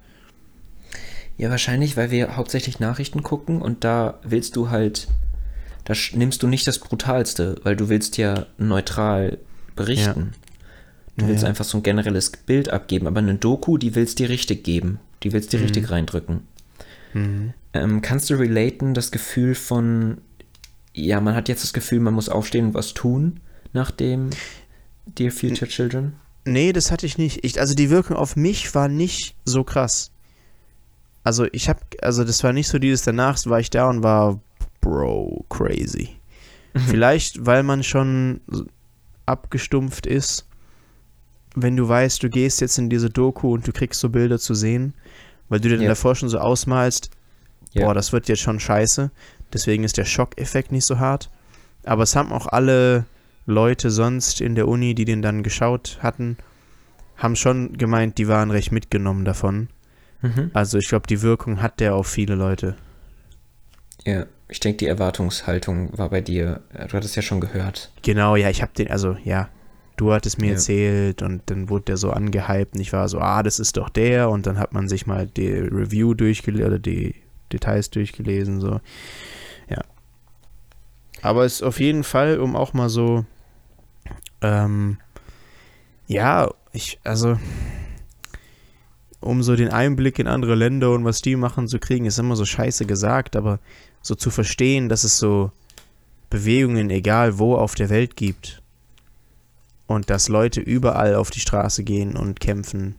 Ja, 1.36 1.50
wahrscheinlich, 1.50 1.96
weil 1.96 2.10
wir 2.10 2.36
hauptsächlich 2.36 2.80
Nachrichten 2.80 3.22
gucken 3.22 3.62
und 3.62 3.84
da 3.84 4.18
willst 4.24 4.56
du 4.56 4.70
halt, 4.70 5.06
da 5.88 5.94
nimmst 6.12 6.42
du 6.42 6.46
nicht 6.46 6.66
das 6.66 6.78
Brutalste, 6.78 7.56
weil 7.64 7.74
du 7.74 7.88
willst 7.88 8.18
ja 8.18 8.46
neutral 8.58 9.38
berichten. 9.74 10.34
Du 11.16 11.24
Ja, 11.24 11.30
willst 11.30 11.42
ja. 11.42 11.48
einfach 11.48 11.64
so 11.64 11.78
ein 11.78 11.82
generelles 11.82 12.30
Bild 12.30 12.68
abgeben, 12.68 13.06
aber 13.06 13.18
eine 13.20 13.34
Doku, 13.36 13.78
die 13.78 13.94
willst 13.94 14.18
dir 14.18 14.28
richtig 14.28 14.64
geben. 14.64 15.00
Die 15.22 15.32
willst 15.32 15.52
dir 15.52 15.60
richtig 15.60 15.90
reindrücken. 15.90 16.42
Mhm. 17.14 17.54
Ähm, 17.72 18.02
kannst 18.02 18.28
du 18.28 18.34
relaten 18.34 18.92
das 18.92 19.10
Gefühl 19.10 19.54
von, 19.54 20.18
ja, 20.94 21.20
man 21.20 21.34
hat 21.34 21.48
jetzt 21.48 21.64
das 21.64 21.72
Gefühl, 21.72 22.00
man 22.00 22.14
muss 22.14 22.28
aufstehen 22.28 22.66
und 22.66 22.74
was 22.74 22.92
tun 22.94 23.40
nach 23.72 23.90
dem 23.90 24.30
Dear 25.06 25.32
Future 25.32 25.68
Children? 25.70 26.12
Nee, 26.44 26.72
das 26.72 26.90
hatte 26.90 27.06
ich 27.06 27.18
nicht. 27.18 27.44
Ich, 27.44 27.58
also 27.58 27.74
die 27.74 27.90
Wirkung 27.90 28.16
auf 28.16 28.36
mich 28.36 28.74
war 28.74 28.88
nicht 28.88 29.34
so 29.44 29.64
krass. 29.64 30.10
Also 31.24 31.46
ich 31.52 31.68
habe, 31.68 31.80
also 32.02 32.24
das 32.24 32.44
war 32.44 32.52
nicht 32.52 32.68
so 32.68 32.78
dieses 32.78 33.02
danach, 33.02 33.44
war 33.46 33.58
ich 33.58 33.70
da 33.70 33.88
und 33.88 34.02
war, 34.02 34.40
Bro, 34.80 35.44
crazy. 35.48 36.10
Vielleicht, 36.86 37.44
weil 37.44 37.62
man 37.62 37.82
schon 37.82 38.40
abgestumpft 39.26 40.06
ist, 40.06 40.46
wenn 41.54 41.76
du 41.76 41.88
weißt, 41.88 42.22
du 42.22 42.28
gehst 42.30 42.60
jetzt 42.60 42.78
in 42.78 42.88
diese 42.88 43.10
Doku 43.10 43.52
und 43.54 43.66
du 43.66 43.72
kriegst 43.72 44.00
so 44.00 44.08
Bilder 44.10 44.38
zu 44.38 44.54
sehen, 44.54 44.94
weil 45.48 45.60
du 45.60 45.68
dir 45.68 45.76
dann 45.76 45.82
Ja. 45.84 45.88
davor 45.90 46.14
schon 46.14 46.28
so 46.28 46.38
ausmalst, 46.38 47.10
Ja. 47.72 47.86
boah, 47.86 47.94
das 47.94 48.12
wird 48.12 48.28
jetzt 48.28 48.40
schon 48.42 48.60
scheiße. 48.60 49.10
Deswegen 49.52 49.82
ist 49.82 49.96
der 49.96 50.04
Schockeffekt 50.04 50.70
nicht 50.72 50.84
so 50.84 50.98
hart. 50.98 51.30
Aber 51.84 52.02
es 52.04 52.14
haben 52.14 52.32
auch 52.32 52.46
alle 52.46 53.06
Leute 53.46 53.90
sonst 53.90 54.40
in 54.40 54.54
der 54.54 54.68
Uni, 54.68 54.94
die 54.94 55.04
den 55.06 55.22
dann 55.22 55.42
geschaut 55.42 55.98
hatten, 56.02 56.36
haben 57.16 57.34
schon 57.34 57.72
gemeint, 57.76 58.18
die 58.18 58.28
waren 58.28 58.50
recht 58.50 58.70
mitgenommen 58.72 59.24
davon. 59.24 59.68
Mhm. 60.20 60.50
Also 60.52 60.78
ich 60.78 60.88
glaube, 60.88 61.06
die 61.08 61.22
Wirkung 61.22 61.60
hat 61.62 61.80
der 61.80 61.94
auf 61.94 62.06
viele 62.06 62.34
Leute. 62.34 62.76
Ja. 64.04 64.26
Ich 64.48 64.60
denke, 64.60 64.78
die 64.78 64.86
Erwartungshaltung 64.86 65.96
war 65.98 66.08
bei 66.10 66.20
dir, 66.20 66.62
du 66.72 66.92
hattest 66.94 67.16
ja 67.16 67.22
schon 67.22 67.40
gehört. 67.40 67.90
Genau, 68.02 68.36
ja, 68.36 68.48
ich 68.50 68.62
habe 68.62 68.72
den, 68.76 68.90
also 68.90 69.16
ja, 69.24 69.48
du 69.96 70.12
hattest 70.12 70.38
mir 70.40 70.46
Ja. 70.48 70.52
erzählt 70.52 71.22
und 71.22 71.42
dann 71.46 71.68
wurde 71.68 71.86
der 71.86 71.96
so 71.96 72.10
angehypt 72.10 72.74
und 72.74 72.80
ich 72.80 72.92
war 72.92 73.08
so, 73.08 73.18
ah, 73.18 73.42
das 73.42 73.58
ist 73.58 73.76
doch 73.76 73.88
der 73.88 74.30
und 74.30 74.46
dann 74.46 74.58
hat 74.58 74.72
man 74.72 74.88
sich 74.88 75.06
mal 75.06 75.26
die 75.26 75.50
Review 75.52 76.14
durchgelesen 76.14 76.66
oder 76.66 76.78
die 76.78 77.14
Details 77.52 77.90
durchgelesen, 77.90 78.60
so. 78.60 78.80
Ja. 79.68 79.82
Aber 81.22 81.44
es 81.44 81.54
ist 81.54 81.62
auf 81.62 81.80
jeden 81.80 82.04
Fall, 82.04 82.38
um 82.38 82.56
auch 82.56 82.72
mal 82.74 82.88
so, 82.88 83.24
ähm, 84.40 84.98
ja, 86.06 86.48
ich, 86.72 87.00
also, 87.04 87.38
um 89.20 89.42
so 89.42 89.56
den 89.56 89.70
Einblick 89.70 90.18
in 90.20 90.28
andere 90.28 90.54
Länder 90.54 90.92
und 90.92 91.04
was 91.04 91.22
die 91.22 91.34
machen 91.36 91.66
zu 91.66 91.78
kriegen, 91.80 92.04
ist 92.06 92.18
immer 92.18 92.36
so 92.36 92.44
scheiße 92.44 92.86
gesagt, 92.86 93.34
aber 93.34 93.58
so 94.02 94.14
zu 94.14 94.30
verstehen, 94.30 94.88
dass 94.88 95.04
es 95.04 95.18
so 95.18 95.52
Bewegungen, 96.30 96.90
egal 96.90 97.38
wo 97.38 97.56
auf 97.56 97.74
der 97.74 97.88
Welt 97.88 98.16
gibt. 98.16 98.62
Und 99.86 100.10
dass 100.10 100.28
Leute 100.28 100.60
überall 100.60 101.14
auf 101.14 101.30
die 101.30 101.40
Straße 101.40 101.82
gehen 101.82 102.16
und 102.16 102.40
kämpfen, 102.40 102.96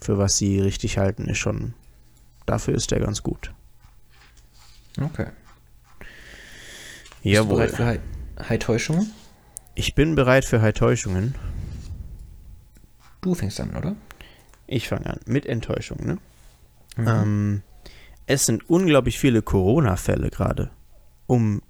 für 0.00 0.16
was 0.16 0.38
sie 0.38 0.58
richtig 0.60 0.96
halten, 0.96 1.26
ist 1.26 1.38
schon. 1.38 1.74
Dafür 2.46 2.74
ist 2.74 2.90
der 2.90 3.00
ganz 3.00 3.22
gut. 3.22 3.52
Okay. 4.98 5.26
Bist 7.22 7.24
du 7.24 7.28
Jawohl. 7.28 7.66
bereit 7.66 8.00
für 8.40 8.58
Täuschung? 8.58 9.10
Ich 9.74 9.94
bin 9.94 10.14
bereit 10.14 10.44
für 10.46 10.62
High 10.62 10.74
Täuschungen. 10.74 11.34
Du 13.20 13.34
fängst 13.34 13.60
an, 13.60 13.76
oder? 13.76 13.94
Ich 14.66 14.88
fange 14.88 15.06
an 15.06 15.20
mit 15.26 15.44
Enttäuschung, 15.44 15.98
ne? 16.04 16.18
Mhm. 16.96 17.06
Ähm, 17.06 17.62
es 18.26 18.46
sind 18.46 18.68
unglaublich 18.68 19.18
viele 19.18 19.42
Corona-Fälle 19.42 20.30
gerade 20.30 20.70
um 21.30 21.62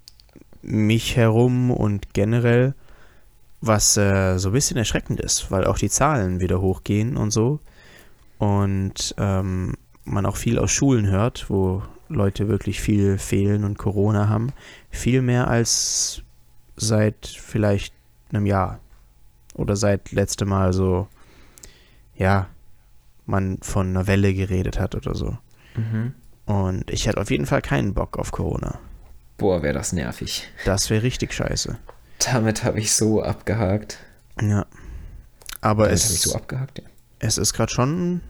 mich 0.63 1.17
herum 1.17 1.71
und 1.71 2.15
generell, 2.15 2.75
was 3.61 3.99
äh, 3.99 4.39
so 4.39 4.49
ein 4.49 4.53
bisschen 4.53 4.79
erschreckend 4.79 5.21
ist, 5.21 5.51
weil 5.51 5.67
auch 5.67 5.77
die 5.77 5.91
Zahlen 5.91 6.41
wieder 6.41 6.63
hochgehen 6.63 7.19
und 7.19 7.31
so. 7.31 7.61
Und 8.39 9.15
ähm, 9.19 9.75
man 10.05 10.25
auch 10.25 10.37
viel 10.37 10.59
aus 10.59 10.71
Schulen 10.71 11.07
hört, 11.09 11.51
wo 11.51 11.83
Leute 12.09 12.49
wirklich 12.49 12.81
viel 12.81 13.19
fehlen 13.19 13.65
und 13.65 13.77
Corona 13.77 14.31
haben. 14.31 14.53
Viel 14.91 15.21
mehr 15.21 15.49
als 15.49 16.23
seit 16.77 17.27
vielleicht 17.27 17.93
einem 18.33 18.47
Jahr. 18.47 18.81
Oder 19.55 19.77
seit 19.77 20.11
letztem 20.13 20.49
Mal 20.49 20.73
so, 20.73 21.07
ja, 22.17 22.49
man 23.27 23.59
von 23.61 23.89
einer 23.89 24.07
Welle 24.07 24.33
geredet 24.33 24.81
hat 24.81 24.95
oder 24.95 25.15
so. 25.15 25.37
Mhm. 25.77 26.15
Und 26.51 26.91
ich 26.91 27.07
hätte 27.07 27.21
auf 27.21 27.31
jeden 27.31 27.47
Fall 27.47 27.63
keinen 27.63 27.95
Bock 27.95 28.19
auf 28.19 28.33
Corona. 28.33 28.81
Boah, 29.39 29.63
wäre 29.63 29.73
das 29.75 29.93
nervig. 29.93 30.49
Das 30.65 30.91
wäre 30.91 31.05
richtig 31.05 31.33
scheiße. 31.33 31.79
Damit 32.33 32.65
habe 32.65 32.81
ich 32.81 32.93
so 32.93 33.23
abgehakt. 33.23 33.99
Ja. 34.41 34.67
Aber 35.61 35.85
Damit 35.85 36.03
habe 36.03 36.13
ich 36.13 36.17
es, 36.19 36.23
so 36.23 36.35
abgehakt, 36.35 36.79
ja. 36.81 36.85
es 37.21 37.39
ist 37.39 37.53
gerade 37.53 37.73
schon 37.73 38.21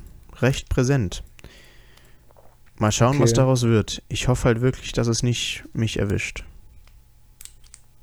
recht 0.40 0.68
präsent. 0.68 1.22
Mal 2.76 2.92
schauen, 2.92 3.18
was 3.20 3.30
Okay. 3.30 3.36
daraus 3.40 3.62
wird. 3.62 4.02
Ich 4.08 4.28
hoffe 4.28 4.44
halt 4.44 4.60
wirklich, 4.60 4.92
dass 4.92 5.06
es 5.06 5.22
nicht 5.22 5.64
mich 5.72 5.98
erwischt. 5.98 6.44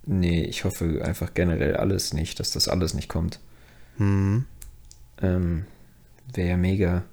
Nee, 0.06 0.44
ich 0.46 0.64
hoffe 0.64 1.02
einfach 1.06 1.34
generell 1.36 1.76
alles 1.76 2.14
nicht, 2.14 2.40
dass 2.40 2.52
das 2.52 2.68
alles 2.68 2.94
nicht 2.96 3.08
kommt. 3.10 3.40
Hm. 3.98 4.46
Ähm, 5.22 5.66
wäre 6.34 6.50
ja 6.50 6.58
mega, 6.58 7.04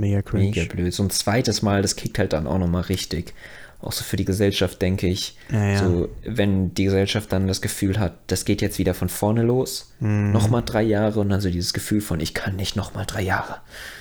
Mega 0.00 0.22
cringe. 0.22 0.44
mega 0.50 0.64
blöd. 0.64 0.92
So 0.92 1.02
ein 1.02 1.10
zweites 1.10 1.62
Mal, 1.62 1.82
das 1.82 1.96
kickt 1.96 2.18
halt 2.18 2.32
dann 2.32 2.46
auch 2.46 2.58
nochmal 2.58 2.82
richtig. 2.82 3.34
Auch 3.82 3.92
so 3.92 4.04
für 4.04 4.16
die 4.16 4.26
Gesellschaft, 4.26 4.82
denke 4.82 5.06
ich. 5.06 5.36
Ja, 5.50 5.64
ja. 5.64 5.78
So, 5.78 6.08
wenn 6.24 6.74
die 6.74 6.84
Gesellschaft 6.84 7.32
dann 7.32 7.46
das 7.46 7.62
Gefühl 7.62 7.98
hat, 7.98 8.12
das 8.26 8.44
geht 8.44 8.60
jetzt 8.60 8.78
wieder 8.78 8.92
von 8.92 9.08
vorne 9.08 9.42
los, 9.42 9.92
Mhm. 10.00 10.32
nochmal 10.32 10.62
drei 10.64 10.82
Jahre 10.82 11.20
und 11.20 11.30
dann 11.30 11.40
so 11.40 11.48
dieses 11.50 11.72
Gefühl 11.72 12.00
von, 12.02 12.20
ich 12.20 12.34
kann 12.34 12.56
nicht 12.56 12.76
nochmal 12.76 13.06
drei 13.06 13.22
Jahre. 13.22 13.56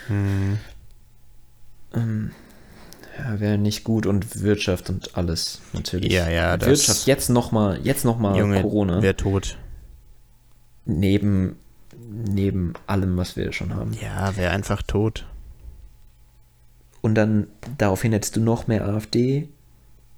Hm. 0.08 0.58
Ähm, 1.96 2.32
ja, 3.18 3.40
wäre 3.40 3.58
nicht 3.58 3.84
gut 3.86 4.06
und 4.06 4.42
Wirtschaft 4.42 4.90
und 4.90 5.16
alles 5.18 5.62
natürlich. 5.74 6.12
Ja, 6.12 6.30
ja, 6.30 6.58
das- 6.58 6.68
Wirtschaft, 6.68 7.08
jetzt 7.08 7.30
nochmal, 7.30 7.80
jetzt 7.84 8.04
nochmal 8.06 8.62
Corona. 8.62 9.02
wer 9.02 9.16
tot. 9.16 9.58
Neben, 10.86 11.56
neben 12.10 12.74
allem, 12.88 13.16
was 13.18 13.36
wir 13.36 13.52
schon 13.54 13.74
haben. 13.76 13.94
Ja, 14.02 14.34
wer 14.36 14.52
einfach 14.52 14.82
tot. 14.82 15.26
Und 17.02 17.16
dann 17.16 17.48
daraufhin 17.78 18.12
hättest 18.14 18.36
du 18.36 18.42
noch 18.42 18.68
mehr 18.68 18.88
AfD, 18.88 19.50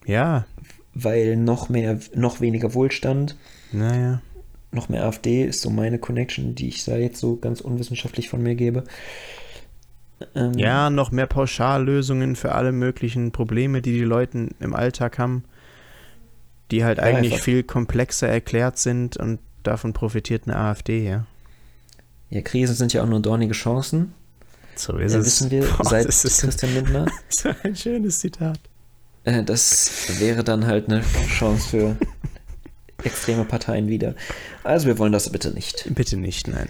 Ja, 0.05 0.45
weil 0.93 1.37
noch 1.37 1.69
mehr, 1.69 1.99
noch 2.15 2.41
weniger 2.41 2.73
Wohlstand, 2.73 3.35
naja. 3.71 4.21
noch 4.71 4.89
mehr 4.89 5.05
AfD 5.05 5.45
ist 5.45 5.61
so 5.61 5.69
meine 5.69 5.99
Connection, 5.99 6.55
die 6.55 6.67
ich 6.69 6.83
da 6.85 6.95
jetzt 6.97 7.19
so 7.19 7.37
ganz 7.37 7.61
unwissenschaftlich 7.61 8.29
von 8.29 8.41
mir 8.41 8.55
gebe. 8.55 8.83
Ähm, 10.35 10.57
Ja, 10.57 10.89
noch 10.89 11.11
mehr 11.11 11.27
Pauschallösungen 11.27 12.35
für 12.35 12.53
alle 12.53 12.71
möglichen 12.71 13.31
Probleme, 13.31 13.81
die 13.81 13.93
die 13.93 14.03
Leute 14.03 14.49
im 14.59 14.73
Alltag 14.75 15.17
haben, 15.19 15.43
die 16.71 16.83
halt 16.83 16.99
Ja, 17.03 17.03
eigentlich 17.03 17.33
einfach. 17.33 17.39
viel 17.39 17.63
komplexer 17.63 18.27
erklärt 18.27 18.77
sind 18.79 19.17
und 19.17 19.39
davon 19.63 19.93
profitiert 19.93 20.43
eine 20.47 20.57
AfD, 20.57 21.07
ja. 21.07 21.27
ja, 22.29 22.41
Krisen 22.41 22.75
sind 22.75 22.93
ja 22.93 23.03
auch 23.03 23.07
nur 23.07 23.19
dornige 23.19 23.53
Chancen. 23.53 24.13
So 24.81 24.97
Ja, 24.97 25.13
wissen 25.25 25.51
wir 25.51 25.63
Boah, 25.65 25.85
seit 25.85 26.07
das 26.07 26.25
ist 26.25 26.41
Christian 26.41 26.73
Lindner. 26.73 27.05
so 27.29 27.49
ein 27.63 27.75
schönes 27.75 28.19
Zitat. 28.19 28.59
Äh, 29.23 29.43
das 29.43 29.91
wäre 30.19 30.43
dann 30.43 30.65
halt 30.65 30.87
eine 30.89 31.03
Chance 31.27 31.69
für 31.69 31.97
extreme 33.03 33.45
Parteien 33.45 33.87
wieder. 33.87 34.15
Also 34.63 34.87
wir 34.87 34.97
wollen 34.97 35.11
das 35.11 35.29
bitte 35.31 35.51
nicht. 35.51 35.85
Bitte 35.93 36.17
nicht, 36.17 36.47
nein. 36.47 36.69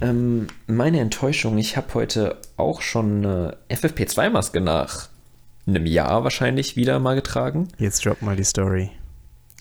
Ähm, 0.00 0.46
meine 0.66 0.98
Enttäuschung, 1.00 1.58
ich 1.58 1.76
habe 1.76 1.92
heute 1.94 2.38
auch 2.56 2.80
schon 2.82 3.24
eine 3.24 3.56
FFP2-Maske 3.68 4.60
nach 4.60 5.08
einem 5.66 5.86
Jahr 5.86 6.24
wahrscheinlich 6.24 6.74
wieder 6.76 6.98
mal 6.98 7.14
getragen, 7.14 7.68
Jetzt 7.78 8.04
drop 8.04 8.22
mal 8.22 8.34
die 8.34 8.44
Story. 8.44 8.90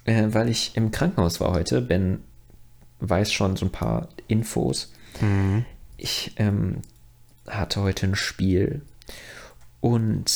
äh, 0.05 0.27
weil 0.29 0.49
ich 0.49 0.71
im 0.75 0.89
Krankenhaus 0.91 1.39
war 1.39 1.51
heute. 1.53 1.81
Ben 1.81 2.21
weiß 3.01 3.31
schon 3.31 3.55
so 3.57 3.65
ein 3.65 3.71
paar 3.71 4.07
Infos. 4.27 4.91
Mhm. 5.21 5.65
Ich 5.97 6.31
ähm, 6.37 6.81
hatte 7.49 7.81
heute 7.81 8.07
ein 8.07 8.15
Spiel 8.15 8.81
und 9.81 10.31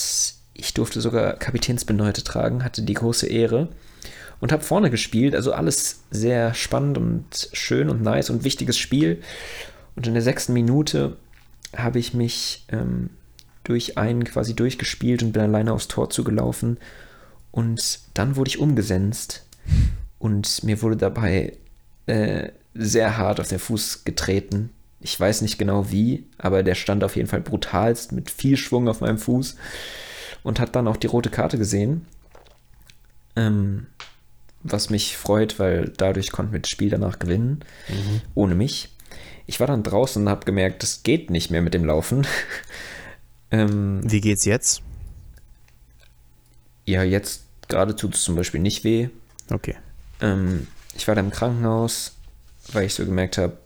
ich 0.53 0.73
durfte 0.73 1.01
sogar 1.01 1.33
Kapitänsbinde 1.33 2.05
heute 2.05 2.23
tragen, 2.23 2.63
hatte 2.63 2.81
die 2.81 2.93
große 2.93 3.27
Ehre 3.27 3.69
und 4.39 4.51
habe 4.51 4.63
vorne 4.63 4.89
gespielt. 4.89 5.35
Also 5.35 5.53
alles 5.53 6.01
sehr 6.11 6.53
spannend 6.53 6.97
und 6.97 7.49
schön 7.53 7.89
und 7.89 8.01
nice 8.01 8.29
und 8.29 8.43
wichtiges 8.43 8.77
Spiel. 8.77 9.21
Und 9.95 10.07
in 10.07 10.13
der 10.13 10.23
sechsten 10.23 10.53
Minute 10.53 11.17
habe 11.75 11.99
ich 11.99 12.13
mich 12.13 12.65
ähm, 12.69 13.09
durch 13.63 13.97
einen 13.97 14.23
quasi 14.25 14.55
durchgespielt 14.55 15.23
und 15.23 15.31
bin 15.31 15.41
alleine 15.41 15.73
aufs 15.73 15.87
Tor 15.87 16.09
zugelaufen. 16.09 16.77
Und 17.51 17.99
dann 18.13 18.35
wurde 18.35 18.49
ich 18.49 18.59
umgesenzt 18.59 19.45
und 20.19 20.63
mir 20.63 20.81
wurde 20.81 20.97
dabei 20.97 21.57
äh, 22.05 22.49
sehr 22.73 23.17
hart 23.17 23.39
auf 23.39 23.47
den 23.47 23.59
Fuß 23.59 24.03
getreten. 24.03 24.71
Ich 25.03 25.19
weiß 25.19 25.41
nicht 25.41 25.57
genau 25.57 25.91
wie, 25.91 26.25
aber 26.37 26.63
der 26.63 26.75
stand 26.75 27.03
auf 27.03 27.15
jeden 27.15 27.27
Fall 27.27 27.41
brutalst 27.41 28.13
mit 28.13 28.31
viel 28.31 28.57
Schwung 28.57 28.87
auf 28.87 29.01
meinem 29.01 29.17
Fuß 29.17 29.57
und 30.43 30.59
hat 30.59 30.75
dann 30.75 30.87
auch 30.87 30.97
die 30.97 31.07
rote 31.07 31.29
Karte 31.29 31.57
gesehen. 31.57 32.05
Ähm, 33.35 33.87
was 34.61 34.89
mich 34.89 35.17
freut, 35.17 35.59
weil 35.59 35.91
dadurch 35.97 36.31
konnten 36.31 36.53
wir 36.53 36.59
das 36.59 36.69
Spiel 36.69 36.89
danach 36.89 37.19
gewinnen, 37.19 37.65
ohne 38.33 38.55
mich. 38.55 38.89
Ich 39.45 39.59
war 39.59 39.67
dann 39.67 39.83
draußen 39.83 40.23
und 40.23 40.29
habe 40.29 40.45
gemerkt, 40.45 40.83
das 40.83 41.03
geht 41.03 41.29
nicht 41.29 41.51
mehr 41.51 41.61
mit 41.61 41.73
dem 41.73 41.83
Laufen. 41.83 42.25
ähm, 43.51 43.99
Wie 44.03 44.21
geht's 44.21 44.45
jetzt? 44.45 44.81
ja, 46.85 47.03
jetzt 47.03 47.43
gerade 47.67 47.95
tut 47.95 48.15
es 48.15 48.23
zum 48.23 48.35
Beispiel 48.35 48.59
nicht 48.59 48.83
weh. 48.83 49.09
Okay. 49.49 49.75
Ähm, 50.21 50.67
ich 50.95 51.07
war 51.07 51.15
da 51.15 51.21
im 51.21 51.31
Krankenhaus, 51.31 52.13
weil 52.71 52.85
ich 52.85 52.93
so 52.93 53.05
gemerkt 53.05 53.37
habe, 53.37 53.57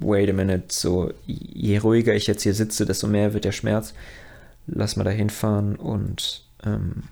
wait 0.00 0.28
a 0.30 0.32
minute, 0.32 0.64
so 0.68 1.12
je 1.26 1.78
ruhiger 1.78 2.14
ich 2.14 2.26
jetzt 2.26 2.42
hier 2.42 2.54
sitze, 2.54 2.86
desto 2.86 3.06
mehr 3.06 3.34
wird 3.34 3.44
der 3.44 3.52
Schmerz. 3.52 3.94
Lass 4.66 4.96
mal 4.96 5.04
da 5.04 5.10
hinfahren 5.10 5.76
und 5.76 6.44
ähm, 6.64 7.04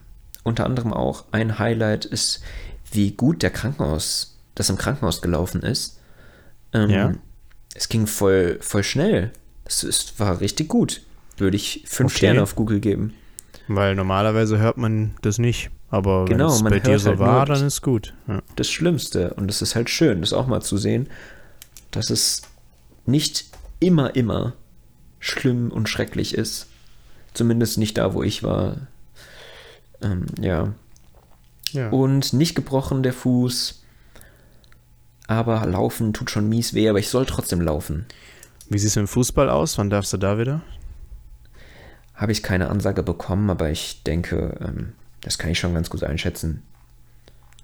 unter 0.43 0.65
anderem 0.65 0.93
auch 0.93 1.25
ein 1.33 1.59
Highlight 1.59 2.05
ist, 2.05 2.43
wie 2.91 3.13
gut 3.13 3.43
der 3.43 3.51
Krankenhaus, 3.51 4.37
das 4.55 4.71
im 4.71 4.77
Krankenhaus 4.79 5.23
gelaufen 5.23 5.63
ist. 5.63 5.99
Ähm, 6.73 6.91
Ja. 6.91 7.13
Es 7.75 7.89
ging 7.89 8.07
voll, 8.07 8.59
voll 8.61 8.83
schnell. 8.85 9.31
Das 9.65 9.83
ist, 9.83 10.19
war 10.21 10.41
richtig 10.41 10.69
gut. 10.69 11.01
Würde 11.39 11.57
ich 11.57 11.85
fünf 11.87 12.11
Okay. 12.13 12.19
Sterne 12.19 12.43
auf 12.43 12.55
Google 12.55 12.81
geben. 12.81 13.15
Weil 13.69 13.95
normalerweise 13.95 14.59
hört 14.59 14.77
man 14.77 15.15
das 15.23 15.39
nicht. 15.39 15.71
Aber 15.89 16.25
Genau, 16.27 16.49
wenn 16.49 16.55
es 16.55 16.63
bei 16.63 16.81
dir 16.81 16.99
so 16.99 17.11
halt 17.11 17.19
war, 17.19 17.47
dann 17.47 17.67
ist 17.67 17.81
gut. 17.83 18.13
Ja. 18.29 18.43
das 18.57 18.69
Schlimmste. 18.71 19.35
Und 19.35 19.51
es 19.51 19.63
ist 19.63 19.75
halt 19.75 19.89
schön, 19.89 20.21
das 20.21 20.33
auch 20.33 20.47
mal 20.47 20.61
zu 20.61 20.77
sehen, 20.77 21.09
dass 21.91 22.11
es 22.11 22.43
nicht 23.07 23.47
immer, 23.81 24.15
immer 24.15 24.55
schlimm 25.19 25.71
und 25.71 25.89
schrecklich 25.89 26.35
ist. 26.35 26.67
Zumindest 27.35 27.79
nicht 27.79 27.97
da, 27.97 28.15
wo 28.15 28.23
ich 28.23 28.43
war. 28.43 28.77
Ähm, 30.03 30.27
ja. 30.41 30.75
Ja. 31.71 31.89
Und 31.91 32.33
nicht 32.33 32.55
gebrochen 32.55 33.03
der 33.03 33.13
Fuß. 33.13 33.83
Aber 35.27 35.65
laufen 35.65 36.13
tut 36.13 36.31
schon 36.31 36.49
mies 36.49 36.75
weh, 36.75 36.89
aber 36.89 36.99
ich 36.99 37.09
soll 37.09 37.25
trotzdem 37.25 37.61
laufen. 37.61 38.07
Wie 38.69 38.79
sieht 38.79 38.91
es 38.91 38.97
im 38.97 39.09
Fußball 39.09 39.49
aus? 39.49 39.79
Wann 39.79 39.89
darfst 39.89 40.13
du 40.13 40.19
da 40.19 40.39
wieder? 40.39 40.61
Habe 42.15 42.33
ich 42.33 42.43
keine 42.43 42.69
Ansage 42.69 43.03
bekommen, 43.03 43.49
aber 43.49 43.71
ich 43.71 44.03
denke, 44.03 44.59
ähm, 44.61 44.93
das 45.23 45.39
kann 45.39 45.51
ich 45.51 45.59
schon 45.59 45.75
ganz 45.75 45.89
gut 45.89 46.03
einschätzen. 46.05 46.63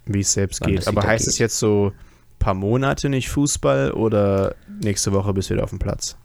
Wie 0.05 0.21
es 0.21 0.33
selbst 0.33 0.61
Wann 0.61 0.71
geht. 0.71 0.87
Aber 0.87 1.03
heißt 1.03 1.27
es 1.27 1.35
geht. 1.35 1.41
jetzt 1.41 1.59
so 1.59 1.91
paar 2.39 2.53
Monate 2.53 3.09
nicht 3.09 3.29
Fußball 3.29 3.91
oder 3.91 4.55
nächste 4.81 5.11
Woche 5.11 5.33
bist 5.33 5.49
du 5.49 5.53
wieder 5.55 5.63
auf 5.63 5.69
dem 5.71 5.79
Platz? 5.79 6.15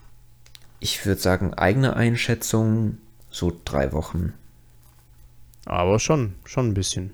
Ich 0.79 1.05
würde 1.05 1.21
sagen, 1.21 1.53
eigene 1.53 1.95
Einschätzung, 1.95 2.97
so 3.29 3.51
drei 3.65 3.91
Wochen. 3.91 4.33
Aber 5.65 5.99
schon, 5.99 6.35
schon 6.45 6.69
ein 6.69 6.73
bisschen. 6.73 7.13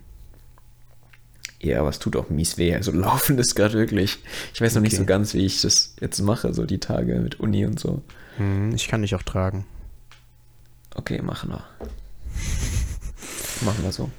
Ja, 1.61 1.79
aber 1.79 1.89
es 1.89 1.99
tut 1.99 2.15
auch 2.15 2.29
mies 2.29 2.57
weh. 2.57 2.73
Also 2.73 2.91
laufen 2.91 3.37
ist 3.37 3.55
gerade 3.55 3.75
wirklich. 3.75 4.19
Ich 4.53 4.61
weiß 4.61 4.75
noch 4.75 4.81
nicht 4.81 4.93
Okay. 4.93 5.01
so 5.01 5.05
ganz, 5.05 5.33
wie 5.33 5.45
ich 5.45 5.61
das 5.61 5.95
jetzt 6.01 6.19
mache, 6.21 6.53
so 6.53 6.65
die 6.65 6.79
Tage 6.79 7.19
mit 7.19 7.39
Uni 7.39 7.65
und 7.65 7.79
so. 7.79 8.01
Hm, 8.37 8.73
ich 8.75 8.87
kann 8.87 9.03
dich 9.03 9.13
auch 9.15 9.23
tragen. 9.23 9.65
Okay, 10.95 11.21
machen 11.21 11.49
wir. 11.51 11.63
machen 13.61 13.83
wir 13.83 13.91
so. 13.91 14.09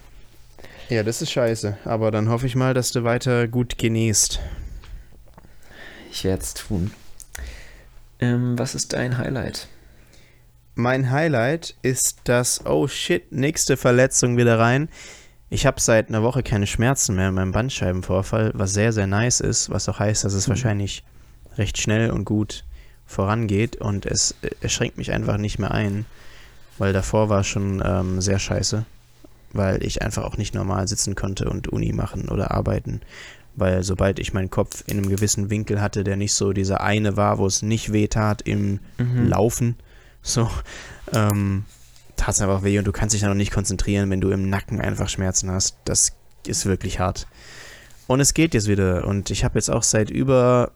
Ja, 0.89 1.03
das 1.03 1.20
ist 1.20 1.30
scheiße. 1.33 1.78
Aber 1.85 2.11
dann 2.11 2.28
hoffe 2.28 2.47
ich 2.47 2.55
mal, 2.55 2.74
dass 2.74 2.93
du 2.93 3.03
weiter 3.05 3.49
gut 3.49 3.76
genießt. 3.76 4.41
Ich 6.13 6.25
werde 6.25 6.43
es 6.43 6.53
tun. 6.53 6.93
Ähm, 8.21 8.59
was 8.59 8.75
ist 8.75 8.93
dein 8.93 9.17
Highlight? 9.17 9.67
Mein 10.75 11.11
Highlight 11.11 11.75
ist 11.81 12.21
das, 12.25 12.67
oh 12.67 12.87
shit, 12.87 13.33
nächste 13.33 13.79
Verletzung 13.79 14.37
wieder 14.37 14.59
rein. 14.59 14.91
Ich 15.49 15.65
habe 15.65 15.81
seit 15.81 16.09
einer 16.11 16.23
Woche 16.23 16.43
keine 16.43 16.67
Schmerzen 16.67 17.15
mehr 17.17 17.29
in 17.31 17.35
meinem 17.35 17.53
Bandscheibenvorfall, 17.53 18.53
was 18.55 18.75
sehr, 18.75 18.93
sehr 18.93 19.07
nice 19.07 19.41
ist, 19.41 19.71
was 19.71 19.89
auch 19.89 19.99
heißt, 20.01 20.25
dass 20.25 20.35
es 20.35 20.47
Mhm. 20.47 20.51
wahrscheinlich 20.53 21.03
recht 21.57 21.79
schnell 21.79 22.11
und 22.11 22.27
gut 22.27 22.65
vorangeht 23.07 23.77
und 23.77 24.05
es, 24.05 24.35
es 24.61 24.71
schränkt 24.73 24.99
mich 24.99 25.13
einfach 25.13 25.39
nicht 25.39 25.59
mehr 25.59 25.71
ein, 25.71 26.05
weil 26.77 26.93
davor 26.93 27.31
war 27.31 27.43
schon 27.45 27.83
ähm, 27.85 28.21
sehr 28.21 28.39
scheiße, 28.39 28.85
weil 29.53 29.83
ich 29.83 30.03
einfach 30.03 30.25
auch 30.25 30.37
nicht 30.37 30.55
normal 30.55 30.89
sitzen 30.89 31.15
konnte 31.15 31.49
und 31.49 31.69
Uni 31.69 31.93
machen 31.93 32.29
oder 32.29 32.51
arbeiten, 32.51 33.01
weil 33.55 33.82
sobald 33.82 34.18
ich 34.18 34.32
meinen 34.32 34.50
Kopf 34.50 34.82
in 34.86 34.98
einem 34.98 35.09
gewissen 35.09 35.50
Winkel 35.50 35.80
hatte, 35.80 36.05
der 36.05 36.16
nicht 36.16 36.32
so 36.34 36.53
dieser 36.53 36.80
eine 36.80 37.16
war, 37.16 37.38
wo 37.38 37.46
es 37.46 37.62
nicht 37.62 37.92
weh 37.92 38.09
tat 38.09 38.42
im 38.42 38.80
Mhm. 38.98 39.28
Laufen, 39.28 39.76
so, 40.22 40.50
ähm, 41.12 41.64
tat 42.16 42.34
es 42.34 42.40
einfach 42.40 42.62
weh 42.62 42.78
und 42.78 42.86
du 42.86 42.92
kannst 42.92 43.14
dich 43.14 43.20
dann 43.20 43.30
noch 43.30 43.36
nicht 43.36 43.53
konzentrieren, 43.53 44.11
wenn 44.11 44.20
du 44.20 44.30
im 44.30 44.48
Nacken 44.48 44.80
einfach 44.80 45.09
Schmerzen 45.09 45.50
hast. 45.50 45.76
Das 45.84 46.12
ist 46.46 46.66
wirklich 46.66 46.98
hart. 47.00 47.26
Und 48.07 48.20
es 48.20 48.34
geht 48.34 48.55
jetzt 48.55 48.68
wieder 48.68 49.07
und 49.07 49.30
ich 49.30 49.44
habe 49.44 49.59
jetzt 49.59 49.70
auch 49.70 49.82
seit 49.82 50.11
über, 50.11 50.72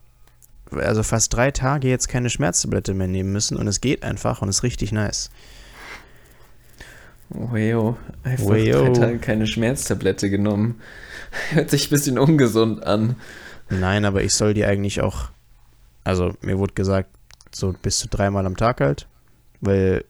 also 0.73 1.03
fast 1.03 1.35
drei 1.35 1.51
Tage 1.51 1.89
jetzt 1.89 2.09
keine 2.09 2.31
Schmerztablette 2.31 2.95
mehr 2.95 3.09
nehmen 3.09 3.33
müssen 3.33 3.57
und 3.57 3.67
es 3.69 3.81
geht 3.81 4.03
einfach 4.03 4.43
und 4.43 4.49
ist 4.49 4.63
richtig 4.63 4.93
nice. 4.93 5.31
Weo, 7.31 7.97
einfach 8.23 8.51
Weo. 8.51 8.85
drei 8.85 8.93
Tage 9.01 9.19
keine 9.19 9.47
Schmerztablette 9.47 10.31
genommen. 10.31 10.81
Hört 11.51 11.71
sich 11.71 11.87
ein 11.87 11.91
bisschen 11.91 12.19
ungesund 12.19 12.85
an. 12.85 13.17
Nein, 13.69 14.05
aber 14.05 14.23
ich 14.23 14.35
soll 14.35 14.55
die 14.55 14.65
eigentlich 14.65 15.01
auch, 15.01 15.31
also 16.05 16.35
mir 16.41 16.59
wurde 16.59 16.75
gesagt, 16.75 17.11
so 17.53 17.75
bis 17.81 17.99
zu 17.99 18.09
dreimal 18.09 18.47
am 18.47 18.57
Tag 18.57 18.81
halt, 18.81 19.09
weil 19.61 20.05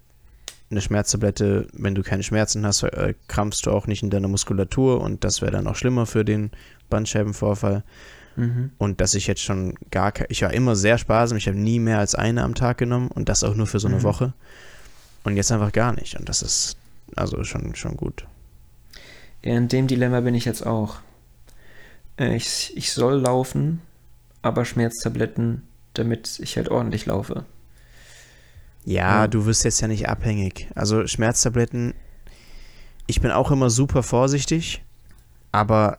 eine 0.70 0.80
Schmerztablette, 0.80 1.68
wenn 1.72 1.94
du 1.94 2.02
keine 2.02 2.22
Schmerzen 2.24 2.66
hast, 2.66 2.82
äh, 2.82 3.14
krampfst 3.28 3.62
du 3.64 3.70
auch 3.70 3.86
nicht 3.86 4.02
in 4.02 4.10
deiner 4.10 4.28
Muskulatur 4.28 5.00
und 5.00 5.22
das 5.22 5.40
wäre 5.40 5.52
dann 5.52 5.68
auch 5.68 5.76
schlimmer 5.76 6.06
für 6.06 6.24
den 6.24 6.50
Bandscheibenvorfall. 6.90 7.84
Mhm. 8.34 8.72
Und 8.76 9.00
dass 9.00 9.14
ich 9.14 9.26
jetzt 9.28 9.42
schon 9.42 9.74
gar 9.90 10.12
keine, 10.12 10.28
ich 10.30 10.42
war 10.42 10.52
immer 10.52 10.74
sehr 10.76 10.98
sparsam, 10.98 11.38
ich 11.38 11.46
habe 11.46 11.56
nie 11.58 11.78
mehr 11.78 12.00
als 12.00 12.14
eine 12.14 12.42
am 12.42 12.54
Tag 12.54 12.78
genommen 12.78 13.08
und 13.08 13.28
das 13.28 13.44
auch 13.44 13.54
nur 13.54 13.66
für 13.66 13.78
so 13.78 13.88
eine 13.88 13.98
Mhm. 13.98 14.02
Woche. 14.02 14.32
Und 15.24 15.36
jetzt 15.36 15.50
einfach 15.52 15.72
gar 15.72 15.92
nicht 15.92 16.18
und 16.18 16.28
das 16.28 16.42
ist 16.42 16.76
also 17.14 17.42
schon, 17.44 17.74
schon 17.76 17.96
gut. 17.96 18.26
In 19.42 19.68
dem 19.68 19.86
Dilemma 19.86 20.20
bin 20.20 20.34
ich 20.34 20.44
jetzt 20.44 20.66
auch. 20.66 20.96
Äh, 22.18 22.36
Ich, 22.36 22.72
ich 22.76 22.92
soll 22.92 23.14
laufen, 23.20 23.80
aber 24.42 24.64
Schmerztabletten, 24.64 25.62
damit 25.94 26.38
ich 26.40 26.56
halt 26.56 26.68
ordentlich 26.70 27.06
laufe. 27.06 27.46
Ja, 28.84 29.26
Ja. 29.26 29.26
du 29.26 29.46
wirst 29.46 29.64
jetzt 29.64 29.80
ja 29.80 29.88
nicht 29.88 30.08
abhängig. 30.08 30.68
Also 30.74 31.06
Schmerztabletten, 31.06 31.94
ich 33.06 33.20
bin 33.20 33.30
auch 33.30 33.50
immer 33.50 33.70
super 33.70 34.02
vorsichtig, 34.02 34.84
aber 35.52 35.98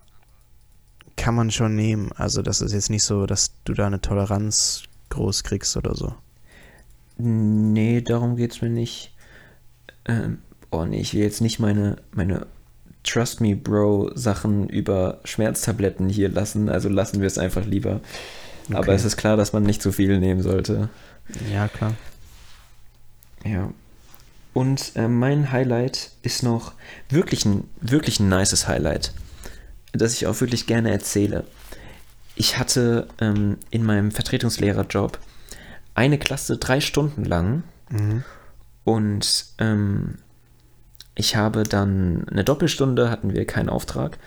kann 1.18 1.36
man 1.36 1.51
schon 1.51 1.76
nehmen. 1.76 2.11
Also 2.13 2.41
das 2.41 2.61
ist 2.61 2.72
jetzt 2.74 2.89
nicht 2.89 3.03
so, 3.03 3.26
dass 3.26 3.51
du 3.65 3.74
da 3.74 3.88
eine 3.88 3.99
Toleranz 4.01 4.84
groß 5.09 5.43
kriegst 5.43 5.76
oder 5.78 5.95
so. 5.95 6.15
Nee, 7.18 8.01
darum 8.01 8.36
geht's 8.36 8.61
mir 8.61 8.70
nicht. 8.70 9.13
Ähm, 10.05 10.39
oh 10.72 10.86
nee, 10.86 11.01
ich 11.01 11.13
will 11.13 11.22
jetzt 11.24 11.41
nicht 11.41 11.59
meine, 11.59 11.97
meine 12.13 12.47
Trust 13.08 13.41
Me 13.41 13.55
Bro 13.55 14.12
Sachen 14.16 14.68
über 14.70 15.20
Schmerztabletten 15.24 16.10
hier 16.10 16.30
lassen, 16.30 16.70
also 16.70 16.89
lassen 16.89 17.22
wir 17.22 17.28
es 17.28 17.38
einfach 17.38 17.66
lieber. 17.66 18.01
Aber 18.70 18.80
Okay. 18.80 18.93
es 18.95 19.05
ist 19.05 19.18
klar, 19.18 19.38
dass 19.38 19.53
man 19.53 19.64
nicht 19.64 19.82
zu 19.82 19.91
viel 19.91 20.20
nehmen 20.20 20.41
sollte. 20.41 20.89
Ja, 21.51 21.68
klar. 21.68 21.93
Ja. 23.45 23.72
Und 24.53 24.91
äh, 24.95 25.08
mein 25.08 25.51
Highlight 25.51 26.12
ist 26.24 26.43
noch 26.43 26.74
wirklich 27.10 27.45
ein, 27.45 27.64
wirklich 27.80 28.20
ein 28.20 28.28
nices 28.30 28.68
Highlight, 28.68 29.14
das 29.93 30.14
ich 30.14 30.26
auch 30.28 30.39
wirklich 30.41 30.66
gerne 30.68 30.91
erzähle. 30.91 31.45
Ich 32.36 32.58
hatte 32.58 33.08
ähm, 33.22 33.58
in 33.72 33.84
meinem 33.84 34.12
Vertretungslehrerjob 34.12 35.20
eine 35.95 36.18
Klasse 36.18 36.58
drei 36.58 36.82
Stunden 36.82 37.24
lang 37.26 37.64
Mhm. 37.89 38.24
und 38.84 39.45
ähm, 39.60 40.16
ich 41.18 41.36
habe 41.36 41.63
dann 41.63 42.26
eine 42.30 42.43
Doppelstunde, 42.43 43.09
hatten 43.09 43.34
wir 43.34 43.45
keinen 43.45 43.70
Auftrag. 43.70 44.18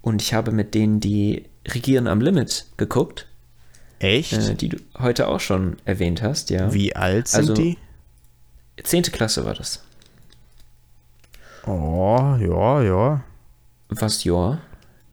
Und 0.00 0.22
ich 0.22 0.34
habe 0.34 0.50
mit 0.50 0.74
denen, 0.74 0.98
die 0.98 1.44
Regieren 1.68 2.08
am 2.08 2.20
Limit, 2.20 2.66
geguckt, 2.76 3.28
Echt? 4.00 4.32
äh, 4.32 4.54
die 4.54 4.70
du 4.70 4.78
heute 4.98 5.28
auch 5.28 5.38
schon 5.40 5.76
erwähnt 5.84 6.22
hast, 6.22 6.50
ja. 6.50 6.72
Wie 6.74 6.96
alt 6.96 7.28
sind 7.28 7.40
Also- 7.40 7.54
die? 7.54 7.78
Zehnte 8.82 9.10
Klasse 9.12 9.44
war 9.44 9.54
das. 9.54 9.84
Oh, 11.66 12.36
ja, 12.40 12.82
ja. 12.82 13.20
Was, 13.90 14.24
ja. 14.24 14.58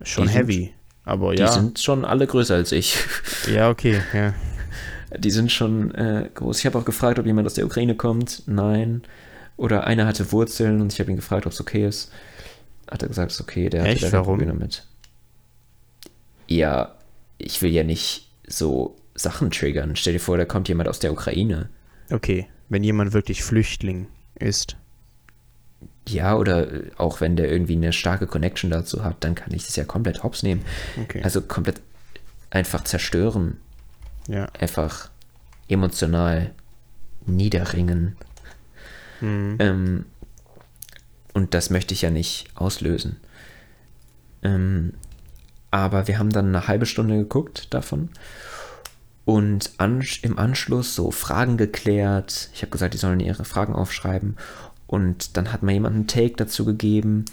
Schon 0.01 0.23
Die 0.25 0.29
sind- 0.29 0.37
heavy. 0.39 0.73
Aber 1.05 1.33
Die 1.35 1.41
ja. 1.41 1.51
sind 1.51 1.79
schon 1.79 2.05
alle 2.05 2.25
größer 2.27 2.55
als 2.55 2.71
ich. 2.71 2.97
ja, 3.53 3.69
okay. 3.69 4.01
Ja. 4.13 4.33
Die 5.17 5.31
sind 5.31 5.51
schon 5.51 5.93
äh, 5.95 6.29
groß. 6.33 6.59
Ich 6.59 6.65
habe 6.65 6.77
auch 6.77 6.85
gefragt, 6.85 7.19
ob 7.19 7.25
jemand 7.25 7.45
aus 7.47 7.55
der 7.55 7.65
Ukraine 7.65 7.95
kommt. 7.95 8.43
Nein. 8.47 9.01
Oder 9.59 9.85
einer 9.85 10.07
hatte 10.07 10.31
Wurzeln 10.31 10.79
und 10.79 10.93
ich 10.93 11.01
habe 11.01 11.11
ihn 11.11 11.17
gefragt, 11.17 11.45
ob 11.45 11.51
es 11.51 11.59
okay 11.59 11.85
ist. 11.85 12.13
Hat 12.89 13.01
er 13.01 13.09
gesagt, 13.09 13.31
es 13.31 13.35
ist 13.39 13.41
okay, 13.41 13.69
der 13.69 13.83
Echt? 13.83 13.97
hatte 13.97 13.99
da 14.03 14.07
kein 14.07 14.13
Warum? 14.13 14.37
Problem 14.37 14.47
damit. 14.57 14.85
Ja, 16.47 16.95
ich 17.37 17.61
will 17.61 17.71
ja 17.71 17.83
nicht 17.83 18.29
so 18.47 18.95
Sachen 19.15 19.51
triggern. 19.51 19.97
Stell 19.97 20.13
dir 20.13 20.19
vor, 20.19 20.37
da 20.37 20.45
kommt 20.45 20.69
jemand 20.69 20.87
aus 20.87 20.99
der 20.99 21.11
Ukraine. 21.11 21.67
Okay. 22.09 22.47
Wenn 22.69 22.85
jemand 22.85 23.11
wirklich 23.11 23.43
Flüchtling 23.43 24.07
ist. 24.35 24.77
Ja, 26.07 26.37
oder 26.37 26.67
auch 26.97 27.19
wenn 27.19 27.35
der 27.35 27.51
irgendwie 27.51 27.75
eine 27.75 27.91
starke 27.91 28.27
Connection 28.27 28.71
dazu 28.71 29.03
hat, 29.03 29.17
dann 29.25 29.35
kann 29.35 29.53
ich 29.53 29.65
das 29.65 29.75
ja 29.75 29.83
komplett 29.83 30.23
hops 30.23 30.41
nehmen. 30.41 30.63
Okay. 31.03 31.21
Also 31.21 31.41
komplett 31.41 31.81
einfach 32.49 32.85
zerstören. 32.85 33.57
ja. 34.29 34.45
Einfach 34.57 35.09
emotional 35.67 36.51
niederringen. 37.25 38.15
Mhm. 39.21 39.55
Ähm, 39.59 40.05
und 41.33 41.53
das 41.53 41.69
möchte 41.69 41.93
ich 41.93 42.01
ja 42.01 42.09
nicht 42.09 42.49
auslösen. 42.55 43.17
Ähm, 44.41 44.93
aber 45.71 46.07
wir 46.07 46.17
haben 46.17 46.31
dann 46.31 46.47
eine 46.47 46.67
halbe 46.67 46.85
Stunde 46.85 47.17
geguckt 47.17 47.73
davon 47.73 48.09
und 49.29 49.73
an, 49.77 50.03
im 50.23 50.39
Anschluss 50.39 50.95
so 50.95 51.11
Fragen 51.11 51.55
geklärt. 51.55 52.49
Ich 52.51 52.63
habe 52.63 52.71
gesagt, 52.71 52.95
die 52.95 52.97
sollen 52.97 53.19
ihre 53.19 53.45
Fragen 53.45 53.75
aufschreiben. 53.75 54.37
Und 54.87 55.37
dann 55.37 55.53
hat 55.53 55.61
mir 55.61 55.73
jemand 55.73 55.95
einen 55.95 56.07
Take 56.07 56.33
dazu 56.35 56.65
gegeben, 56.65 57.25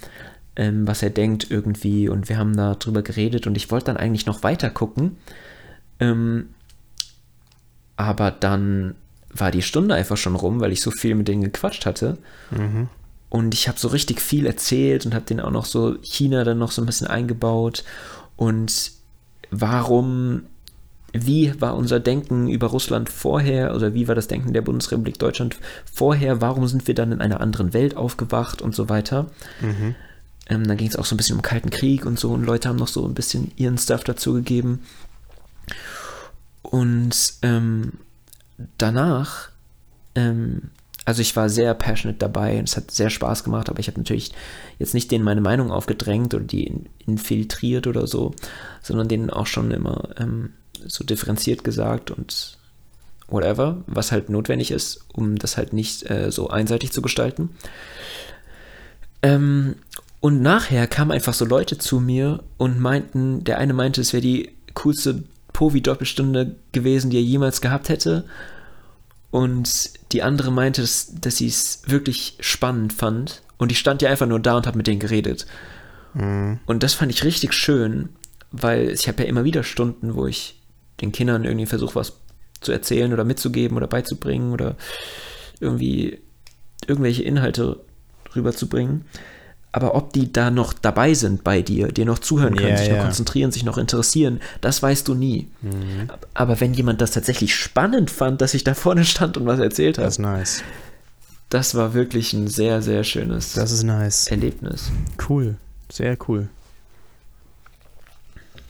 ähm, 0.55 0.87
was 0.87 1.01
er 1.01 1.09
denkt 1.09 1.49
irgendwie. 1.49 2.07
Und 2.07 2.29
wir 2.29 2.37
haben 2.37 2.55
da 2.55 2.75
drüber 2.75 3.01
geredet. 3.01 3.47
Und 3.47 3.57
ich 3.57 3.71
wollte 3.71 3.87
dann 3.87 3.97
eigentlich 3.97 4.27
noch 4.27 4.43
weiter 4.43 4.69
gucken. 4.69 5.17
Ähm, 5.99 6.49
aber 7.95 8.29
dann 8.29 8.93
war 9.39 9.51
die 9.51 9.61
Stunde 9.61 9.95
einfach 9.95 10.17
schon 10.17 10.35
rum, 10.35 10.59
weil 10.59 10.71
ich 10.71 10.81
so 10.81 10.91
viel 10.91 11.15
mit 11.15 11.27
denen 11.27 11.43
gequatscht 11.43 11.85
hatte. 11.85 12.17
Mhm. 12.51 12.89
Und 13.29 13.53
ich 13.53 13.67
habe 13.67 13.79
so 13.79 13.89
richtig 13.89 14.21
viel 14.21 14.45
erzählt 14.45 15.05
und 15.05 15.13
habe 15.13 15.25
denen 15.25 15.41
auch 15.41 15.51
noch 15.51 15.65
so 15.65 15.95
China 16.01 16.43
dann 16.43 16.57
noch 16.57 16.71
so 16.71 16.81
ein 16.81 16.85
bisschen 16.85 17.07
eingebaut. 17.07 17.83
Und 18.37 18.91
warum, 19.51 20.43
wie 21.11 21.59
war 21.59 21.75
unser 21.75 21.99
Denken 21.99 22.47
über 22.47 22.67
Russland 22.67 23.09
vorher 23.09 23.75
oder 23.75 23.93
wie 23.93 24.07
war 24.07 24.15
das 24.15 24.27
Denken 24.27 24.53
der 24.53 24.61
Bundesrepublik 24.61 25.19
Deutschland 25.19 25.57
vorher? 25.91 26.41
Warum 26.41 26.67
sind 26.67 26.87
wir 26.87 26.95
dann 26.95 27.11
in 27.11 27.21
einer 27.21 27.41
anderen 27.41 27.73
Welt 27.73 27.97
aufgewacht 27.97 28.61
und 28.61 28.73
so 28.73 28.87
weiter? 28.87 29.27
Mhm. 29.61 29.95
Ähm, 30.49 30.65
dann 30.65 30.77
ging 30.77 30.87
es 30.87 30.95
auch 30.95 31.05
so 31.05 31.13
ein 31.13 31.17
bisschen 31.17 31.35
um 31.35 31.41
Kalten 31.41 31.69
Krieg 31.69 32.05
und 32.05 32.17
so 32.17 32.31
und 32.31 32.45
Leute 32.45 32.69
haben 32.69 32.77
noch 32.77 32.87
so 32.87 33.05
ein 33.05 33.13
bisschen 33.13 33.51
ihren 33.57 33.77
Stuff 33.77 34.05
dazu 34.05 34.33
gegeben. 34.33 34.83
Und 36.61 37.33
ähm, 37.41 37.93
danach, 38.77 39.49
ähm, 40.15 40.69
also 41.05 41.21
ich 41.21 41.35
war 41.35 41.49
sehr 41.49 41.73
passionate 41.73 42.19
dabei 42.19 42.59
und 42.59 42.67
es 42.67 42.75
hat 42.75 42.91
sehr 42.91 43.09
Spaß 43.09 43.43
gemacht, 43.43 43.69
aber 43.69 43.79
ich 43.79 43.87
habe 43.87 43.99
natürlich 43.99 44.33
jetzt 44.77 44.93
nicht 44.93 45.09
denen 45.11 45.23
meine 45.23 45.41
Meinung 45.41 45.71
aufgedrängt 45.71 46.33
oder 46.33 46.43
die 46.43 46.65
in, 46.65 46.89
infiltriert 47.05 47.87
oder 47.87 48.07
so, 48.07 48.33
sondern 48.81 49.07
denen 49.07 49.29
auch 49.29 49.47
schon 49.47 49.71
immer 49.71 50.09
ähm, 50.17 50.53
so 50.85 51.03
differenziert 51.03 51.63
gesagt 51.63 52.11
und 52.11 52.57
whatever, 53.29 53.83
was 53.87 54.11
halt 54.11 54.29
notwendig 54.29 54.71
ist, 54.71 55.05
um 55.13 55.37
das 55.37 55.57
halt 55.57 55.73
nicht 55.73 56.09
äh, 56.09 56.31
so 56.31 56.49
einseitig 56.49 56.91
zu 56.91 57.01
gestalten. 57.01 57.49
Ähm, 59.21 59.75
und 60.19 60.41
nachher 60.41 60.87
kamen 60.87 61.11
einfach 61.11 61.33
so 61.33 61.45
Leute 61.45 61.77
zu 61.77 61.99
mir 61.99 62.43
und 62.57 62.79
meinten, 62.79 63.43
der 63.43 63.59
eine 63.59 63.73
meinte, 63.73 64.01
es 64.01 64.13
wäre 64.13 64.21
die 64.21 64.51
coolste 64.73 65.23
Povi-Doppelstunde 65.57 66.55
gewesen, 66.71 67.09
die 67.09 67.17
er 67.17 67.23
jemals 67.23 67.61
gehabt 67.61 67.89
hätte. 67.89 68.25
Und 69.31 69.89
die 70.11 70.21
andere 70.21 70.51
meinte, 70.51 70.81
dass, 70.81 71.15
dass 71.19 71.37
sie 71.37 71.47
es 71.47 71.81
wirklich 71.87 72.37
spannend 72.41 72.93
fand. 72.93 73.41
Und 73.57 73.71
ich 73.71 73.79
stand 73.79 74.03
ja 74.03 74.09
einfach 74.11 74.27
nur 74.27 74.39
da 74.39 74.55
und 74.55 74.67
habe 74.67 74.77
mit 74.77 74.85
denen 74.85 74.99
geredet. 74.99 75.47
Mhm. 76.13 76.59
Und 76.67 76.83
das 76.83 76.93
fand 76.93 77.11
ich 77.11 77.23
richtig 77.23 77.53
schön, 77.53 78.09
weil 78.51 78.91
ich 78.91 79.07
habe 79.07 79.23
ja 79.23 79.29
immer 79.29 79.45
wieder 79.45 79.63
Stunden, 79.63 80.13
wo 80.13 80.27
ich 80.27 80.61
den 81.01 81.11
Kindern 81.11 81.43
irgendwie 81.43 81.65
versuche, 81.65 81.95
was 81.95 82.13
zu 82.61 82.71
erzählen 82.71 83.11
oder 83.11 83.23
mitzugeben 83.23 83.77
oder 83.77 83.87
beizubringen 83.87 84.51
oder 84.53 84.75
irgendwie 85.59 86.19
irgendwelche 86.85 87.23
Inhalte 87.23 87.79
rüberzubringen. 88.35 89.05
Aber 89.77 89.93
ob 89.93 90.11
die 90.11 90.33
da 90.33 90.49
noch 90.49 90.73
dabei 90.73 91.13
sind 91.13 91.43
bei 91.43 91.61
dir, 91.61 91.89
dir 91.91 92.05
noch 92.05 92.17
zuhören 92.17 92.55
können, 92.55 92.69
Ja, 92.69 92.77
sich 92.77 92.87
ja. 92.87 92.95
noch 92.95 93.03
konzentrieren, 93.03 93.51
sich 93.51 93.63
noch 93.63 93.77
interessieren, 93.77 94.39
das 94.59 94.81
weißt 94.81 95.07
du 95.07 95.13
nie. 95.13 95.49
Mhm. 95.61 96.09
Aber 96.33 96.59
wenn 96.59 96.73
jemand 96.73 96.99
das 96.99 97.11
tatsächlich 97.11 97.53
spannend 97.53 98.09
fand, 98.09 98.41
dass 98.41 98.55
ich 98.55 98.63
da 98.63 98.73
vorne 98.73 99.05
stand 99.05 99.37
und 99.37 99.45
was 99.45 99.59
erzählt 99.59 99.97
Das 99.99 100.01
habe, 100.01 100.09
ist 100.09 100.19
nice. 100.19 100.63
das 101.49 101.75
war 101.75 101.93
wirklich 101.93 102.33
ein 102.33 102.47
sehr, 102.47 102.81
sehr 102.81 103.03
schönes 103.03 103.53
Das 103.53 103.71
ist 103.71 103.83
nice. 103.83 104.25
Erlebnis. 104.27 104.89
Cool. 105.29 105.57
Sehr 105.91 106.17
cool. 106.27 106.49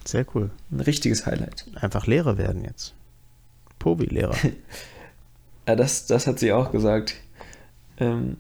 Sehr 0.04 0.26
cool. 0.36 0.50
Ein 0.72 0.82
richtiges 0.82 1.26
Highlight. 1.26 1.66
Einfach 1.76 2.06
Lehrer 2.06 2.38
werden 2.38 2.64
jetzt. 2.66 2.94
Pobi-Lehrer. 3.80 4.36
Ja, 5.70 5.76
das, 5.76 6.06
das 6.06 6.28
hat 6.28 6.40
sie 6.40 6.54
auch 6.54 6.72
gesagt. 6.72 7.16
Ähm, 7.98 8.38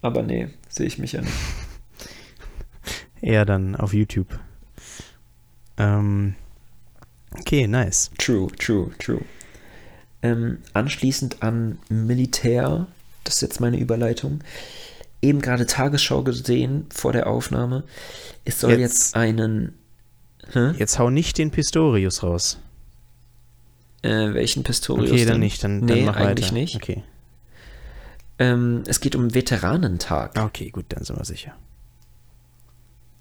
aber 0.00 0.22
nee, 0.22 0.48
sehe 0.70 0.86
ich 0.86 0.96
mich 0.98 1.12
ja 1.12 1.20
nicht. 1.20 1.32
Eher 3.22 3.44
dann 3.44 3.76
auf 3.76 3.92
YouTube. 3.92 4.38
Ähm, 5.76 6.34
okay, 7.38 7.66
nice. 7.66 8.10
True, 8.18 8.48
true, 8.58 8.90
true. 8.98 9.22
Ähm, 10.22 10.58
anschließend 10.74 11.42
an 11.42 11.78
Militär, 11.88 12.86
das 13.24 13.36
ist 13.36 13.40
jetzt 13.42 13.60
meine 13.60 13.78
Überleitung, 13.78 14.40
eben 15.22 15.40
gerade 15.40 15.66
Tagesschau 15.66 16.22
gesehen 16.22 16.86
vor 16.92 17.12
der 17.12 17.26
Aufnahme. 17.26 17.84
Es 18.44 18.60
soll 18.60 18.72
jetzt, 18.72 18.80
Jetzt- 18.80 19.16
einen. 19.16 19.74
Hä? 20.52 20.72
Jetzt 20.78 20.98
hau 20.98 21.10
nicht 21.10 21.38
den 21.38 21.50
Pistorius 21.50 22.22
raus. 22.22 22.58
Äh, 24.02 24.34
welchen 24.34 24.62
Pistorius? 24.62 25.10
Okay, 25.10 25.24
dann 25.24 25.34
denn? 25.34 25.40
nicht. 25.40 25.62
Dann, 25.62 25.80
nee, 25.80 25.96
dann 25.96 26.04
mach 26.06 26.16
eigentlich 26.16 26.46
weiter. 26.46 26.54
nicht. 26.54 26.76
Okay. 26.76 27.04
Ähm, 28.38 28.82
es 28.86 29.00
geht 29.00 29.14
um 29.14 29.34
Veteranentag. 29.34 30.38
Okay, 30.42 30.70
gut, 30.70 30.86
dann 30.88 31.04
sind 31.04 31.18
wir 31.18 31.24
sicher. 31.24 31.54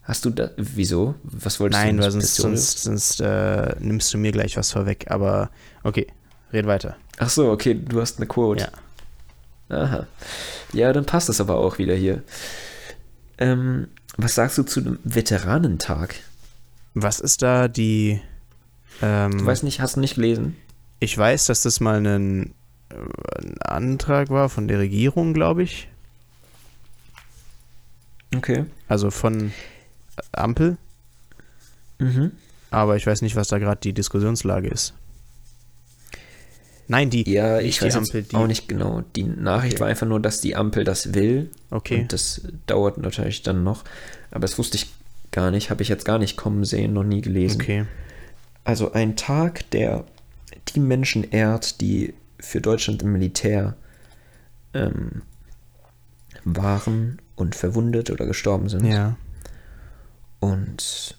Hast 0.09 0.25
du 0.25 0.31
da. 0.31 0.49
Wieso? 0.57 1.13
Was 1.21 1.59
wolltest 1.59 1.83
Nein, 1.83 1.97
du 1.97 2.03
weil 2.03 2.11
mit 2.13 2.25
sonst, 2.25 2.81
sonst, 2.81 2.83
sonst 2.83 3.21
äh, 3.21 3.75
nimmst 3.79 4.11
du 4.11 4.17
mir 4.17 4.31
gleich 4.31 4.57
was 4.57 4.71
vorweg. 4.71 5.05
Aber 5.11 5.51
okay, 5.83 6.07
red 6.51 6.65
weiter. 6.65 6.97
Ach 7.19 7.29
so, 7.29 7.51
okay, 7.51 7.75
du 7.75 8.01
hast 8.01 8.17
eine 8.17 8.25
Quote. 8.25 8.71
Ja. 9.69 9.77
Aha. 9.77 10.07
Ja, 10.73 10.91
dann 10.93 11.05
passt 11.05 11.29
das 11.29 11.39
aber 11.39 11.59
auch 11.59 11.77
wieder 11.77 11.93
hier. 11.93 12.23
Ähm, 13.37 13.87
was 14.17 14.33
sagst 14.33 14.57
du 14.57 14.63
zu 14.63 14.81
dem 14.81 14.97
Veteranentag? 15.03 16.15
Was 16.95 17.19
ist 17.19 17.43
da 17.43 17.67
die. 17.67 18.19
Ähm, 19.03 19.37
Du 19.37 19.45
weißt 19.45 19.61
nicht, 19.63 19.79
hast 19.79 19.95
du 19.95 19.99
nicht 19.99 20.15
gelesen? 20.15 20.55
ich 20.99 21.15
weiß, 21.15 21.45
dass 21.45 21.61
das 21.61 21.79
mal 21.81 22.03
ein, 22.03 22.55
äh, 22.89 22.95
ein 23.43 23.61
Antrag 23.61 24.31
war 24.31 24.49
von 24.49 24.67
der 24.67 24.79
Regierung, 24.79 25.35
glaube 25.35 25.61
ich. 25.61 25.87
Okay. 28.35 28.65
Also 28.87 29.11
von 29.11 29.51
Ampel. 30.31 30.77
Mhm. 31.99 32.31
Aber 32.71 32.95
ich 32.95 33.05
weiß 33.07 33.21
nicht, 33.21 33.35
was 33.35 33.47
da 33.47 33.57
gerade 33.57 33.81
die 33.81 33.93
Diskussionslage 33.93 34.67
ist. 34.69 34.93
Nein, 36.87 37.09
die. 37.09 37.29
Ja, 37.29 37.59
ich 37.59 37.81
weiß 37.81 37.95
Ampel, 37.97 38.23
die- 38.23 38.35
auch 38.35 38.47
nicht 38.47 38.67
genau. 38.67 39.03
Die 39.15 39.23
Nachricht 39.23 39.73
Okay. 39.75 39.81
war 39.81 39.87
einfach 39.89 40.07
nur, 40.07 40.19
dass 40.19 40.41
die 40.41 40.55
Ampel 40.55 40.83
das 40.83 41.13
will. 41.13 41.51
Okay. 41.69 42.01
Und 42.01 42.13
das 42.13 42.41
dauert 42.65 42.97
natürlich 42.97 43.43
dann 43.43 43.63
noch. 43.63 43.83
Aber 44.31 44.41
das 44.41 44.57
wusste 44.57 44.77
ich 44.77 44.87
gar 45.31 45.51
nicht, 45.51 45.69
habe 45.69 45.83
ich 45.83 45.89
jetzt 45.89 46.05
gar 46.05 46.17
nicht 46.17 46.35
kommen 46.35 46.63
sehen, 46.65 46.93
noch 46.93 47.03
nie 47.03 47.21
gelesen. 47.21 47.61
Okay. 47.61 47.85
Also 48.63 48.91
ein 48.93 49.15
Tag, 49.15 49.69
der 49.71 50.03
die 50.75 50.79
Menschen 50.79 51.23
ehrt, 51.29 51.79
die 51.81 52.13
für 52.39 52.59
Deutschland 52.61 53.03
im 53.03 53.11
Militär 53.11 53.75
ähm, 54.73 55.21
waren 56.43 57.19
und 57.35 57.53
verwundet 57.55 58.09
oder 58.09 58.25
gestorben 58.25 58.69
sind. 58.69 58.85
Ja. 58.85 59.15
Und 60.39 61.17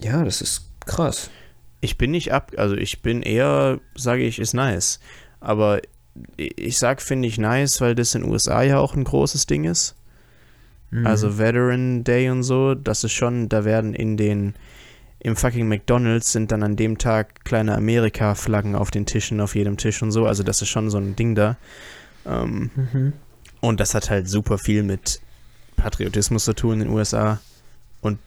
ja, 0.00 0.24
das 0.24 0.40
ist 0.40 0.70
krass. 0.86 1.30
Ich 1.80 1.98
bin 1.98 2.10
nicht 2.10 2.32
ab, 2.32 2.52
also 2.56 2.74
ich 2.76 3.02
bin 3.02 3.22
eher, 3.22 3.80
sage 3.94 4.22
ich, 4.24 4.38
ist 4.38 4.54
nice. 4.54 5.00
Aber 5.40 5.80
ich 6.36 6.78
sag, 6.78 7.00
finde 7.00 7.28
ich 7.28 7.38
nice, 7.38 7.80
weil 7.80 7.94
das 7.94 8.14
in 8.14 8.22
den 8.22 8.30
USA 8.30 8.62
ja 8.62 8.78
auch 8.78 8.94
ein 8.94 9.04
großes 9.04 9.46
Ding 9.46 9.64
ist. 9.64 9.94
Mhm. 10.90 11.06
Also 11.06 11.38
Veteran 11.38 12.02
Day 12.04 12.30
und 12.30 12.42
so, 12.42 12.74
das 12.74 13.04
ist 13.04 13.12
schon, 13.12 13.48
da 13.48 13.64
werden 13.64 13.94
in 13.94 14.16
den, 14.16 14.54
im 15.20 15.36
fucking 15.36 15.68
McDonalds 15.68 16.32
sind 16.32 16.50
dann 16.50 16.62
an 16.62 16.76
dem 16.76 16.98
Tag 16.98 17.44
kleine 17.44 17.76
Amerika-Flaggen 17.76 18.74
auf 18.74 18.90
den 18.90 19.06
Tischen, 19.06 19.40
auf 19.40 19.54
jedem 19.54 19.76
Tisch 19.76 20.02
und 20.02 20.10
so. 20.10 20.26
Also 20.26 20.42
das 20.42 20.62
ist 20.62 20.68
schon 20.68 20.90
so 20.90 20.98
ein 20.98 21.14
Ding 21.14 21.34
da. 21.34 21.56
Ähm, 22.26 22.70
Mhm. 22.74 23.12
und 23.60 23.78
das 23.80 23.94
hat 23.94 24.10
halt 24.10 24.28
super 24.28 24.58
viel 24.58 24.82
mit 24.82 25.20
Patriotismus 25.78 26.44
zu 26.44 26.52
tun 26.54 26.74
in 26.74 26.78
den 26.80 26.88
USA. 26.90 27.40
Und 28.02 28.18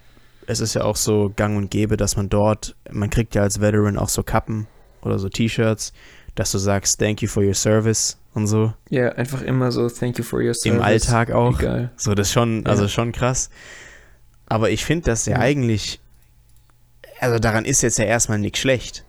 es 0.47 0.59
ist 0.59 0.73
ja 0.73 0.83
auch 0.83 0.95
so 0.95 1.31
gang 1.35 1.57
und 1.57 1.69
gäbe, 1.69 1.97
dass 1.97 2.15
man 2.17 2.29
dort, 2.29 2.75
man 2.91 3.09
kriegt 3.09 3.35
ja 3.35 3.43
als 3.43 3.61
Veteran 3.61 3.97
auch 3.97 4.09
so 4.09 4.23
Kappen 4.23 4.67
oder 5.01 5.19
so 5.19 5.29
T-Shirts, 5.29 5.93
dass 6.35 6.51
du 6.51 6.57
sagst, 6.57 6.99
thank 6.99 7.21
you 7.21 7.27
for 7.27 7.43
your 7.43 7.53
service 7.53 8.17
und 8.33 8.47
so. 8.47 8.73
Ja, 8.89 9.09
einfach 9.13 9.41
immer 9.41 9.71
so, 9.71 9.89
thank 9.89 10.17
you 10.17 10.23
for 10.23 10.39
your 10.39 10.53
service. 10.53 10.77
Im 10.77 10.81
Alltag 10.81 11.31
auch. 11.31 11.59
Egal. 11.59 11.91
So, 11.97 12.13
das 12.15 12.27
ist 12.27 12.33
schon, 12.33 12.65
also 12.65 12.83
Ja. 12.83 12.89
schon 12.89 13.11
krass. 13.11 13.49
Aber 14.47 14.69
ich 14.69 14.83
finde 14.85 15.05
das 15.05 15.25
ja 15.25 15.37
Mhm. 15.37 15.43
eigentlich, 15.43 15.99
also 17.19 17.39
daran 17.39 17.65
ist 17.65 17.81
jetzt 17.83 17.99
ja 17.99 18.05
erstmal 18.05 18.39
nichts 18.39 18.59
schlecht. 18.59 19.05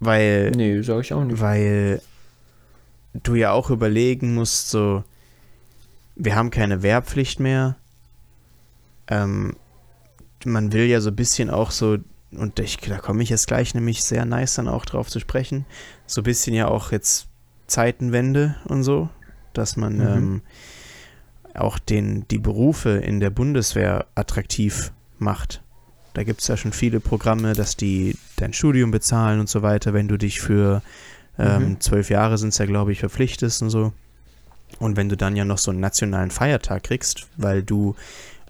Weil, 0.00 0.50
Nee, 0.50 0.82
sag 0.82 1.00
ich 1.00 1.12
auch 1.12 1.24
nicht. 1.24 1.40
weil 1.40 2.02
du 3.14 3.34
ja 3.36 3.52
auch 3.52 3.70
überlegen 3.70 4.34
musst, 4.34 4.70
so, 4.70 5.04
wir 6.16 6.36
haben 6.36 6.50
keine 6.50 6.82
Wehrpflicht 6.82 7.40
mehr. 7.40 7.76
Ähm, 9.08 9.56
man 10.44 10.72
will 10.72 10.86
ja 10.86 11.00
so 11.00 11.10
ein 11.10 11.16
bisschen 11.16 11.50
auch 11.50 11.70
so, 11.70 11.98
und 12.32 12.58
ich, 12.58 12.78
da 12.78 12.98
komme 12.98 13.22
ich 13.22 13.30
jetzt 13.30 13.46
gleich 13.46 13.74
nämlich 13.74 14.02
sehr 14.02 14.24
nice 14.24 14.54
dann 14.54 14.68
auch 14.68 14.84
drauf 14.84 15.08
zu 15.08 15.20
sprechen, 15.20 15.66
so 16.06 16.20
ein 16.20 16.24
bisschen 16.24 16.54
ja 16.54 16.68
auch 16.68 16.92
jetzt 16.92 17.28
Zeitenwende 17.66 18.56
und 18.66 18.82
so, 18.82 19.08
dass 19.52 19.76
man 19.76 19.96
Mhm. 19.96 20.02
ähm, 20.06 20.42
auch 21.54 21.78
den, 21.78 22.26
die 22.28 22.38
Berufe 22.38 22.90
in 22.90 23.20
der 23.20 23.30
Bundeswehr 23.30 24.06
attraktiv 24.14 24.92
macht. 25.18 25.62
Da 26.14 26.24
gibt 26.24 26.40
es 26.40 26.48
ja 26.48 26.56
schon 26.56 26.72
viele 26.72 27.00
Programme, 27.00 27.52
dass 27.54 27.76
die 27.76 28.16
dein 28.36 28.52
Studium 28.52 28.90
bezahlen 28.90 29.40
und 29.40 29.48
so 29.48 29.62
weiter, 29.62 29.92
wenn 29.94 30.08
du 30.08 30.16
dich 30.18 30.40
für 30.40 30.82
ähm, 31.38 31.70
Mhm. 31.70 31.80
zwölf 31.80 32.10
Jahre 32.10 32.36
sind 32.36 32.50
es 32.50 32.58
ja, 32.58 32.66
glaube 32.66 32.92
ich, 32.92 33.00
verpflichtest 33.00 33.62
und 33.62 33.70
so. 33.70 33.92
Und 34.82 34.96
wenn 34.96 35.08
du 35.08 35.16
dann 35.16 35.36
ja 35.36 35.44
noch 35.44 35.58
so 35.58 35.70
einen 35.70 35.78
nationalen 35.78 36.32
Feiertag 36.32 36.82
kriegst, 36.82 37.28
weil 37.36 37.62
du 37.62 37.94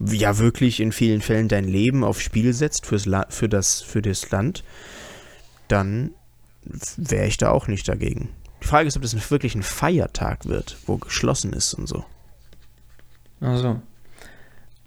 ja 0.00 0.38
wirklich 0.38 0.80
in 0.80 0.90
vielen 0.90 1.20
Fällen 1.20 1.46
dein 1.46 1.64
Leben 1.64 2.04
aufs 2.04 2.22
Spiel 2.22 2.54
setzt 2.54 2.86
fürs 2.86 3.04
La 3.04 3.26
für, 3.28 3.50
das, 3.50 3.82
für 3.82 4.00
das 4.00 4.30
Land, 4.30 4.64
dann 5.68 6.12
wäre 6.96 7.26
ich 7.26 7.36
da 7.36 7.50
auch 7.50 7.68
nicht 7.68 7.86
dagegen. 7.86 8.30
Die 8.62 8.66
Frage 8.66 8.88
ist, 8.88 8.96
ob 8.96 9.02
das 9.02 9.30
wirklich 9.30 9.54
ein 9.54 9.62
Feiertag 9.62 10.46
wird, 10.46 10.78
wo 10.86 10.96
geschlossen 10.96 11.52
ist 11.52 11.74
und 11.74 11.86
so. 11.86 12.02
Also. 13.42 13.82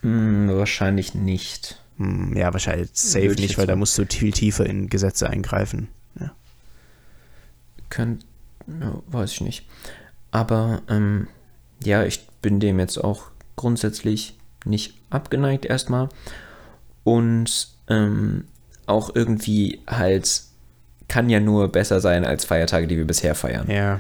Hm, 0.02 0.50
wahrscheinlich 0.50 1.14
nicht. 1.14 1.80
Hm, 1.98 2.36
ja, 2.36 2.54
wahrscheinlich 2.54 2.90
safe 2.94 3.26
Würde 3.26 3.34
ich 3.44 3.50
nicht, 3.50 3.58
weil 3.60 3.68
da 3.68 3.76
musst 3.76 3.96
du 4.00 4.06
viel 4.08 4.32
tiefer 4.32 4.66
in 4.66 4.90
Gesetze 4.90 5.30
eingreifen. 5.30 5.90
Ja. 6.20 6.32
Könnt, 7.90 8.26
weiß 8.66 9.32
ich 9.34 9.42
nicht. 9.42 9.68
Aber 10.32 10.82
ähm, 10.90 11.28
ja, 11.86 12.04
ich 12.04 12.28
bin 12.42 12.60
dem 12.60 12.80
jetzt 12.80 12.98
auch 12.98 13.24
grundsätzlich 13.56 14.38
nicht 14.66 14.96
abgeneigt 15.10 15.66
erstmal. 15.66 16.10
Und 17.04 17.70
ähm, 17.88 18.46
auch 18.88 19.14
irgendwie 19.14 19.82
halt 19.88 20.42
kann 21.08 21.30
ja 21.30 21.40
nur 21.40 21.72
besser 21.72 22.02
sein 22.02 22.26
als 22.26 22.46
Feiertage, 22.46 22.88
die 22.88 22.98
wir 22.98 23.06
bisher 23.06 23.36
feiern. 23.36 23.70
Ja. 23.70 24.00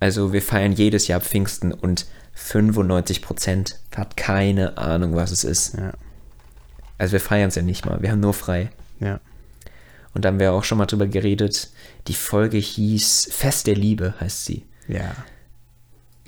Also 0.00 0.32
wir 0.32 0.42
feiern 0.42 0.72
jedes 0.72 1.06
Jahr 1.06 1.20
Pfingsten 1.20 1.72
und 1.72 2.06
95% 2.36 3.76
hat 3.96 4.16
keine 4.16 4.76
Ahnung, 4.76 5.14
was 5.14 5.30
es 5.30 5.44
ist. 5.44 5.76
Ja. 5.76 5.92
Also 6.98 7.12
wir 7.12 7.20
feiern 7.20 7.48
es 7.48 7.54
ja 7.54 7.62
nicht 7.62 7.86
mal, 7.86 8.02
wir 8.02 8.10
haben 8.10 8.20
nur 8.20 8.34
frei. 8.34 8.70
Ja. 9.00 9.20
Und 10.14 10.24
da 10.24 10.28
haben 10.28 10.40
wir 10.40 10.52
auch 10.52 10.64
schon 10.64 10.78
mal 10.78 10.86
drüber 10.86 11.06
geredet. 11.06 11.70
Die 12.08 12.14
Folge 12.14 12.56
hieß 12.56 13.28
Fest 13.30 13.66
der 13.66 13.74
Liebe, 13.74 14.14
heißt 14.20 14.46
sie. 14.46 14.64
Ja. 14.88 15.14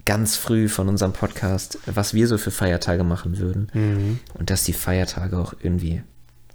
Ganz 0.09 0.37
früh 0.37 0.71
von 0.71 0.89
unserem 0.89 1.13
Podcast, 1.13 1.79
was 1.85 2.15
wir 2.15 2.27
so 2.29 2.39
für 2.39 2.51
Feiertage 2.51 3.05
machen 3.05 3.37
würden. 3.37 3.69
Mhm. 3.75 4.21
Und 4.33 4.49
dass 4.49 4.65
die 4.65 4.73
Feiertage 4.73 5.39
auch 5.39 5.53
irgendwie 5.63 6.03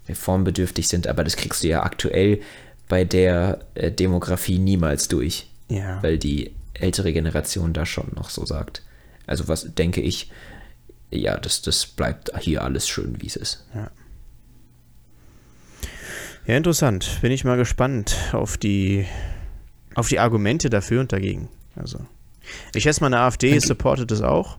reformbedürftig 0.10 0.88
sind. 0.88 1.06
Aber 1.06 1.24
das 1.24 1.36
kriegst 1.36 1.62
du 1.62 1.68
ja 1.68 1.84
aktuell 1.84 2.42
bei 2.90 3.06
der 3.06 3.60
äh, 3.76 3.92
Demografie 3.92 4.58
niemals 4.58 5.08
durch. 5.08 5.52
Ja. 5.70 6.02
Weil 6.02 6.18
die 6.18 6.52
ältere 6.74 7.14
Generation 7.14 7.74
da 7.74 7.86
schon 7.86 8.12
noch 8.16 8.32
so 8.32 8.44
sagt. 8.44 8.82
Also 9.28 9.48
was 9.48 9.76
denke 9.76 10.02
ich, 10.02 10.32
ja, 11.12 11.38
das, 11.38 11.62
das 11.62 11.86
bleibt 11.86 12.32
hier 12.40 12.64
alles 12.64 12.88
schön, 12.88 13.22
wie 13.22 13.28
es 13.28 13.36
ist. 13.36 13.66
Ja, 16.48 16.58
interessant. 16.58 17.20
Bin 17.22 17.32
ich 17.32 17.46
mal 17.46 17.58
gespannt 17.58 18.16
auf 18.32 18.58
die, 18.58 19.06
auf 19.94 20.10
die 20.10 20.18
Argumente 20.18 20.72
dafür 20.72 21.02
und 21.02 21.14
dagegen. 21.14 21.50
Also, 21.76 22.00
ich 22.74 22.84
schätze 22.84 23.02
mal, 23.02 23.08
eine 23.08 23.20
AfD 23.20 23.58
supportet 23.60 24.12
das 24.12 24.22
auch. 24.22 24.58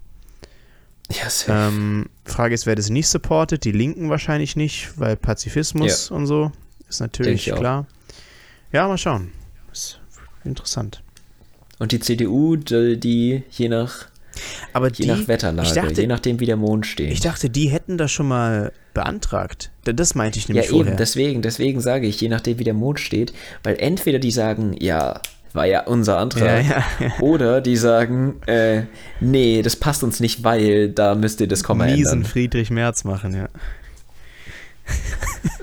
Ja. 1.10 1.68
Ähm, 1.68 2.08
Frage 2.24 2.54
ist, 2.54 2.64
wer 2.66 2.74
das 2.76 2.88
nicht 2.88 3.08
supportet. 3.08 3.64
Die 3.64 3.72
Linken 3.72 4.08
wahrscheinlich 4.08 4.56
nicht, 4.56 4.98
weil 4.98 5.16
Pazifismus 5.16 6.10
und 6.10 6.26
so 6.26 6.50
ist 6.88 7.00
natürlich 7.00 7.44
klar. 7.44 7.86
Ja, 8.72 8.88
mal 8.88 8.96
schauen. 8.98 9.30
Ist 9.72 10.00
interessant. 10.44 11.02
Und 11.78 11.92
die 11.92 12.00
CDU, 12.00 12.56
die, 12.56 13.42
je 13.50 13.68
nach 13.68 14.06
Aber 14.72 14.88
Je 14.88 14.94
die, 15.04 15.06
nach 15.06 15.28
Wetterlage, 15.28 15.68
ich 15.68 15.74
dachte, 15.74 16.00
je 16.00 16.06
nachdem, 16.06 16.40
wie 16.40 16.46
der 16.46 16.56
Mond 16.56 16.86
steht. 16.86 17.12
ich 17.12 17.20
dachte, 17.20 17.50
die 17.50 17.68
hätten 17.68 17.98
das 17.98 18.10
schon 18.10 18.26
mal 18.28 18.72
beantragt. 18.94 19.70
Da- 19.84 19.92
Das 19.92 20.14
meinte 20.14 20.38
ich 20.38 20.48
ja, 20.48 20.54
nämlich 20.54 20.70
eben, 20.70 20.76
vorher. 20.78 20.96
deswegen, 20.96 21.42
deswegen 21.42 21.80
sage 21.80 22.06
ich, 22.06 22.20
je 22.20 22.28
nachdem, 22.28 22.58
wie 22.58 22.64
der 22.64 22.74
Mond 22.74 22.98
steht, 23.00 23.34
weil 23.62 23.76
entweder 23.78 24.18
die 24.18 24.30
sagen, 24.30 24.74
ja, 24.80 25.20
war 25.54 25.64
ja 25.66 25.84
unser 25.84 26.18
Antrag, 26.18 26.64
Ja, 26.66 26.84
ja. 27.00 27.12
oder 27.20 27.60
die 27.62 27.76
sagen, 27.76 28.42
äh, 28.46 28.82
nee, 29.20 29.62
das 29.62 29.76
passt 29.76 30.02
uns 30.04 30.20
nicht, 30.20 30.44
weil 30.44 30.90
da 30.90 31.14
müsst 31.14 31.40
ihr 31.40 31.48
das 31.48 31.64
Komma 31.64 31.86
Miesen 31.86 32.18
ändern. 32.18 32.30
Friedrich 32.30 32.70
Merz 32.70 33.04
machen, 33.04 33.34
ja. 33.34 33.48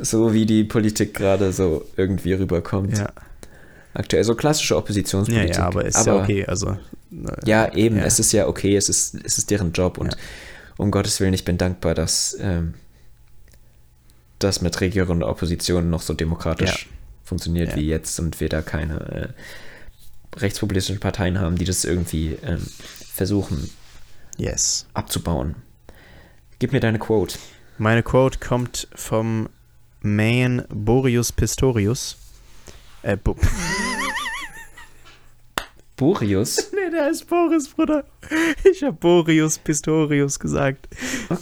So 0.01 0.33
wie 0.33 0.45
die 0.45 0.63
Politik 0.63 1.13
gerade 1.13 1.51
so 1.53 1.85
irgendwie 1.97 2.33
rüberkommt. 2.33 2.97
Ja, 2.97 3.09
Aktuell 3.93 4.23
so 4.23 4.35
klassische 4.35 4.73
ja, 4.73 4.79
Oppositionspolitik. 4.79 5.55
ja 5.57 5.63
aber 5.65 5.85
ist 5.85 6.05
ja 6.05 6.15
okay. 6.15 6.45
Also, 6.45 6.71
äh, 6.71 6.77
Ja, 7.45 7.73
eben, 7.73 7.97
Ja. 7.97 8.03
es 8.05 8.19
ist 8.19 8.31
ja 8.31 8.47
okay, 8.47 8.75
es 8.75 8.89
ist, 8.89 9.15
es 9.23 9.37
ist 9.37 9.51
deren 9.51 9.73
Job 9.73 9.97
und 9.97 10.13
Ja. 10.13 10.19
um 10.77 10.91
Gottes 10.91 11.19
Willen, 11.19 11.33
ich 11.33 11.45
bin 11.45 11.57
dankbar, 11.57 11.93
dass 11.93 12.37
ähm, 12.39 12.73
das 14.39 14.61
mit 14.61 14.79
Regierung 14.81 15.17
und 15.17 15.23
Opposition 15.23 15.89
noch 15.89 16.01
so 16.01 16.13
demokratisch 16.13 16.69
Ja. 16.89 16.91
funktioniert 17.25 17.71
Ja. 17.71 17.75
wie 17.75 17.87
jetzt 17.87 18.19
und 18.19 18.39
wir 18.39 18.49
da 18.49 18.61
keine 18.61 18.95
äh, 19.11 19.27
rechtspopulistischen 20.35 20.99
Parteien 20.99 21.39
haben, 21.39 21.57
die 21.57 21.65
das 21.65 21.83
irgendwie 21.83 22.37
ähm, 22.43 22.65
versuchen 23.13 23.69
yes. 24.37 24.87
abzubauen. 24.93 25.55
Gib 26.59 26.71
mir 26.71 26.79
deine 26.79 26.99
Quote. 26.99 27.37
Meine 27.77 28.03
Quote 28.03 28.39
kommt 28.39 28.87
vom 28.95 29.49
Man 30.01 30.65
Boreus 30.69 31.31
Pistorius. 31.31 32.17
Äh, 33.01 33.17
Bo 33.17 33.35
Boreus? 36.01 36.71
nee, 36.73 36.89
der 36.89 37.05
heißt 37.05 37.27
Boris, 37.27 37.69
Bruder. 37.69 38.05
Ich 38.63 38.81
habe 38.81 38.93
Boreus 38.93 39.59
Pistorius 39.59 40.39
gesagt. 40.39 40.87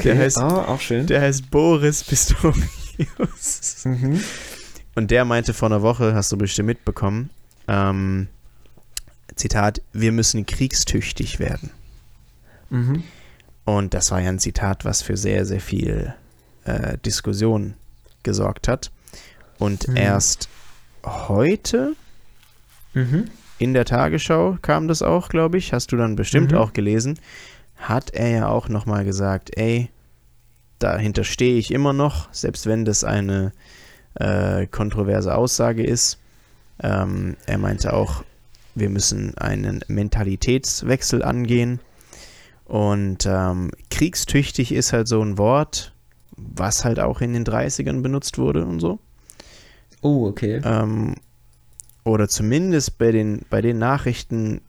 Der 0.04 0.18
heißt, 0.18 0.38
oh, 0.38 0.42
auch 0.42 0.82
schön. 0.82 1.08
der 1.08 1.22
heißt 1.22 1.50
Boris 1.50 2.04
Pistorius. 2.04 3.86
mhm. 3.86 4.22
Und 4.96 5.12
der 5.12 5.24
meinte 5.24 5.54
vor 5.54 5.70
einer 5.70 5.82
Woche, 5.82 6.14
hast 6.14 6.34
du 6.34 6.38
bestimmt 6.38 6.68
mitbekommen, 6.68 7.30
ähm, 7.70 8.28
Zitat, 9.36 9.82
wir 9.94 10.12
müssen 10.12 10.46
kriegstüchtig 10.46 11.40
werden. 11.40 11.72
Mhm. 12.70 13.04
Und 13.66 13.94
das 13.94 14.12
war 14.12 14.20
ja 14.22 14.30
ein 14.30 14.40
Zitat, 14.40 14.86
was 14.86 15.02
für 15.02 15.18
sehr, 15.18 15.46
sehr 15.46 15.62
viel 15.62 16.14
äh, 16.66 16.98
Diskussion 17.00 17.74
gesorgt 18.24 18.68
hat. 18.68 18.92
Und 19.60 19.88
Mhm. 19.88 19.98
erst 19.98 20.50
heute 21.04 21.96
Mhm. 22.94 23.26
in 23.60 23.74
der 23.74 23.86
Tagesschau 23.86 24.58
kam 24.62 24.88
das 24.88 25.02
auch, 25.02 25.30
glaube 25.30 25.58
ich, 25.58 25.74
hast 25.74 25.92
du 25.92 25.98
dann 25.98 26.16
bestimmt 26.16 26.52
Mhm. 26.52 26.58
auch 26.58 26.74
gelesen, 26.74 27.20
hat 27.78 28.10
er 28.12 28.30
ja 28.30 28.48
auch 28.50 28.68
nochmal 28.70 29.06
gesagt, 29.06 29.58
ey, 29.58 29.90
dahinter 30.80 31.24
stehe 31.24 31.58
ich 31.58 31.72
immer 31.72 31.94
noch, 31.94 32.32
selbst 32.34 32.66
wenn 32.66 32.86
das 32.86 33.04
eine 33.04 33.52
äh, 34.16 34.66
kontroverse 34.68 35.36
Aussage 35.36 35.84
ist. 35.84 36.18
Ähm, 36.82 37.38
er 37.46 37.58
meinte 37.58 37.94
auch, 37.94 38.24
wir 38.76 38.90
müssen 38.90 39.38
einen 39.38 39.82
Mentalitätswechsel 39.88 41.24
angehen. 41.24 41.80
Und 42.66 43.26
ähm, 43.26 43.72
kriegstüchtig 43.90 44.72
ist 44.72 44.94
halt 44.94 45.08
so 45.08 45.22
ein 45.22 45.38
Wort, 45.38 45.94
was 46.38 46.86
halt 46.86 47.00
auch 47.00 47.22
in 47.22 47.34
den 47.34 47.44
30ern 47.44 48.02
benutzt 48.02 48.38
wurde 48.38 48.66
und 48.66 48.80
so. 48.80 49.00
Oh, 50.02 50.28
okay. 50.28 50.62
Ähm, 50.64 51.16
oder 52.04 52.28
zumindest 52.28 52.98
bei 52.98 53.12
den, 53.12 53.46
bei 53.50 53.62
den 53.62 53.80
Nachrichten 53.80 54.62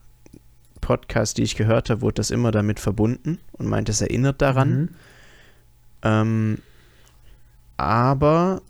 Podcasts, 0.81 1.35
die 1.35 1.43
ich 1.43 1.57
gehört 1.57 1.91
habe, 1.91 2.01
wurde 2.01 2.15
das 2.15 2.31
immer 2.31 2.51
damit 2.51 2.81
verbunden 2.81 3.39
und 3.53 3.67
meint, 3.67 3.89
es 3.89 4.01
erinnert 4.01 4.43
daran. 4.43 4.81
Mhm. 4.81 4.89
Ähm, 6.03 6.59
aber, 7.77 8.63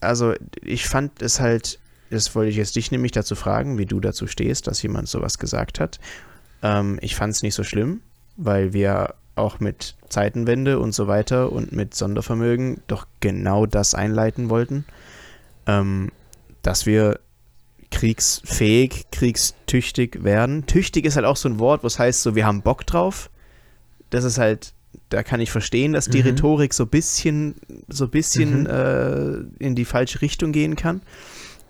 also 0.00 0.34
ich 0.62 0.86
fand 0.86 1.22
es 1.22 1.40
halt, 1.40 1.78
das 2.14 2.34
wollte 2.34 2.50
ich 2.50 2.56
jetzt 2.56 2.76
dich 2.76 2.90
nämlich 2.90 3.12
dazu 3.12 3.34
fragen, 3.34 3.76
wie 3.78 3.86
du 3.86 4.00
dazu 4.00 4.26
stehst, 4.26 4.66
dass 4.66 4.82
jemand 4.82 5.08
sowas 5.08 5.38
gesagt 5.38 5.80
hat. 5.80 6.00
Ähm, 6.62 6.98
ich 7.02 7.14
fand 7.14 7.32
es 7.34 7.42
nicht 7.42 7.54
so 7.54 7.62
schlimm, 7.64 8.00
weil 8.36 8.72
wir 8.72 9.14
auch 9.36 9.60
mit 9.60 9.96
Zeitenwende 10.08 10.78
und 10.78 10.92
so 10.94 11.08
weiter 11.08 11.50
und 11.52 11.72
mit 11.72 11.94
Sondervermögen 11.94 12.80
doch 12.86 13.06
genau 13.20 13.66
das 13.66 13.94
einleiten 13.94 14.48
wollten, 14.48 14.84
ähm, 15.66 16.10
dass 16.62 16.86
wir 16.86 17.18
kriegsfähig, 17.90 19.06
kriegstüchtig 19.10 20.22
werden. 20.24 20.66
Tüchtig 20.66 21.04
ist 21.04 21.16
halt 21.16 21.26
auch 21.26 21.36
so 21.36 21.48
ein 21.48 21.58
Wort, 21.58 21.84
was 21.84 21.98
heißt 21.98 22.22
so, 22.22 22.34
wir 22.34 22.46
haben 22.46 22.62
Bock 22.62 22.86
drauf. 22.86 23.30
Das 24.10 24.24
ist 24.24 24.38
halt, 24.38 24.72
da 25.08 25.22
kann 25.22 25.40
ich 25.40 25.50
verstehen, 25.50 25.92
dass 25.92 26.08
die 26.08 26.18
Mhm. 26.20 26.28
Rhetorik 26.28 26.74
so 26.74 26.86
bisschen, 26.86 27.56
so 27.88 28.08
bisschen 28.08 28.62
Mhm. 28.62 28.66
äh, 28.66 29.64
in 29.64 29.74
die 29.74 29.84
falsche 29.84 30.22
Richtung 30.22 30.52
gehen 30.52 30.76
kann. 30.76 31.02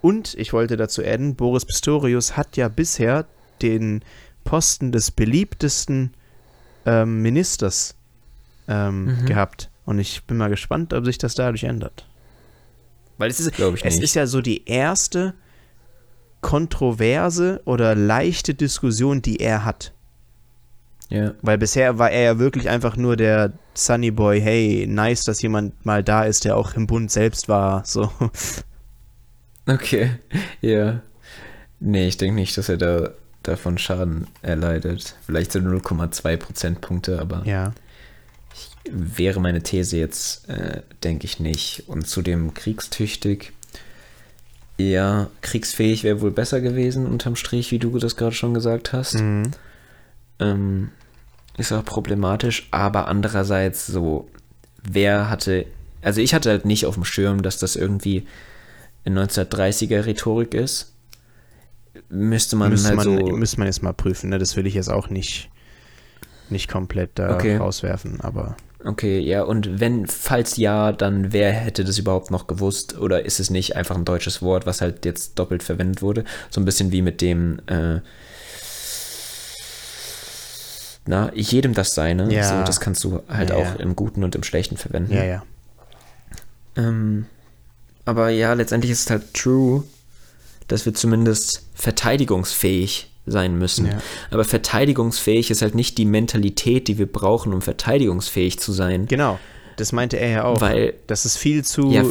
Und 0.04 0.34
ich 0.34 0.52
wollte 0.52 0.76
dazu 0.76 1.02
adden, 1.02 1.34
Boris 1.34 1.64
Pistorius 1.64 2.36
hat 2.36 2.58
ja 2.58 2.68
bisher 2.68 3.24
den 3.62 4.02
Posten 4.44 4.92
des 4.92 5.10
beliebtesten 5.10 6.12
ähm, 6.84 7.22
Ministers 7.22 7.94
ähm, 8.68 9.06
Mhm. 9.22 9.24
gehabt. 9.26 9.70
Und 9.86 9.98
ich 9.98 10.24
bin 10.24 10.36
mal 10.36 10.50
gespannt, 10.50 10.92
ob 10.92 11.06
sich 11.06 11.16
das 11.16 11.34
dadurch 11.34 11.64
ändert. 11.64 12.06
Weil 13.16 13.30
es 13.30 13.40
ist, 13.40 13.58
es 13.82 13.98
ist 13.98 14.14
ja 14.14 14.26
so 14.26 14.42
die 14.42 14.66
erste 14.68 15.32
kontroverse 16.42 17.62
oder 17.64 17.94
leichte 17.94 18.52
Diskussion, 18.54 19.22
die 19.22 19.40
er 19.40 19.64
hat. 19.64 19.92
ja. 21.08 21.32
Weil 21.40 21.56
bisher 21.56 21.98
war 21.98 22.10
er 22.10 22.22
ja 22.22 22.38
wirklich 22.38 22.68
einfach 22.68 22.96
nur 22.98 23.16
der 23.16 23.52
Sunny 23.72 24.10
Boy, 24.10 24.40
hey, 24.42 24.86
nice, 24.86 25.22
dass 25.22 25.40
jemand 25.40 25.86
mal 25.86 26.02
da 26.04 26.24
ist, 26.24 26.44
der 26.44 26.58
auch 26.58 26.74
im 26.74 26.86
Bund 26.86 27.10
selbst 27.10 27.48
war. 27.48 27.84
So. 27.86 28.10
Okay, 29.66 30.10
ja. 30.60 31.00
Nee, 31.80 32.08
ich 32.08 32.16
denke 32.16 32.34
nicht, 32.36 32.56
dass 32.56 32.68
er 32.68 32.76
da 32.76 33.10
davon 33.42 33.76
Schaden 33.78 34.26
erleidet. 34.42 35.16
Vielleicht 35.26 35.52
so 35.52 35.58
0,2 35.58 36.36
Prozentpunkte, 36.36 37.20
aber 37.20 37.42
Ja. 37.44 37.72
wäre 38.90 39.40
meine 39.40 39.62
These 39.62 39.96
jetzt, 39.98 40.48
äh, 40.48 40.82
denke 41.02 41.26
ich 41.26 41.40
nicht. 41.40 41.84
Und 41.86 42.06
zudem 42.06 42.54
kriegstüchtig. 42.54 43.52
Ja, 44.78 45.28
kriegsfähig 45.42 46.04
wäre 46.04 46.20
wohl 46.20 46.30
besser 46.32 46.60
gewesen, 46.60 47.06
unterm 47.06 47.36
Strich, 47.36 47.70
wie 47.70 47.78
du 47.78 47.96
das 47.98 48.16
gerade 48.16 48.34
schon 48.34 48.54
gesagt 48.54 48.92
hast. 48.92 49.14
Mhm. 49.14 49.50
Ähm, 50.40 50.90
ist 51.56 51.70
auch 51.72 51.84
problematisch, 51.84 52.66
aber 52.72 53.06
andererseits 53.08 53.86
so, 53.86 54.28
wer 54.82 55.30
hatte, 55.30 55.66
also 56.02 56.20
ich 56.20 56.34
hatte 56.34 56.50
halt 56.50 56.64
nicht 56.64 56.86
auf 56.86 56.94
dem 56.94 57.04
Schirm, 57.04 57.42
dass 57.42 57.58
das 57.58 57.76
irgendwie 57.76 58.26
1930er 59.06 60.06
Rhetorik 60.06 60.54
ist. 60.54 60.92
Müsste 62.08 62.56
man 62.56 62.70
Müsste, 62.70 62.88
halt 62.88 62.96
man, 62.96 63.04
so. 63.04 63.36
müsste 63.36 63.58
man 63.58 63.66
jetzt 63.66 63.82
mal 63.82 63.92
prüfen, 63.92 64.30
ne? 64.30 64.38
Das 64.38 64.56
will 64.56 64.66
ich 64.66 64.74
jetzt 64.74 64.90
auch 64.90 65.08
nicht, 65.10 65.50
nicht 66.50 66.68
komplett 66.70 67.10
da 67.14 67.34
Okay. 67.34 67.56
rauswerfen, 67.56 68.20
aber 68.20 68.56
Okay, 68.84 69.18
ja, 69.18 69.42
und 69.44 69.80
wenn, 69.80 70.06
falls 70.06 70.58
ja, 70.58 70.92
dann 70.92 71.32
wer 71.32 71.52
hätte 71.52 71.84
das 71.84 71.96
überhaupt 71.98 72.30
noch 72.30 72.46
gewusst? 72.46 72.98
Oder 72.98 73.24
ist 73.24 73.40
es 73.40 73.48
nicht 73.48 73.76
einfach 73.76 73.96
ein 73.96 74.04
deutsches 74.04 74.42
Wort, 74.42 74.66
was 74.66 74.82
halt 74.82 75.06
jetzt 75.06 75.38
doppelt 75.38 75.62
verwendet 75.62 76.02
wurde? 76.02 76.24
So 76.50 76.60
ein 76.60 76.66
bisschen 76.66 76.92
wie 76.92 77.00
mit 77.00 77.22
dem, 77.22 77.60
äh, 77.66 78.00
na, 81.06 81.32
jedem 81.34 81.74
das 81.74 81.94
Seine. 81.94 82.32
Ja. 82.32 82.58
So, 82.60 82.64
das 82.64 82.80
kannst 82.80 83.04
du 83.04 83.22
halt 83.28 83.50
Ja, 83.50 83.56
auch 83.56 83.64
ja. 83.64 83.74
im 83.76 83.94
Guten 83.96 84.22
und 84.24 84.34
im 84.34 84.42
Schlechten 84.42 84.76
verwenden. 84.76 85.12
Ja, 85.14 85.24
ja. 85.24 85.42
Ähm, 86.76 87.26
aber 88.04 88.30
ja, 88.30 88.52
letztendlich 88.52 88.92
ist 88.92 89.00
es 89.00 89.10
halt 89.10 89.34
true, 89.34 89.84
dass 90.68 90.86
wir 90.86 90.94
zumindest 90.94 91.66
verteidigungsfähig 91.74 93.10
sein 93.26 93.58
müssen. 93.58 93.86
Ja. 93.86 93.98
Aber 94.30 94.44
verteidigungsfähig 94.44 95.50
ist 95.50 95.62
halt 95.62 95.74
nicht 95.74 95.96
die 95.98 96.04
Mentalität, 96.04 96.88
die 96.88 96.98
wir 96.98 97.10
brauchen, 97.10 97.54
um 97.54 97.62
verteidigungsfähig 97.62 98.58
zu 98.58 98.72
sein. 98.72 99.06
Genau. 99.06 99.38
Das 99.76 99.92
meinte 99.92 100.18
er 100.18 100.30
ja 100.30 100.44
auch. 100.44 100.60
Weil 100.60 100.94
das 101.06 101.24
ist 101.24 101.36
viel 101.36 101.64
zu, 101.64 101.90
ja, 101.90 102.04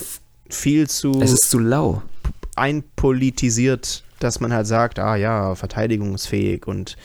viel 0.49 0.89
zu 0.89 1.21
es 1.21 1.31
ist 1.31 1.49
zu 1.49 1.59
lau. 1.59 2.01
einpolitisiert, 2.55 4.03
dass 4.19 4.39
man 4.39 4.53
halt 4.53 4.67
sagt, 4.67 4.99
ah 4.99 5.15
ja, 5.15 5.55
verteidigungsfähig 5.55 6.67
und 6.67 6.97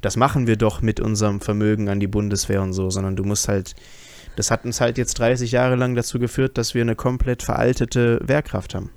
das 0.00 0.16
machen 0.16 0.46
wir 0.46 0.56
doch 0.56 0.82
mit 0.82 1.00
unserem 1.00 1.40
Vermögen 1.40 1.88
an 1.88 2.00
die 2.00 2.06
Bundeswehr 2.06 2.62
und 2.62 2.72
so, 2.72 2.90
sondern 2.90 3.16
du 3.16 3.24
musst 3.24 3.48
halt, 3.48 3.74
das 4.36 4.50
hat 4.50 4.64
uns 4.64 4.80
halt 4.80 4.98
jetzt 4.98 5.18
30 5.18 5.50
Jahre 5.52 5.74
lang 5.76 5.94
dazu 5.94 6.18
geführt, 6.18 6.56
dass 6.58 6.74
wir 6.74 6.82
eine 6.82 6.94
komplett 6.94 7.42
veraltete 7.42 8.20
Wehrkraft 8.22 8.74
haben. 8.74 8.90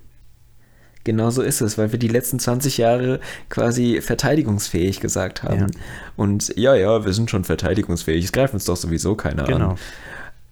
Genau 1.05 1.29
so 1.31 1.41
ist 1.41 1.61
es, 1.61 1.77
weil 1.77 1.91
wir 1.93 1.97
die 1.99 2.09
letzten 2.09 2.39
20 2.39 2.77
Jahre 2.77 3.19
quasi 3.47 4.01
verteidigungsfähig 4.01 4.99
gesagt 4.99 5.43
haben. 5.43 5.59
Ja. 5.61 5.67
Und 6.17 6.53
ja, 6.57 6.75
ja, 6.75 7.05
wir 7.05 7.13
sind 7.13 7.29
schon 7.31 7.45
verteidigungsfähig. 7.45 8.25
Es 8.25 8.31
greift 8.33 8.53
uns 8.53 8.65
doch 8.65 8.75
sowieso 8.75 9.15
keiner 9.15 9.45
Genau. 9.45 9.69
an. 9.71 9.77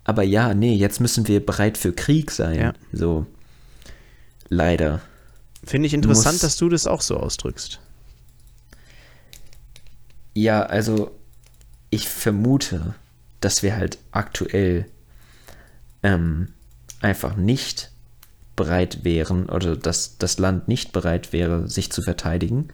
Aber 0.05 0.23
ja, 0.23 0.53
nee, 0.53 0.73
jetzt 0.73 1.01
müssen 1.01 1.27
wir 1.27 1.45
bereit 1.45 1.77
für 1.77 1.91
Krieg 1.91 2.31
sein. 2.31 2.57
Ja. 2.59 2.73
So. 2.93 3.25
Leider. 4.47 5.01
Finde 5.65 5.87
ich 5.87 5.93
interessant, 5.93 6.35
musst- 6.35 6.43
dass 6.45 6.55
du 6.55 6.69
das 6.69 6.87
auch 6.87 7.01
so 7.01 7.17
ausdrückst. 7.17 7.81
Ja, 10.33 10.63
also 10.63 11.11
ich 11.89 12.07
vermute, 12.07 12.95
dass 13.41 13.63
wir 13.63 13.75
halt 13.75 13.97
aktuell 14.11 14.85
ähm, 16.03 16.49
einfach 17.01 17.35
nicht 17.35 17.91
bereit 18.55 19.03
wären 19.03 19.47
oder 19.47 19.75
dass 19.75 20.17
das 20.17 20.39
Land 20.39 20.67
nicht 20.67 20.91
bereit 20.91 21.31
wäre, 21.31 21.69
sich 21.69 21.91
zu 21.91 22.01
verteidigen, 22.01 22.69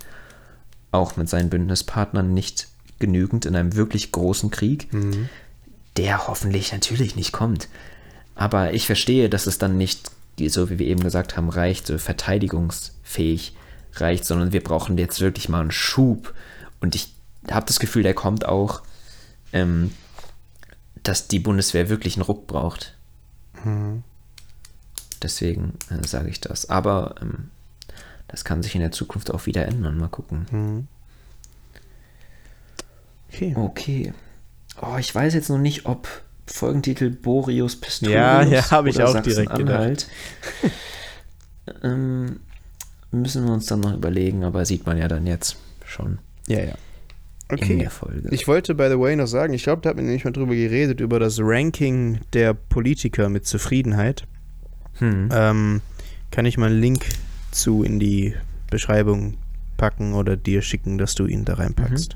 auch 0.91 1.17
mit 1.17 1.27
seinen 1.27 1.49
Bündnispartnern 1.49 2.33
nicht 2.33 2.67
genügend 2.99 3.45
in 3.45 3.55
einem 3.55 3.75
wirklich 3.75 4.11
großen 4.11 4.49
Krieg, 4.49 4.87
der 5.97 6.27
hoffentlich 6.27 6.71
natürlich 6.71 7.15
nicht 7.15 7.33
kommt. 7.33 7.67
Aber 8.35 8.73
ich 8.73 8.85
verstehe, 8.85 9.29
dass 9.29 9.45
es 9.45 9.57
dann 9.57 9.77
nicht, 9.77 10.09
so 10.47 10.69
wie 10.69 10.79
wir 10.79 10.87
eben 10.87 11.03
gesagt 11.03 11.35
haben, 11.35 11.49
reicht, 11.49 11.87
so 11.87 11.97
verteidigungsfähig 11.97 13.53
reicht, 13.95 14.25
sondern 14.25 14.53
wir 14.53 14.63
brauchen 14.63 14.97
jetzt 14.97 15.19
wirklich 15.19 15.49
mal 15.49 15.61
einen 15.61 15.71
Schub. 15.71 16.33
Und 16.79 16.95
ich 16.95 17.13
habe 17.51 17.65
das 17.65 17.79
Gefühl, 17.79 18.03
der 18.03 18.13
kommt 18.13 18.45
auch, 18.45 18.81
ähm, 19.51 19.91
dass 21.03 21.27
die 21.27 21.39
Bundeswehr 21.39 21.89
wirklich 21.89 22.15
einen 22.15 22.23
Ruck 22.23 22.47
braucht. 22.47 22.95
Deswegen 25.21 25.73
äh, 25.89 26.05
sage 26.05 26.29
ich 26.29 26.41
das. 26.41 26.69
Aber 26.69 27.15
ähm, 27.21 27.51
das 28.27 28.43
kann 28.43 28.63
sich 28.63 28.75
in 28.75 28.81
der 28.81 28.91
Zukunft 28.91 29.31
auch 29.31 29.45
wieder 29.45 29.65
ändern. 29.65 29.97
Mal 29.97 30.07
gucken. 30.07 30.87
Okay. 33.29 33.53
Okay. 33.55 34.13
Oh, 34.81 34.97
ich 34.97 35.13
weiß 35.13 35.33
jetzt 35.33 35.49
noch 35.49 35.59
nicht, 35.59 35.85
ob 35.85 36.07
Folgentitel 36.45 37.09
Boreus 37.09 37.75
Pistorius 37.75 38.15
Ja, 38.15 38.43
ja, 38.43 38.71
hab 38.71 38.85
ich 38.85 38.95
oder 38.95 39.09
auch 39.09 39.21
direkt 39.21 39.49
Sachsen-Anhalt. 39.49 40.07
ähm, 41.83 42.39
müssen 43.11 43.45
wir 43.45 43.53
uns 43.53 43.67
dann 43.67 43.79
noch 43.79 43.93
überlegen, 43.93 44.43
aber 44.43 44.65
sieht 44.65 44.85
man 44.85 44.97
ja 44.97 45.07
dann 45.07 45.25
jetzt 45.25 45.57
schon 45.85 46.19
Ja, 46.47 46.59
ja. 46.59 46.75
In 47.61 47.63
Okay. 47.65 47.77
der 47.79 47.89
Folge. 47.89 48.29
Ich 48.31 48.47
wollte, 48.47 48.75
by 48.75 48.87
the 48.89 48.99
way, 48.99 49.15
noch 49.15 49.27
sagen, 49.27 49.53
ich 49.53 49.63
glaube, 49.63 49.81
da 49.81 49.89
hat 49.89 49.95
man 49.95 50.05
nämlich 50.05 50.23
mal 50.25 50.31
drüber 50.31 50.55
geredet, 50.55 50.99
über 50.99 51.19
das 51.19 51.37
Ranking 51.41 52.19
der 52.33 52.53
Politiker 52.53 53.29
mit 53.29 53.45
Zufriedenheit. 53.45 54.25
hm. 54.99 55.29
Ähm, 55.31 55.81
kann 56.31 56.45
ich 56.45 56.57
mal 56.57 56.69
einen 56.71 56.81
Link 56.81 57.05
zu 57.51 57.83
in 57.83 57.99
die 57.99 58.33
Beschreibung 58.69 59.37
packen 59.77 60.13
oder 60.13 60.35
dir 60.35 60.61
schicken, 60.63 60.97
dass 60.97 61.13
du 61.15 61.25
ihn 61.27 61.45
da 61.45 61.55
reinpackst. 61.55 62.15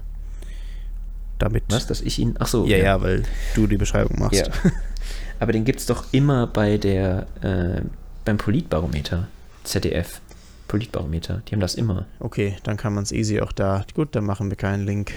Damit. 1.40 1.64
Was, 1.70 1.86
dass 1.86 2.02
ich 2.02 2.18
ihn. 2.18 2.36
Ach 2.40 2.48
so. 2.48 2.66
Ja, 2.66 2.78
ja, 2.78 3.02
weil 3.02 3.24
du 3.54 3.68
die 3.68 3.78
Beschreibung 3.78 4.18
machst. 4.20 4.40
Ja. 4.48 4.72
Aber 5.40 5.52
den 5.52 5.66
gibt 5.66 5.80
es 5.80 5.86
doch 5.86 6.06
immer 6.12 6.48
bei 6.48 6.78
der, 6.78 7.28
äh, 7.42 7.82
beim 8.26 8.38
Politbarometer. 8.38 9.28
ZDF. 9.64 10.20
Politbarometer. 10.68 11.42
Die 11.48 11.54
haben 11.54 11.60
das 11.62 11.76
immer. 11.76 12.06
Okay, 12.20 12.58
dann 12.64 12.78
kann 12.78 12.94
man 12.94 13.04
es 13.04 13.12
easy 13.12 13.40
auch 13.42 13.52
da. 13.52 13.86
Gut, 13.94 14.16
dann 14.16 14.26
machen 14.26 14.50
wir 14.50 14.58
keinen 14.58 14.86
Link. 14.86 15.12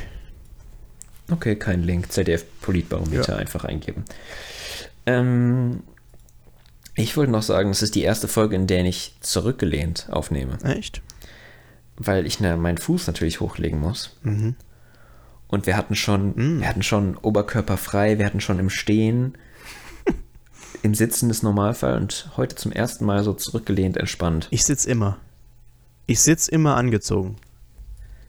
Okay, 1.30 1.57
kein 1.57 1.82
Link. 1.82 2.11
ZDF 2.12 2.44
Politbarometer 2.61 3.32
Ja. 3.34 3.38
einfach 3.38 3.64
eingeben. 3.64 4.05
Ähm, 5.07 5.82
ich 6.94 7.16
wollte 7.16 7.32
noch 7.32 7.42
sagen, 7.42 7.70
es 7.70 7.82
ist 7.82 7.94
die 7.94 8.03
erste 8.03 8.28
Folge, 8.28 8.57
in 8.57 8.66
der 8.66 8.84
ich 8.84 9.14
zurückgelehnt 9.20 10.09
aufnehme. 10.11 10.59
Echt? 10.64 11.03
Weil 11.96 12.26
ich 12.26 12.40
na, 12.40 12.57
meinen 12.57 12.78
Fuß 12.78 13.07
natürlich 13.07 13.40
hochlegen 13.40 13.78
muss. 13.80 14.16
Mhm. 14.22 14.57
Und 15.48 15.66
wir 15.66 15.76
hatten 15.76 15.94
schon, 15.96 16.30
Mm. 16.36 16.61
wir 16.61 16.68
hatten 16.68 16.82
schon 16.82 17.16
oberkörperfrei, 17.16 18.18
wir 18.18 18.26
hatten 18.26 18.40
schon 18.40 18.59
im 18.61 18.70
Stehen, 18.70 19.36
im 20.82 20.94
Sitzen 20.94 21.28
ist 21.30 21.42
Normalfall 21.42 21.96
und 21.96 22.30
heute 22.36 22.55
zum 22.57 22.70
ersten 22.72 23.05
Mal 23.05 23.24
so 23.24 23.32
zurückgelehnt, 23.34 23.96
entspannt. 23.96 24.46
Ich 24.51 24.64
sitz 24.64 24.84
immer. 24.84 25.18
Ich 26.11 26.20
sitz 26.22 26.48
immer 26.48 26.76
angezogen. 26.76 27.36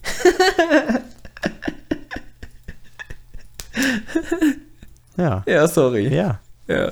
ja, 5.18 5.44
Ja, 5.48 5.68
sorry. 5.68 6.14
ja, 6.14 6.40
Ja, 6.68 6.92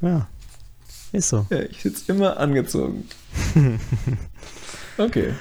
ja. 0.00 0.26
Ist 1.12 1.28
so. 1.28 1.46
ja 1.50 1.60
ich 1.60 1.80
sitze 1.82 2.10
immer 2.12 2.36
angezogen. 2.38 3.08
okay. 4.98 5.34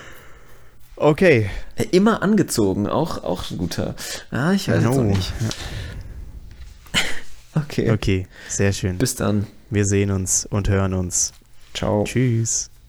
Okay. 0.95 1.49
Äh, 1.75 1.85
Immer 1.91 2.21
angezogen, 2.21 2.87
auch, 2.87 3.23
auch 3.23 3.49
ein 3.49 3.57
guter. 3.57 3.95
Ah, 4.29 4.51
ich 4.51 4.67
weiß 4.69 4.83
jetzt 4.83 4.93
No. 4.95 4.99
auch 4.99 5.03
nicht. 5.03 5.33
Okay. 7.55 7.89
Okay, 7.91 8.27
sehr 8.47 8.71
schön. 8.73 8.99
Bis 8.99 9.15
dann. 9.15 9.47
Wir 9.71 9.85
sehen 9.85 10.11
uns 10.11 10.45
und 10.45 10.69
hören 10.69 10.93
uns. 10.93 11.33
Ciao. 11.73 12.03
Tschüss. 12.03 12.69